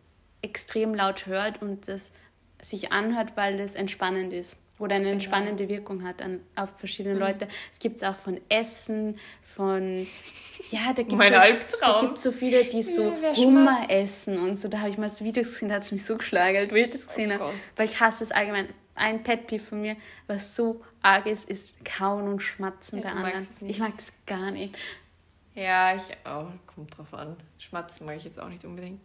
extrem 0.43 0.95
laut 0.95 1.27
hört 1.27 1.63
und 1.63 1.89
das 1.89 2.13
sich 2.61 2.93
anhört, 2.93 3.37
weil 3.37 3.59
das 3.59 3.75
entspannend 3.75 4.33
ist 4.33 4.57
oder 4.81 4.95
eine 4.95 5.05
genau. 5.05 5.15
entspannende 5.15 5.69
Wirkung 5.69 6.03
hat 6.05 6.23
an, 6.23 6.41
auf 6.57 6.71
verschiedene 6.79 7.15
mhm. 7.15 7.21
Leute. 7.21 7.49
Es 7.73 7.79
gibt 7.79 7.97
es 7.97 8.03
auch 8.03 8.17
von 8.17 8.41
Essen, 8.49 9.19
von 9.43 10.07
ja, 10.71 10.93
da 10.93 11.03
gibt 11.03 11.21
es 11.21 11.73
so, 11.81 12.15
so 12.15 12.33
viele, 12.33 12.65
die 12.65 12.83
so 12.83 13.13
ja, 13.13 13.35
Hummer 13.35 13.87
essen 13.89 14.39
und 14.39 14.57
so. 14.59 14.69
Da 14.69 14.81
habe 14.81 14.91
ich 14.91 14.99
mal 14.99 15.09
so 15.09 15.25
Videos 15.25 15.49
gesehen, 15.49 15.69
da 15.69 15.77
hat 15.77 15.83
es 15.83 15.93
mich 15.93 16.05
so 16.05 16.17
geschlagert, 16.17 16.73
wie 16.73 16.81
ich 16.81 16.91
das 16.91 17.07
gesehen 17.07 17.33
oh 17.33 17.41
habe. 17.41 17.55
Weil 17.77 17.87
ich 17.87 18.01
hasse 18.01 18.25
es 18.25 18.33
allgemein. 18.33 18.69
Ein 18.95 19.23
Pet 19.23 19.47
Peeve 19.47 19.63
von 19.63 19.81
mir, 19.81 19.97
was 20.27 20.55
so 20.55 20.83
arg 21.01 21.27
ist, 21.27 21.49
ist 21.49 21.83
Kauen 21.85 22.29
und 22.29 22.41
Schmatzen 22.41 22.99
ja, 22.99 23.05
bei 23.05 23.11
anderen. 23.13 23.47
Ich 23.63 23.79
mag 23.79 23.97
das 23.97 24.13
gar 24.27 24.51
nicht. 24.51 24.77
Ja, 25.55 25.95
ich 25.95 26.03
auch. 26.25 26.49
Kommt 26.67 26.97
drauf 26.97 27.15
an. 27.15 27.37
Schmatzen 27.59 28.07
mag 28.07 28.17
ich 28.17 28.25
jetzt 28.25 28.39
auch 28.39 28.49
nicht 28.49 28.65
unbedingt. 28.65 29.01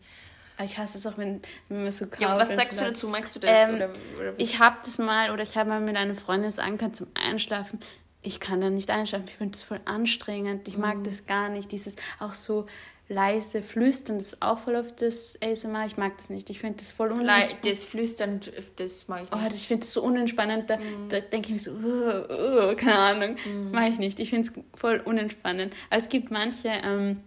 Aber 0.57 0.65
ich 0.65 0.77
hasse 0.77 0.97
es 0.97 1.05
auch, 1.05 1.17
wenn, 1.17 1.41
wenn 1.69 1.83
man 1.83 1.91
so 1.91 2.07
kaut. 2.07 2.21
Ja, 2.21 2.37
was 2.37 2.49
sagst 2.49 2.73
du 2.73 2.83
dazu? 2.83 3.07
Magst 3.07 3.35
du 3.35 3.39
das? 3.39 3.69
Ähm, 3.69 3.75
oder, 3.75 3.89
oder 4.19 4.33
ich 4.37 4.59
habe 4.59 4.77
das 4.83 4.97
mal, 4.97 5.31
oder 5.31 5.43
ich 5.43 5.57
habe 5.57 5.69
mal 5.69 5.81
mit 5.81 5.95
einer 5.95 6.15
Freundin 6.15 6.45
das 6.45 6.59
angehört 6.59 6.95
zum 6.95 7.07
Einschlafen. 7.13 7.79
Ich 8.21 8.39
kann 8.39 8.61
da 8.61 8.69
nicht 8.69 8.89
einschlafen. 8.89 9.25
Ich 9.27 9.35
finde 9.35 9.51
das 9.51 9.63
voll 9.63 9.81
anstrengend. 9.85 10.67
Ich 10.67 10.77
mag 10.77 10.97
mhm. 10.97 11.03
das 11.03 11.25
gar 11.25 11.49
nicht. 11.49 11.71
Dieses 11.71 11.95
auch 12.19 12.33
so 12.33 12.65
leise 13.07 13.61
Flüstern, 13.61 14.17
das 14.17 14.33
ist 14.33 14.41
auch 14.41 14.59
voll 14.59 14.75
auf 14.75 14.95
das 14.95 15.37
ASMR. 15.41 15.85
Ich 15.85 15.97
mag 15.97 16.17
das 16.17 16.29
nicht. 16.29 16.49
Ich 16.49 16.59
finde 16.59 16.77
das 16.77 16.91
voll 16.91 17.11
unentspannend. 17.11 17.65
Das 17.65 17.83
Flüstern, 17.83 18.39
das 18.77 19.07
mag 19.07 19.23
ich 19.23 19.31
oh, 19.31 19.35
nicht. 19.35 19.51
Oh, 19.51 19.55
ich 19.55 19.67
finde 19.67 19.81
das 19.81 19.93
so 19.93 20.01
unentspannend. 20.01 20.69
Da, 20.69 20.77
mm. 20.77 21.09
da 21.09 21.19
denke 21.19 21.47
ich 21.47 21.53
mir 21.53 21.59
so, 21.59 21.71
uh, 21.71 22.71
uh, 22.71 22.75
keine 22.75 22.97
Ahnung, 22.97 23.35
mm. 23.45 23.71
mag 23.71 23.91
ich 23.91 23.99
nicht. 23.99 24.19
Ich 24.19 24.31
finde 24.31 24.49
es 24.49 24.79
voll 24.79 25.01
unentspannend. 25.03 25.73
Aber 25.89 26.01
es 26.01 26.09
gibt 26.09 26.31
manche 26.31 26.69
ähm, 26.69 27.21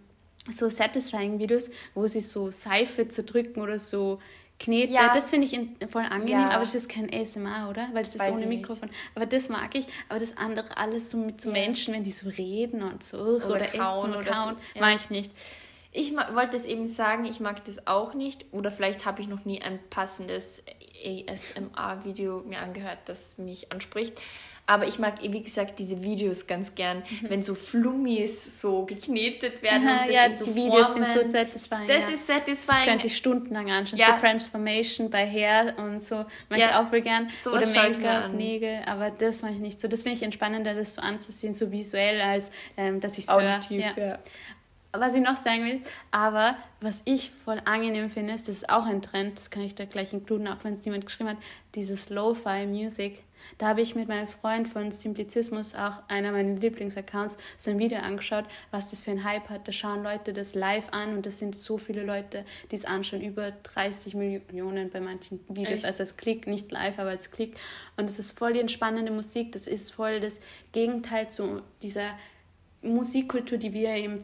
so 0.51 0.69
satisfying 0.69 1.39
Videos, 1.39 1.69
wo 1.93 2.07
sie 2.07 2.21
so 2.21 2.51
Seife 2.51 3.07
zerdrücken 3.07 3.61
oder 3.61 3.79
so 3.79 4.19
Knete. 4.59 4.91
Ja. 4.91 5.13
Das 5.13 5.29
finde 5.29 5.47
ich 5.47 5.89
voll 5.89 6.03
angenehm, 6.03 6.41
ja. 6.41 6.49
aber 6.49 6.63
es 6.63 6.75
ist 6.75 6.89
kein 6.89 7.11
ASMR, 7.13 7.69
oder? 7.69 7.87
Weil 7.93 8.01
es 8.01 8.15
ist 8.15 8.19
Weiß 8.19 8.35
ohne 8.35 8.45
Mikrofon. 8.45 8.89
Nicht. 8.89 8.99
Aber 9.15 9.25
das 9.25 9.47
mag 9.47 9.73
ich. 9.73 9.85
Aber 10.09 10.19
das 10.19 10.35
andere 10.35 10.75
alles 10.75 11.09
so 11.09 11.17
mit 11.17 11.39
so 11.39 11.49
ja. 11.49 11.53
Menschen, 11.53 11.93
wenn 11.93 12.03
die 12.03 12.11
so 12.11 12.29
reden 12.29 12.83
und 12.83 13.03
so 13.03 13.17
oder, 13.17 13.51
oder 13.51 13.67
kauen 13.67 14.13
oder 14.13 14.31
kauen, 14.31 14.55
so. 14.73 14.81
mag 14.81 14.95
ich 14.95 15.09
nicht. 15.09 15.31
Ich 15.91 16.13
wollte 16.13 16.57
es 16.57 16.65
eben 16.65 16.87
sagen, 16.87 17.25
ich 17.25 17.39
mag 17.39 17.63
das 17.65 17.87
auch 17.87 18.13
nicht. 18.13 18.45
Oder 18.51 18.71
vielleicht 18.71 19.05
habe 19.05 19.21
ich 19.21 19.29
noch 19.29 19.45
nie 19.45 19.61
ein 19.61 19.79
passendes 19.89 20.61
ASMR-Video 21.05 22.43
mir 22.45 22.59
angehört, 22.59 22.99
das 23.05 23.37
mich 23.37 23.71
anspricht. 23.71 24.19
Aber 24.69 24.85
ich 24.85 24.99
mag, 24.99 25.15
wie 25.23 25.41
gesagt, 25.41 25.79
diese 25.79 26.03
Videos 26.03 26.45
ganz 26.45 26.75
gern, 26.75 26.99
mhm. 26.99 27.29
wenn 27.29 27.41
so 27.41 27.55
Flummis 27.55 28.61
so 28.61 28.85
geknetet 28.85 29.63
werden. 29.63 29.89
Und 29.89 30.01
das 30.01 30.15
ja, 30.15 30.25
sind 30.25 30.37
so 30.37 30.45
die 30.45 30.55
Videos 30.55 30.89
Formen. 30.89 31.05
sind 31.05 31.23
so 31.23 31.29
satisfying. 31.29 31.87
Das 31.87 32.03
ja. 32.03 32.13
ist 32.13 32.27
satisfying. 32.27 32.77
Das 32.77 32.87
könnte 32.87 33.07
ich 33.07 33.17
stundenlang 33.17 33.71
anschauen. 33.71 33.97
Ja. 33.97 34.13
So 34.13 34.21
Transformation 34.21 35.09
bei 35.09 35.27
Hair 35.27 35.73
und 35.79 36.03
so. 36.03 36.17
Mache 36.49 36.59
ja. 36.59 36.67
ich 36.67 36.75
auch 36.75 36.87
voll 36.89 37.01
gern. 37.01 37.31
So 37.43 37.51
Oder 37.51 37.65
Make-up, 37.65 38.31
Nägel. 38.31 38.81
Aber 38.85 39.09
das 39.09 39.41
mache 39.41 39.53
ich 39.53 39.59
nicht 39.59 39.81
so. 39.81 39.87
Das 39.87 40.03
finde 40.03 40.17
ich 40.17 40.23
entspannender, 40.23 40.75
das 40.75 40.93
so 40.93 41.01
anzusehen, 41.01 41.55
so 41.55 41.71
visuell, 41.71 42.21
als 42.21 42.51
ähm, 42.77 42.99
dass 42.99 43.17
ich 43.17 43.25
es 43.25 43.33
höre. 43.33 43.59
Ja. 43.71 43.91
ja 43.97 44.19
was 44.91 45.13
ich 45.13 45.21
noch 45.21 45.37
sagen 45.37 45.65
will, 45.65 45.81
aber 46.09 46.55
was 46.81 47.01
ich 47.05 47.31
voll 47.45 47.61
angenehm 47.65 48.09
finde, 48.09 48.33
ist, 48.33 48.47
das 48.47 48.57
ist 48.57 48.69
auch 48.69 48.85
ein 48.85 49.01
Trend, 49.01 49.37
das 49.37 49.51
kann 49.51 49.61
ich 49.61 49.75
da 49.75 49.85
gleich 49.85 50.13
inkluden, 50.13 50.47
auch 50.47 50.63
wenn 50.63 50.73
es 50.73 50.85
niemand 50.85 51.05
geschrieben 51.05 51.29
hat, 51.29 51.37
dieses 51.75 52.09
Lo-Fi 52.09 52.65
Music. 52.65 53.23
Da 53.57 53.67
habe 53.67 53.81
ich 53.81 53.95
mit 53.95 54.07
meinem 54.07 54.27
Freund 54.27 54.67
von 54.67 54.91
Simplizismus, 54.91 55.75
auch 55.75 56.01
einer 56.07 56.31
meiner 56.31 56.59
Lieblingsaccounts, 56.59 57.37
so 57.55 57.71
ein 57.71 57.79
Video 57.79 57.99
angeschaut, 57.99 58.45
was 58.71 58.89
das 58.89 59.03
für 59.03 59.11
ein 59.11 59.23
Hype 59.23 59.49
hat. 59.49 59.67
Da 59.67 59.71
schauen 59.71 60.03
Leute 60.03 60.33
das 60.33 60.55
live 60.55 60.87
an 60.91 61.15
und 61.15 61.25
das 61.25 61.39
sind 61.39 61.55
so 61.55 61.77
viele 61.77 62.03
Leute, 62.03 62.43
die 62.71 62.75
es 62.75 62.83
anschauen, 62.83 63.21
über 63.21 63.51
30 63.51 64.15
Millionen 64.15 64.89
bei 64.89 64.99
manchen 64.99 65.39
Videos, 65.47 65.77
Echt? 65.79 65.85
also 65.85 66.03
als 66.03 66.17
Klick, 66.17 66.47
nicht 66.47 66.71
live, 66.71 66.99
aber 66.99 67.11
als 67.11 67.31
Klick. 67.31 67.57
Und 67.95 68.09
es 68.09 68.19
ist 68.19 68.37
voll 68.37 68.53
die 68.53 68.59
entspannende 68.59 69.11
Musik, 69.11 69.51
das 69.51 69.67
ist 69.67 69.93
voll 69.93 70.19
das 70.19 70.39
Gegenteil 70.71 71.29
zu 71.29 71.61
dieser 71.81 72.17
Musikkultur, 72.81 73.57
die 73.57 73.73
wir 73.73 73.95
im 73.95 74.23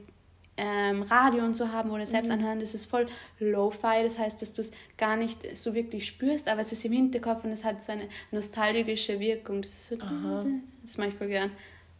ähm, 0.57 1.03
Radio 1.03 1.43
und 1.43 1.53
so 1.53 1.69
haben 1.71 1.91
oder 1.91 2.05
selbst 2.05 2.29
mhm. 2.29 2.39
anhören, 2.39 2.59
das 2.59 2.73
ist 2.73 2.85
voll 2.85 3.07
Lo-Fi, 3.39 4.03
das 4.03 4.17
heißt, 4.17 4.41
dass 4.41 4.53
du 4.53 4.61
es 4.61 4.71
gar 4.97 5.17
nicht 5.17 5.55
so 5.55 5.73
wirklich 5.73 6.05
spürst, 6.05 6.47
aber 6.47 6.61
es 6.61 6.71
ist 6.71 6.85
im 6.85 6.93
Hinterkopf 6.93 7.43
und 7.43 7.51
es 7.51 7.63
hat 7.63 7.83
so 7.83 7.91
eine 7.91 8.07
nostalgische 8.31 9.19
Wirkung. 9.19 9.61
Das 9.61 9.71
ist 9.71 9.87
so, 9.87 9.95
Aha. 9.99 10.45
das 10.81 10.97
mache 10.97 11.09
ich 11.09 11.15
voll 11.15 11.27
gern. 11.27 11.51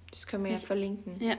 Das 0.10 0.26
können 0.26 0.46
wir 0.46 0.52
ja 0.52 0.58
verlinken. 0.58 1.22
Ja. 1.22 1.36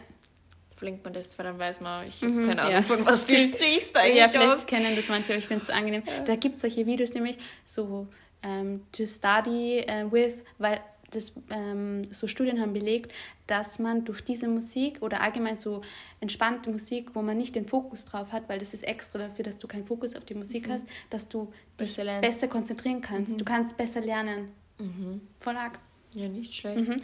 Verlinkt 0.77 1.05
man 1.05 1.15
das, 1.15 1.39
weil 1.39 1.47
dann 1.47 1.59
weiß 1.59 1.81
man, 1.81 2.07
ich 2.07 2.21
mhm, 2.21 2.51
keine 2.51 2.61
Ahnung, 2.61 2.73
ja. 2.75 2.83
von 2.83 3.07
was 3.07 3.25
du 3.25 3.39
sprichst 3.39 3.97
eigentlich. 3.97 4.19
Ja, 4.19 4.29
vielleicht 4.29 4.59
auch. 4.59 4.67
kennen 4.67 4.95
das 4.95 5.09
manche, 5.09 5.33
aber 5.33 5.39
ich 5.39 5.47
finde 5.47 5.63
es 5.63 5.71
angenehm. 5.71 6.03
Ja. 6.07 6.25
Da 6.25 6.37
gibt 6.37 6.57
es 6.57 6.61
solche 6.61 6.85
Videos 6.85 7.15
nämlich, 7.15 7.39
so 7.65 7.85
um, 7.85 8.09
ähm, 8.43 8.83
to 8.93 9.07
study 9.07 9.87
uh, 9.89 10.13
with, 10.13 10.35
weil 10.59 10.81
das, 11.17 11.33
ähm, 11.51 12.03
so 12.11 12.27
Studien 12.27 12.61
haben 12.61 12.73
belegt, 12.73 13.13
dass 13.47 13.79
man 13.79 14.05
durch 14.05 14.23
diese 14.23 14.49
Musik 14.49 14.99
oder 15.01 15.21
allgemein 15.21 15.59
so 15.59 15.83
entspannte 16.21 16.71
Musik, 16.71 17.15
wo 17.15 17.23
man 17.23 17.37
nicht 17.37 17.55
den 17.55 17.67
Fokus 17.67 18.05
drauf 18.05 18.33
hat, 18.33 18.49
weil 18.49 18.59
das 18.59 18.75
ist 18.75 18.85
extra 18.85 19.19
dafür, 19.19 19.45
dass 19.45 19.59
du 19.59 19.67
keinen 19.67 19.87
Fokus 19.87 20.15
auf 20.15 20.25
die 20.25 20.35
Musik 20.35 20.69
mhm. 20.69 20.73
hast, 20.73 20.87
dass 21.11 21.29
du 21.29 21.53
dich 21.81 21.97
besser, 21.97 22.21
besser 22.21 22.49
konzentrieren 22.49 23.01
kannst. 23.01 23.35
Mhm. 23.35 23.39
Du 23.39 23.45
kannst 23.45 23.77
besser 23.77 24.01
lernen. 24.01 24.51
Mhm. 24.79 25.21
Voll 25.41 25.57
arg. 25.57 25.79
Ja, 26.15 26.29
nicht 26.29 26.55
schlecht. 26.55 26.89
Mhm. 26.89 27.03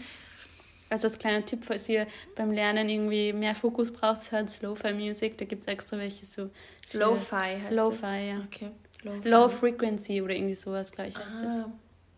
Also 0.89 1.07
als 1.07 1.19
kleiner 1.19 1.45
Tipp, 1.45 1.65
falls 1.65 1.89
ihr 1.89 2.07
beim 2.37 2.51
Lernen 2.51 2.89
irgendwie 2.89 3.33
mehr 3.33 3.55
Fokus 3.55 3.91
braucht, 3.91 4.31
hört 4.31 4.61
Lo-Fi 4.61 4.93
Music. 4.93 5.39
Da 5.39 5.47
gibt 5.47 5.63
es 5.63 5.67
extra 5.67 5.97
welche 5.97 6.27
so. 6.27 6.51
Lo-Fi 6.93 7.59
heißt 7.63 7.75
Lo-Fi, 7.75 8.29
ja. 8.29 8.43
Okay. 8.45 8.71
Low, 9.03 9.21
Low 9.25 9.49
Frequency 9.49 10.21
oder 10.21 10.35
irgendwie 10.35 10.55
sowas, 10.55 10.93
glaube 10.93 11.09
ich, 11.09 11.17
heißt 11.17 11.39
ah. 11.39 11.43
das. 11.43 11.67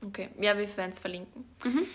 Okay, 0.02 0.28
ja, 0.40 0.56
wir 0.56 0.76
werden 0.76 0.92
es 0.92 0.98
verlinken. 0.98 1.44
Mhm. 1.64 1.86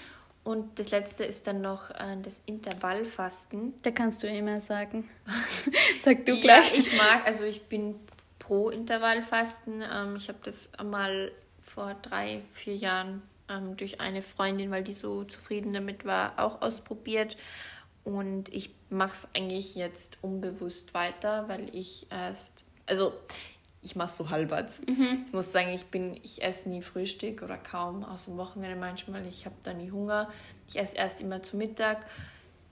Und 0.43 0.79
das 0.79 0.91
letzte 0.91 1.25
ist 1.25 1.45
dann 1.47 1.61
noch 1.61 1.89
äh, 1.91 2.17
das 2.23 2.41
Intervallfasten. 2.45 3.73
Da 3.81 3.91
kannst 3.91 4.23
du 4.23 4.27
immer 4.27 4.61
sagen. 4.61 5.07
Sag 5.99 6.25
du 6.25 6.39
gleich. 6.39 6.71
Ja, 6.71 6.77
ich 6.77 6.97
mag, 6.97 7.25
also 7.25 7.43
ich 7.43 7.63
bin 7.63 7.95
pro 8.39 8.69
Intervallfasten. 8.69 9.83
Ähm, 9.91 10.15
ich 10.15 10.27
habe 10.27 10.39
das 10.43 10.69
mal 10.83 11.31
vor 11.61 11.95
drei, 12.01 12.41
vier 12.53 12.75
Jahren 12.75 13.21
ähm, 13.49 13.77
durch 13.77 13.99
eine 14.01 14.21
Freundin, 14.21 14.71
weil 14.71 14.83
die 14.83 14.93
so 14.93 15.23
zufrieden 15.23 15.73
damit 15.73 16.05
war, 16.05 16.33
auch 16.37 16.61
ausprobiert. 16.61 17.37
Und 18.03 18.51
ich 18.53 18.73
mache 18.89 19.13
es 19.13 19.27
eigentlich 19.35 19.75
jetzt 19.75 20.17
unbewusst 20.21 20.93
weiter, 20.93 21.47
weil 21.47 21.69
ich 21.75 22.07
erst, 22.09 22.65
also 22.85 23.13
ich 23.81 23.95
mache 23.95 24.11
so 24.11 24.29
halbert. 24.29 24.79
Mhm. 24.87 25.25
Ich 25.27 25.33
muss 25.33 25.51
sagen, 25.51 25.69
ich 25.69 25.85
bin, 25.85 26.19
ich 26.23 26.43
esse 26.43 26.67
nie 26.67 26.81
Frühstück 26.81 27.41
oder 27.41 27.57
kaum 27.57 28.03
aus 28.03 28.25
dem 28.25 28.37
Wochenende 28.37 28.77
manchmal. 28.77 29.25
Ich 29.25 29.45
habe 29.45 29.55
da 29.63 29.73
nie 29.73 29.91
Hunger. 29.91 30.29
Ich 30.67 30.77
esse 30.77 30.97
erst 30.97 31.21
immer 31.21 31.41
zu 31.41 31.55
Mittag. 31.55 32.05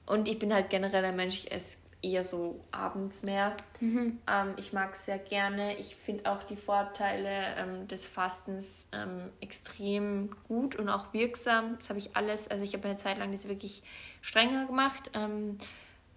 Und 0.06 0.28
ich 0.28 0.40
bin 0.40 0.54
halt 0.54 0.70
generell 0.70 1.04
ein 1.06 1.16
Mensch, 1.16 1.36
ich 1.38 1.52
esse 1.52 1.78
eher 2.02 2.24
so 2.24 2.64
abends 2.72 3.24
mehr. 3.24 3.56
Mhm. 3.80 4.20
Ähm, 4.28 4.54
ich 4.58 4.74
mag 4.74 4.94
es 4.94 5.06
sehr 5.06 5.18
gerne. 5.18 5.78
Ich 5.78 5.96
finde 5.96 6.30
auch 6.30 6.44
die 6.44 6.56
Vorteile 6.56 7.56
ähm, 7.58 7.88
des 7.88 8.06
Fastens 8.06 8.88
ähm, 8.92 9.30
extrem 9.42 10.30
gut 10.48 10.76
und 10.76 10.90
auch 10.90 11.14
wirksam. 11.14 11.78
Das 11.80 11.90
habe 11.90 12.00
ich 12.00 12.16
alles, 12.16 12.48
also 12.48 12.64
ich 12.64 12.74
habe 12.74 12.88
eine 12.88 12.98
Zeit 12.98 13.18
lang 13.18 13.32
das 13.32 13.48
wirklich 13.48 13.82
strenger 14.22 14.66
gemacht. 14.66 15.12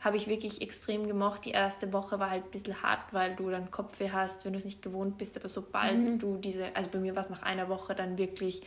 Habe 0.00 0.16
ich 0.16 0.26
wirklich 0.26 0.62
extrem 0.62 1.06
gemocht. 1.06 1.44
Die 1.44 1.50
erste 1.50 1.92
Woche 1.92 2.18
war 2.18 2.30
halt 2.30 2.44
ein 2.44 2.50
bisschen 2.50 2.82
hart, 2.82 3.12
weil 3.12 3.36
du 3.36 3.50
dann 3.50 3.70
Kopfweh 3.70 4.10
hast, 4.10 4.44
wenn 4.44 4.54
du 4.54 4.58
es 4.58 4.64
nicht 4.64 4.82
gewohnt 4.82 5.18
bist. 5.18 5.36
Aber 5.36 5.48
sobald 5.48 5.98
mhm. 5.98 6.18
du 6.18 6.38
diese, 6.38 6.74
also 6.74 6.88
bei 6.90 6.98
mir 6.98 7.14
war 7.14 7.22
es 7.22 7.30
nach 7.30 7.42
einer 7.42 7.68
Woche 7.68 7.94
dann 7.94 8.16
wirklich, 8.16 8.62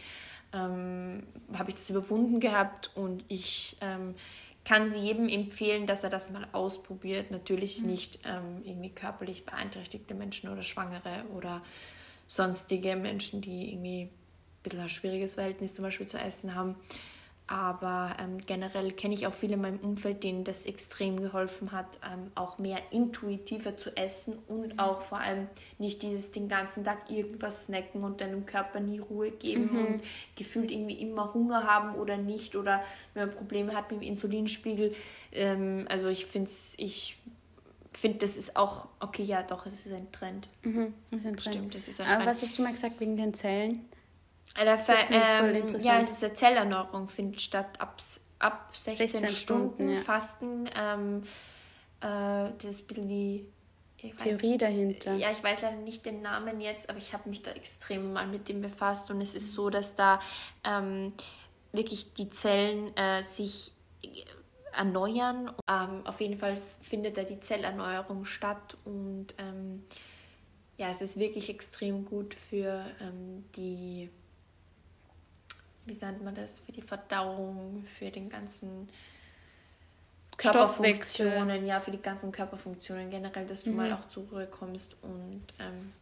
ähm, 0.53 1.23
habe 1.53 1.69
ich 1.69 1.75
das 1.75 1.89
überwunden 1.89 2.39
gehabt 2.39 2.91
und 2.95 3.25
ich 3.27 3.77
ähm, 3.81 4.13
kann 4.65 4.87
sie 4.87 4.99
jedem 4.99 5.27
empfehlen, 5.27 5.87
dass 5.87 6.03
er 6.03 6.09
das 6.09 6.29
mal 6.29 6.47
ausprobiert. 6.51 7.31
Natürlich 7.31 7.81
mhm. 7.81 7.89
nicht 7.89 8.19
ähm, 8.25 8.61
irgendwie 8.63 8.89
körperlich 8.89 9.45
beeinträchtigte 9.45 10.13
Menschen 10.13 10.49
oder 10.49 10.63
Schwangere 10.63 11.25
oder 11.35 11.61
sonstige 12.27 12.95
Menschen, 12.95 13.41
die 13.41 13.73
irgendwie 13.73 14.03
ein 14.03 14.09
bisschen 14.63 14.79
ein 14.79 14.89
schwieriges 14.89 15.35
Verhältnis 15.35 15.73
zum 15.73 15.83
Beispiel 15.83 16.07
zu 16.07 16.17
essen 16.17 16.55
haben. 16.55 16.75
Aber 17.45 18.15
ähm, 18.21 18.37
generell 18.45 18.93
kenne 18.93 19.13
ich 19.13 19.27
auch 19.27 19.33
viele 19.33 19.55
in 19.55 19.61
meinem 19.61 19.79
Umfeld, 19.79 20.23
denen 20.23 20.45
das 20.45 20.65
extrem 20.65 21.19
geholfen 21.19 21.73
hat, 21.73 21.99
ähm, 22.03 22.31
auch 22.35 22.57
mehr 22.57 22.79
intuitiver 22.91 23.75
zu 23.75 23.95
essen 23.97 24.39
und 24.47 24.73
mhm. 24.73 24.79
auch 24.79 25.01
vor 25.01 25.19
allem 25.19 25.47
nicht 25.77 26.03
dieses 26.03 26.31
den 26.31 26.47
ganzen 26.47 26.85
Tag 26.85 27.11
irgendwas 27.11 27.65
snacken 27.65 28.03
und 28.05 28.21
deinem 28.21 28.45
Körper 28.45 28.79
nie 28.79 28.99
Ruhe 28.99 29.29
geben 29.31 29.73
mhm. 29.73 29.85
und 29.85 30.03
gefühlt 30.37 30.71
irgendwie 30.71 31.01
immer 31.01 31.33
Hunger 31.33 31.65
haben 31.65 31.95
oder 31.95 32.15
nicht 32.15 32.55
oder 32.55 32.81
wenn 33.13 33.27
man 33.27 33.35
Probleme 33.35 33.75
hat 33.75 33.91
mit 33.91 34.01
dem 34.01 34.07
Insulinspiegel. 34.07 34.95
Ähm, 35.33 35.85
also 35.89 36.07
ich 36.07 36.25
finde 36.25 36.49
ich 36.77 37.17
finde, 37.91 38.19
das 38.19 38.37
ist 38.37 38.55
auch, 38.55 38.87
okay, 38.99 39.23
ja 39.23 39.43
doch, 39.43 39.65
es 39.65 39.85
ist 39.85 39.93
ein 39.93 40.11
Trend. 40.11 40.47
Mhm, 40.63 40.93
ist 41.11 41.25
ein 41.25 41.35
Trend. 41.35 41.41
Stimmt, 41.41 41.75
das 41.75 41.87
ist 41.87 41.99
ein 41.99 42.07
Aber 42.07 42.17
Trend. 42.17 42.29
was 42.29 42.41
hast 42.41 42.57
du 42.57 42.63
mal 42.63 42.71
gesagt 42.71 42.99
wegen 42.99 43.17
den 43.17 43.33
Zellen? 43.33 43.85
Das 44.55 44.87
ähm, 45.09 45.79
ja, 45.79 45.99
es 45.99 46.11
ist 46.11 46.23
eine 46.23 46.33
Zellerneuerung, 46.33 47.09
findet 47.09 47.41
statt 47.41 47.79
ab, 47.79 47.97
ab 48.39 48.69
16, 48.73 49.07
16 49.07 49.29
Stunden, 49.29 49.71
Stunden 49.73 49.95
ja. 49.95 50.01
Fasten. 50.01 50.69
Ähm, 50.75 51.23
äh, 52.01 52.51
das 52.57 52.65
ist 52.65 52.81
ein 52.81 52.87
bisschen 52.87 53.07
die 53.07 53.45
Theorie 54.11 54.53
weiß, 54.53 54.57
dahinter. 54.59 55.15
Ja, 55.15 55.31
ich 55.31 55.43
weiß 55.43 55.61
leider 55.61 55.77
nicht 55.77 56.05
den 56.05 56.21
Namen 56.21 56.61
jetzt, 56.61 56.89
aber 56.89 56.99
ich 56.99 57.13
habe 57.13 57.29
mich 57.29 57.41
da 57.41 57.51
extrem 57.51 58.13
mal 58.13 58.27
mit 58.27 58.49
dem 58.49 58.61
befasst 58.61 59.09
und 59.09 59.21
es 59.21 59.33
ist 59.33 59.53
so, 59.53 59.69
dass 59.69 59.95
da 59.95 60.19
ähm, 60.63 61.13
wirklich 61.71 62.13
die 62.13 62.29
Zellen 62.29 62.95
äh, 62.97 63.23
sich 63.23 63.71
erneuern. 64.73 65.51
Ähm, 65.69 66.05
auf 66.05 66.19
jeden 66.19 66.37
Fall 66.37 66.59
findet 66.81 67.17
da 67.17 67.23
die 67.23 67.39
Zellerneuerung 67.39 68.25
statt 68.25 68.77
und 68.83 69.27
ähm, 69.37 69.83
ja, 70.77 70.89
es 70.89 71.01
ist 71.01 71.17
wirklich 71.17 71.49
extrem 71.49 72.03
gut 72.05 72.35
für 72.49 72.85
ähm, 72.99 73.45
die 73.55 74.09
wie 75.85 75.93
nennt 75.95 76.23
man 76.23 76.35
das, 76.35 76.61
für 76.61 76.71
die 76.71 76.81
Verdauung, 76.81 77.85
für 77.97 78.09
den 78.09 78.29
ganzen 78.29 78.87
Körperfunktionen, 80.37 81.65
ja, 81.65 81.79
für 81.79 81.91
die 81.91 82.01
ganzen 82.01 82.31
Körperfunktionen 82.31 83.09
generell, 83.09 83.45
dass 83.45 83.63
du 83.63 83.69
mhm. 83.69 83.75
mal 83.75 83.93
auch 83.93 84.07
zur 84.07 84.27
Ruhe 84.29 84.47
kommst 84.47 84.95
und 85.01 85.43
ähm, 85.59 85.93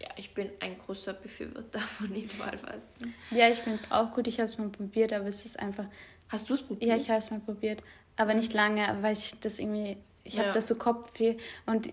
ja, 0.00 0.08
ich 0.16 0.34
bin 0.34 0.50
ein 0.60 0.78
großer 0.78 1.14
Befürworter 1.14 1.80
von 1.98 2.14
Intervallfasten. 2.14 3.14
Ja, 3.30 3.48
ich 3.48 3.58
finde 3.58 3.78
es 3.78 3.90
auch 3.90 4.12
gut. 4.12 4.26
Ich 4.26 4.38
habe 4.38 4.48
es 4.48 4.58
mal 4.58 4.68
probiert, 4.68 5.12
aber 5.12 5.26
es 5.26 5.44
ist 5.44 5.58
einfach. 5.58 5.86
Hast 6.28 6.48
du 6.50 6.54
es 6.54 6.62
probiert? 6.62 6.90
Ja, 6.90 6.96
ich 6.96 7.08
habe 7.08 7.18
es 7.18 7.30
mal 7.30 7.40
probiert, 7.40 7.82
aber 8.16 8.34
nicht 8.34 8.52
lange, 8.52 8.96
weil 9.00 9.12
ich 9.12 9.38
das 9.40 9.58
irgendwie. 9.58 9.96
Ich 10.24 10.34
ja. 10.34 10.42
habe 10.42 10.52
das 10.52 10.66
so 10.66 10.74
Kopfweh 10.74 11.36
und 11.66 11.92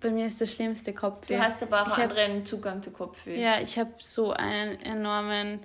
bei 0.00 0.08
mir 0.08 0.26
ist 0.26 0.40
das 0.40 0.50
schlimmste 0.50 0.94
Kopfweh. 0.94 1.36
Du 1.36 1.42
hast 1.42 1.62
aber 1.62 1.82
auch 1.82 1.98
ich 1.98 2.02
anderen 2.02 2.38
hab, 2.38 2.46
Zugang 2.46 2.82
zu 2.82 2.90
Kopfweh. 2.90 3.38
Ja, 3.38 3.60
ich 3.60 3.78
habe 3.78 3.92
so 3.98 4.32
einen 4.32 4.80
enormen 4.80 5.60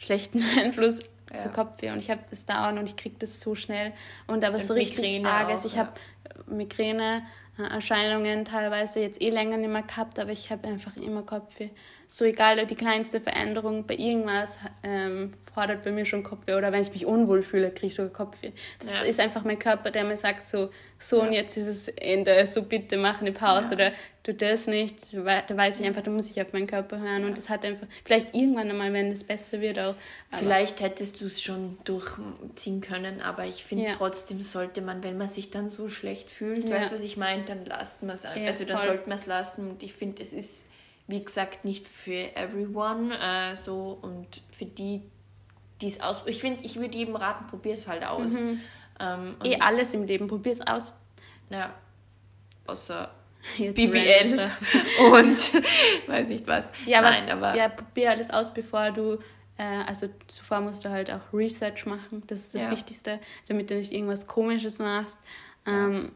schlechten 0.00 0.42
Einfluss 0.58 0.98
ja. 1.32 1.38
zu 1.38 1.48
Kopfweh 1.50 1.90
und 1.90 1.98
ich 1.98 2.10
habe 2.10 2.22
das 2.28 2.44
dauernd 2.44 2.78
und 2.78 2.88
ich 2.88 2.96
kriege 2.96 3.14
das 3.18 3.40
so 3.40 3.54
schnell 3.54 3.92
und 4.26 4.44
aber 4.44 4.54
und 4.54 4.62
so 4.62 4.74
richtig 4.74 4.98
Migräne 4.98 5.30
arges. 5.30 5.60
Auch, 5.60 5.66
ich 5.66 5.74
ja. 5.74 5.78
habe 5.78 5.92
Migräne 6.46 7.22
Erscheinungen 7.68 8.44
teilweise 8.44 9.00
jetzt 9.00 9.20
eh 9.20 9.30
länger 9.30 9.56
nicht 9.56 9.70
mehr 9.70 9.82
gehabt, 9.82 10.18
aber 10.18 10.30
ich 10.30 10.50
habe 10.50 10.68
einfach 10.68 10.96
immer 10.96 11.22
Kopfweh. 11.22 11.70
So 12.06 12.24
egal, 12.24 12.64
die 12.66 12.74
kleinste 12.74 13.20
Veränderung 13.20 13.86
bei 13.86 13.94
irgendwas 13.94 14.58
ähm, 14.82 15.34
fordert 15.52 15.84
bei 15.84 15.92
mir 15.92 16.04
schon 16.04 16.22
Kopfweh. 16.22 16.54
Oder 16.54 16.72
wenn 16.72 16.82
ich 16.82 16.92
mich 16.92 17.06
unwohl 17.06 17.42
fühle, 17.42 17.70
kriege 17.70 17.88
ich 17.88 17.94
schon 17.94 18.12
Kopfweh. 18.12 18.52
Das 18.78 18.90
ja. 18.90 19.02
ist 19.02 19.20
einfach 19.20 19.44
mein 19.44 19.58
Körper, 19.58 19.90
der 19.90 20.04
mir 20.04 20.16
sagt 20.16 20.46
so, 20.46 20.70
so 21.02 21.18
ja. 21.18 21.22
und 21.24 21.32
jetzt 21.32 21.56
ist 21.56 21.66
es 21.66 21.88
Ende, 21.88 22.46
so 22.46 22.62
bitte 22.62 22.96
mach 22.96 23.20
eine 23.20 23.32
Pause 23.32 23.68
ja. 23.70 23.74
oder 23.74 23.92
tu 24.22 24.34
das 24.34 24.66
nicht. 24.66 25.14
Da 25.14 25.56
weiß 25.56 25.80
ich 25.80 25.86
einfach, 25.86 26.02
da 26.02 26.10
muss 26.10 26.30
ich 26.30 26.40
auf 26.40 26.52
meinen 26.52 26.66
Körper 26.66 27.00
hören. 27.00 27.24
Und 27.24 27.36
das 27.38 27.48
hat 27.48 27.64
einfach, 27.64 27.86
vielleicht 28.04 28.34
irgendwann 28.34 28.70
einmal, 28.70 28.92
wenn 28.92 29.10
es 29.10 29.24
besser 29.24 29.60
wird 29.60 29.78
auch. 29.78 29.94
Vielleicht 30.30 30.80
hättest 30.80 31.20
du 31.20 31.24
es 31.24 31.42
schon 31.42 31.78
durchziehen 31.84 32.82
können, 32.82 33.22
aber 33.22 33.46
ich 33.46 33.64
finde 33.64 33.92
trotzdem 33.96 34.42
sollte 34.42 34.82
man, 34.82 35.02
wenn 35.02 35.16
man 35.16 35.28
sich 35.28 35.50
dann 35.50 35.68
so 35.68 35.88
schlecht 35.88 36.30
fühlt, 36.30 36.70
weißt 36.70 36.90
du, 36.90 36.96
was 36.96 37.02
ich 37.02 37.16
meine, 37.16 37.44
dann 37.44 37.64
lasst 37.64 38.02
man 38.02 38.14
es. 38.14 38.24
also 38.24 38.64
dann 38.64 38.78
voll. 38.78 38.86
sollte 38.86 39.08
man 39.08 39.18
es 39.18 39.26
lassen. 39.26 39.70
Und 39.70 39.82
ich 39.82 39.94
finde, 39.94 40.22
es 40.22 40.32
ist 40.32 40.64
wie 41.10 41.24
gesagt, 41.24 41.64
nicht 41.64 41.86
für 41.88 42.36
everyone 42.36 43.16
äh, 43.18 43.56
so 43.56 43.98
und 44.00 44.42
für 44.50 44.64
die, 44.64 45.02
die 45.80 45.86
es 45.86 46.00
aus. 46.00 46.22
Ich 46.26 46.40
finde, 46.40 46.64
ich 46.64 46.76
würde 46.76 46.96
jedem 46.96 47.16
raten, 47.16 47.46
probier 47.48 47.74
es 47.74 47.88
halt 47.88 48.08
aus. 48.08 48.32
Mhm. 48.32 48.60
Ähm, 49.00 49.32
eh 49.42 49.58
alles 49.58 49.94
im 49.94 50.04
Leben, 50.04 50.26
probier 50.28 50.52
es 50.52 50.60
aus. 50.60 50.92
Ja. 51.48 51.74
Außer 52.66 53.10
BBN 53.56 54.34
und 55.12 55.54
weiß 56.06 56.28
nicht 56.28 56.46
was. 56.46 56.68
Ja, 56.86 57.00
Nein, 57.00 57.30
aber, 57.30 57.48
aber 57.48 57.56
ja, 57.56 57.68
probier 57.68 58.10
alles 58.10 58.30
aus, 58.30 58.52
bevor 58.52 58.90
du 58.90 59.18
äh, 59.60 59.82
also 59.86 60.08
zuvor 60.28 60.60
musst 60.60 60.84
du 60.84 60.90
halt 60.90 61.10
auch 61.10 61.20
Research 61.32 61.84
machen, 61.84 62.22
das 62.26 62.40
ist 62.40 62.54
das 62.54 62.62
ja. 62.64 62.70
Wichtigste, 62.70 63.20
damit 63.46 63.70
du 63.70 63.76
nicht 63.76 63.92
irgendwas 63.92 64.26
Komisches 64.26 64.78
machst. 64.78 65.18
Ähm, 65.66 66.12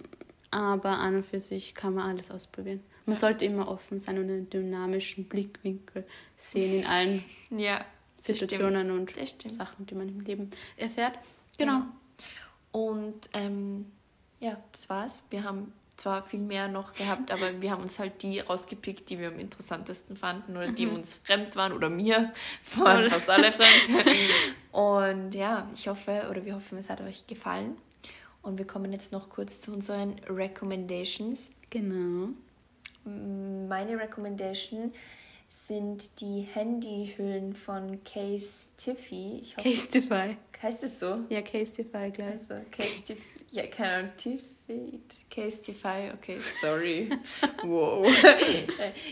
aber 0.51 0.91
an 0.91 1.17
und 1.17 1.27
für 1.27 1.41
sich 1.41 1.75
kann 1.75 1.95
man 1.95 2.09
alles 2.09 2.31
ausprobieren. 2.31 2.81
Man 3.07 3.17
sollte 3.17 3.45
immer 3.45 3.69
offen 3.69 3.99
sein 3.99 4.19
und 4.19 4.31
einen 4.31 4.49
dynamischen 4.49 5.25
Blickwinkel 5.25 6.07
sehen 6.37 6.81
in 6.81 6.87
allen 6.87 7.25
ja, 7.51 7.85
Situationen 8.19 8.91
und 8.91 9.13
Sachen, 9.51 9.85
die 9.85 9.95
man 9.95 10.09
im 10.09 10.21
Leben 10.21 10.51
erfährt. 10.77 11.19
Genau. 11.59 11.83
Und 12.75 13.31
ähm, 13.35 13.87
ja, 14.41 14.57
das 14.73 14.91
war's. 14.91 15.23
Wir 15.31 15.45
haben 15.45 15.73
zwar 15.97 16.25
viel 16.25 16.41
mehr 16.41 16.67
noch 16.67 16.93
gehabt, 16.93 17.31
aber 17.31 17.63
wir 17.63 17.71
haben 17.71 17.85
uns 17.85 18.01
halt 18.01 18.21
die 18.25 18.41
rausgepickt, 18.41 19.09
die 19.09 19.21
wir 19.21 19.29
am 19.29 19.39
interessantesten 19.39 20.17
fanden 20.17 20.57
oder 20.57 20.73
die 20.73 20.87
mhm. 20.87 20.97
uns 20.97 21.15
fremd 21.23 21.55
waren 21.55 21.73
oder 21.73 21.89
mir 21.89 22.33
waren 22.79 23.05
fast 23.05 23.31
alle 23.31 23.53
fremd. 23.53 23.71
Und 24.73 25.37
ja, 25.37 25.71
ich 25.73 25.87
hoffe 25.87 26.27
oder 26.29 26.45
wir 26.45 26.57
hoffen, 26.57 26.77
es 26.77 26.91
hat 26.91 27.01
euch 27.01 27.29
gefallen. 27.29 27.77
Und 28.43 28.59
wir 28.59 28.67
kommen 28.67 28.93
jetzt 28.93 29.13
noch 29.13 29.31
kurz 29.31 29.61
zu 29.61 29.73
unseren 29.73 30.19
Recommendations. 30.29 31.53
Genau. 31.71 32.31
Meine 33.05 34.01
Recommendation 34.01 34.93
sind 35.49 36.21
die 36.21 36.41
Handyhüllen 36.41 37.55
von 37.55 38.03
Case 38.03 38.67
Tiffy. 38.77 39.43
Ich 39.45 39.57
hoffe, 39.57 39.69
Case 39.69 39.89
Tiffy. 39.89 40.37
Heißt 40.65 40.83
es 40.83 40.99
so? 40.99 41.19
Ja, 41.29 41.43
Case 41.43 41.75
Tiffy 41.75 42.11
gleich. 42.11 42.33
Also, 42.33 42.55
Case 42.71 43.03
Tiffy. 43.05 43.23
Ja, 43.51 43.67
keine 43.67 43.93
Ahnung. 43.93 44.11
Tiffy. 44.17 46.11
Okay, 46.15 46.39
sorry. 46.63 47.11
wow. 47.65 48.07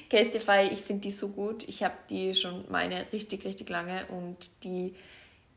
Case 0.09 0.31
Tiffy, 0.31 0.69
ich 0.73 0.81
finde 0.81 1.03
die 1.03 1.11
so 1.11 1.29
gut. 1.29 1.69
Ich 1.69 1.83
habe 1.83 1.93
die 2.09 2.35
schon 2.35 2.65
meine 2.71 3.05
richtig, 3.13 3.45
richtig 3.45 3.69
lange 3.69 4.07
und 4.07 4.51
die 4.65 4.95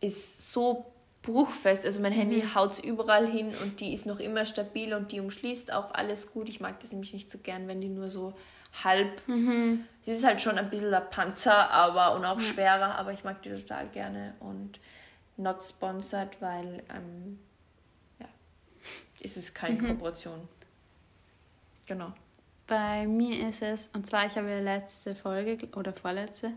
ist 0.01 0.51
so 0.51 0.85
bruchfest. 1.21 1.85
Also 1.85 2.01
mein 2.01 2.11
Handy 2.11 2.43
mhm. 2.43 2.55
haut 2.55 2.73
es 2.73 2.79
überall 2.79 3.25
hin 3.25 3.53
und 3.63 3.79
die 3.79 3.93
ist 3.93 4.05
noch 4.05 4.19
immer 4.19 4.45
stabil 4.45 4.93
und 4.93 5.13
die 5.13 5.21
umschließt 5.21 5.71
auch 5.71 5.93
alles 5.93 6.29
gut. 6.33 6.49
Ich 6.49 6.59
mag 6.59 6.77
das 6.81 6.91
nämlich 6.91 7.13
nicht 7.13 7.31
so 7.31 7.37
gern, 7.37 7.69
wenn 7.69 7.79
die 7.79 7.87
nur 7.87 8.09
so 8.09 8.33
halb. 8.83 9.25
Mhm. 9.29 9.85
Sie 10.01 10.11
ist 10.11 10.25
halt 10.25 10.41
schon 10.41 10.57
ein 10.57 10.69
bisschen 10.69 10.93
ein 10.93 11.09
Panzer, 11.09 11.71
aber 11.71 12.15
und 12.17 12.25
auch 12.25 12.41
schwerer, 12.41 12.97
aber 12.99 13.13
ich 13.13 13.23
mag 13.23 13.41
die 13.43 13.49
total 13.51 13.87
gerne 13.87 14.35
und 14.41 14.77
not 15.37 15.63
sponsored, 15.63 16.39
weil 16.41 16.83
ähm, 16.89 17.39
ja, 18.19 18.27
ist 19.19 19.37
es 19.37 19.53
keine 19.53 19.81
mhm. 19.81 19.87
Kooperation. 19.87 20.47
Genau. 21.85 22.13
Bei 22.67 23.05
mir 23.05 23.47
ist 23.47 23.61
es, 23.61 23.89
und 23.93 24.07
zwar 24.07 24.25
ich 24.25 24.35
habe 24.37 24.59
letzte 24.59 25.13
Folge 25.13 25.67
oder 25.75 25.93
vorletzte, 25.93 26.51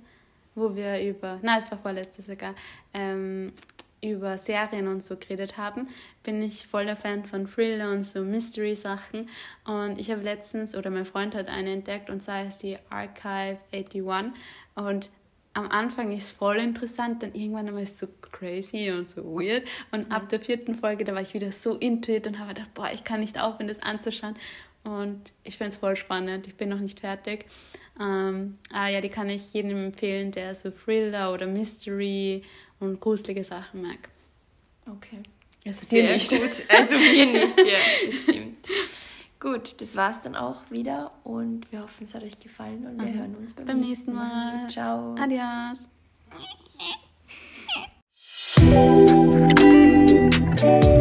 wo 0.55 0.75
wir 0.75 1.03
über, 1.03 1.39
nein, 1.43 1.59
es 1.59 1.71
war 1.71 1.79
vorletzte 1.79 2.23
sogar, 2.23 2.55
ähm, 2.95 3.53
über 4.01 4.39
Serien 4.39 4.89
und 4.89 5.03
so 5.03 5.17
geredet 5.17 5.57
haben, 5.57 5.89
bin 6.23 6.43
ich 6.43 6.67
voller 6.67 6.97
Fan 6.97 7.25
von 7.25 7.49
Thriller 7.49 7.91
und 7.91 8.05
so 8.05 8.21
Mystery-Sachen. 8.21 9.29
Und 9.65 9.99
ich 9.99 10.11
habe 10.11 10.23
letztens, 10.23 10.77
oder 10.77 10.91
mein 10.91 11.05
Freund 11.05 11.35
hat 11.35 11.49
eine 11.49 11.73
entdeckt, 11.73 12.09
und 12.11 12.23
zwar 12.23 12.45
ist 12.45 12.63
die 12.63 12.79
Archive 12.91 13.59
81. 13.73 14.33
Und 14.75 15.11
am 15.59 15.73
Anfang 15.73 16.17
ist 16.17 16.31
voll 16.31 16.59
interessant, 16.59 17.25
dann 17.25 17.35
irgendwann 17.35 17.67
einmal 17.67 17.83
ist 17.83 17.95
es 17.95 17.99
so 17.99 18.07
crazy 18.23 18.93
und 18.93 19.11
so 19.11 19.25
weird. 19.25 19.67
Und 19.91 20.07
mhm. 20.07 20.13
ab 20.13 20.29
der 20.29 20.39
vierten 20.39 20.77
Folge, 20.77 21.03
da 21.03 21.15
war 21.15 21.21
ich 21.21 21.35
wieder 21.35 21.51
so 21.51 21.75
intuit 21.75 22.29
und 22.29 22.39
habe 22.39 22.55
gedacht, 22.55 22.73
boah, 22.75 22.89
ich 22.95 23.03
kann 23.03 23.19
nicht 23.19 23.41
aufhören, 23.41 23.67
das 23.67 23.83
anzuschauen. 23.83 24.37
Und 24.85 25.33
ich 25.43 25.59
finde 25.59 25.71
es 25.71 25.79
voll 25.79 25.97
spannend. 25.97 26.47
Ich 26.47 26.55
bin 26.55 26.69
noch 26.69 26.79
nicht 26.79 27.01
fertig. 27.01 27.47
Ähm, 28.01 28.59
ah 28.73 28.87
ja, 28.87 29.01
die 29.01 29.09
kann 29.09 29.29
ich 29.29 29.53
jedem 29.53 29.87
empfehlen, 29.87 30.31
der 30.31 30.55
so 30.55 30.71
Thriller 30.71 31.33
oder 31.33 31.49
Mystery 31.49 32.43
und 32.79 33.01
gruselige 33.01 33.43
Sachen 33.43 33.83
mag. 33.83 34.09
Okay. 34.87 35.25
Also 35.67 35.87
Sehr 35.87 36.07
dir 36.07 36.13
nicht. 36.13 36.31
gut. 36.31 36.63
Also 36.69 36.95
mir 36.97 37.27
nicht, 37.27 37.59
ja, 37.59 37.79
das 38.07 38.15
stimmt. 38.23 38.69
Gut, 39.41 39.81
das 39.81 39.95
war's 39.95 40.21
dann 40.21 40.35
auch 40.35 40.69
wieder 40.69 41.13
und 41.23 41.71
wir 41.71 41.83
hoffen, 41.83 42.05
es 42.05 42.15
hat 42.15 42.25
euch 42.25 42.41
gefallen 42.41 42.85
und 42.87 43.01
wir 43.01 43.13
mhm. 43.13 43.19
hören 43.19 43.37
uns 43.37 43.55
beim, 43.55 43.67
beim 43.67 43.81
nächsten 43.81 44.13
Mal. 44.13 44.63
Mal. 44.63 44.69
Ciao. 44.69 45.15
Adios. 45.17 45.89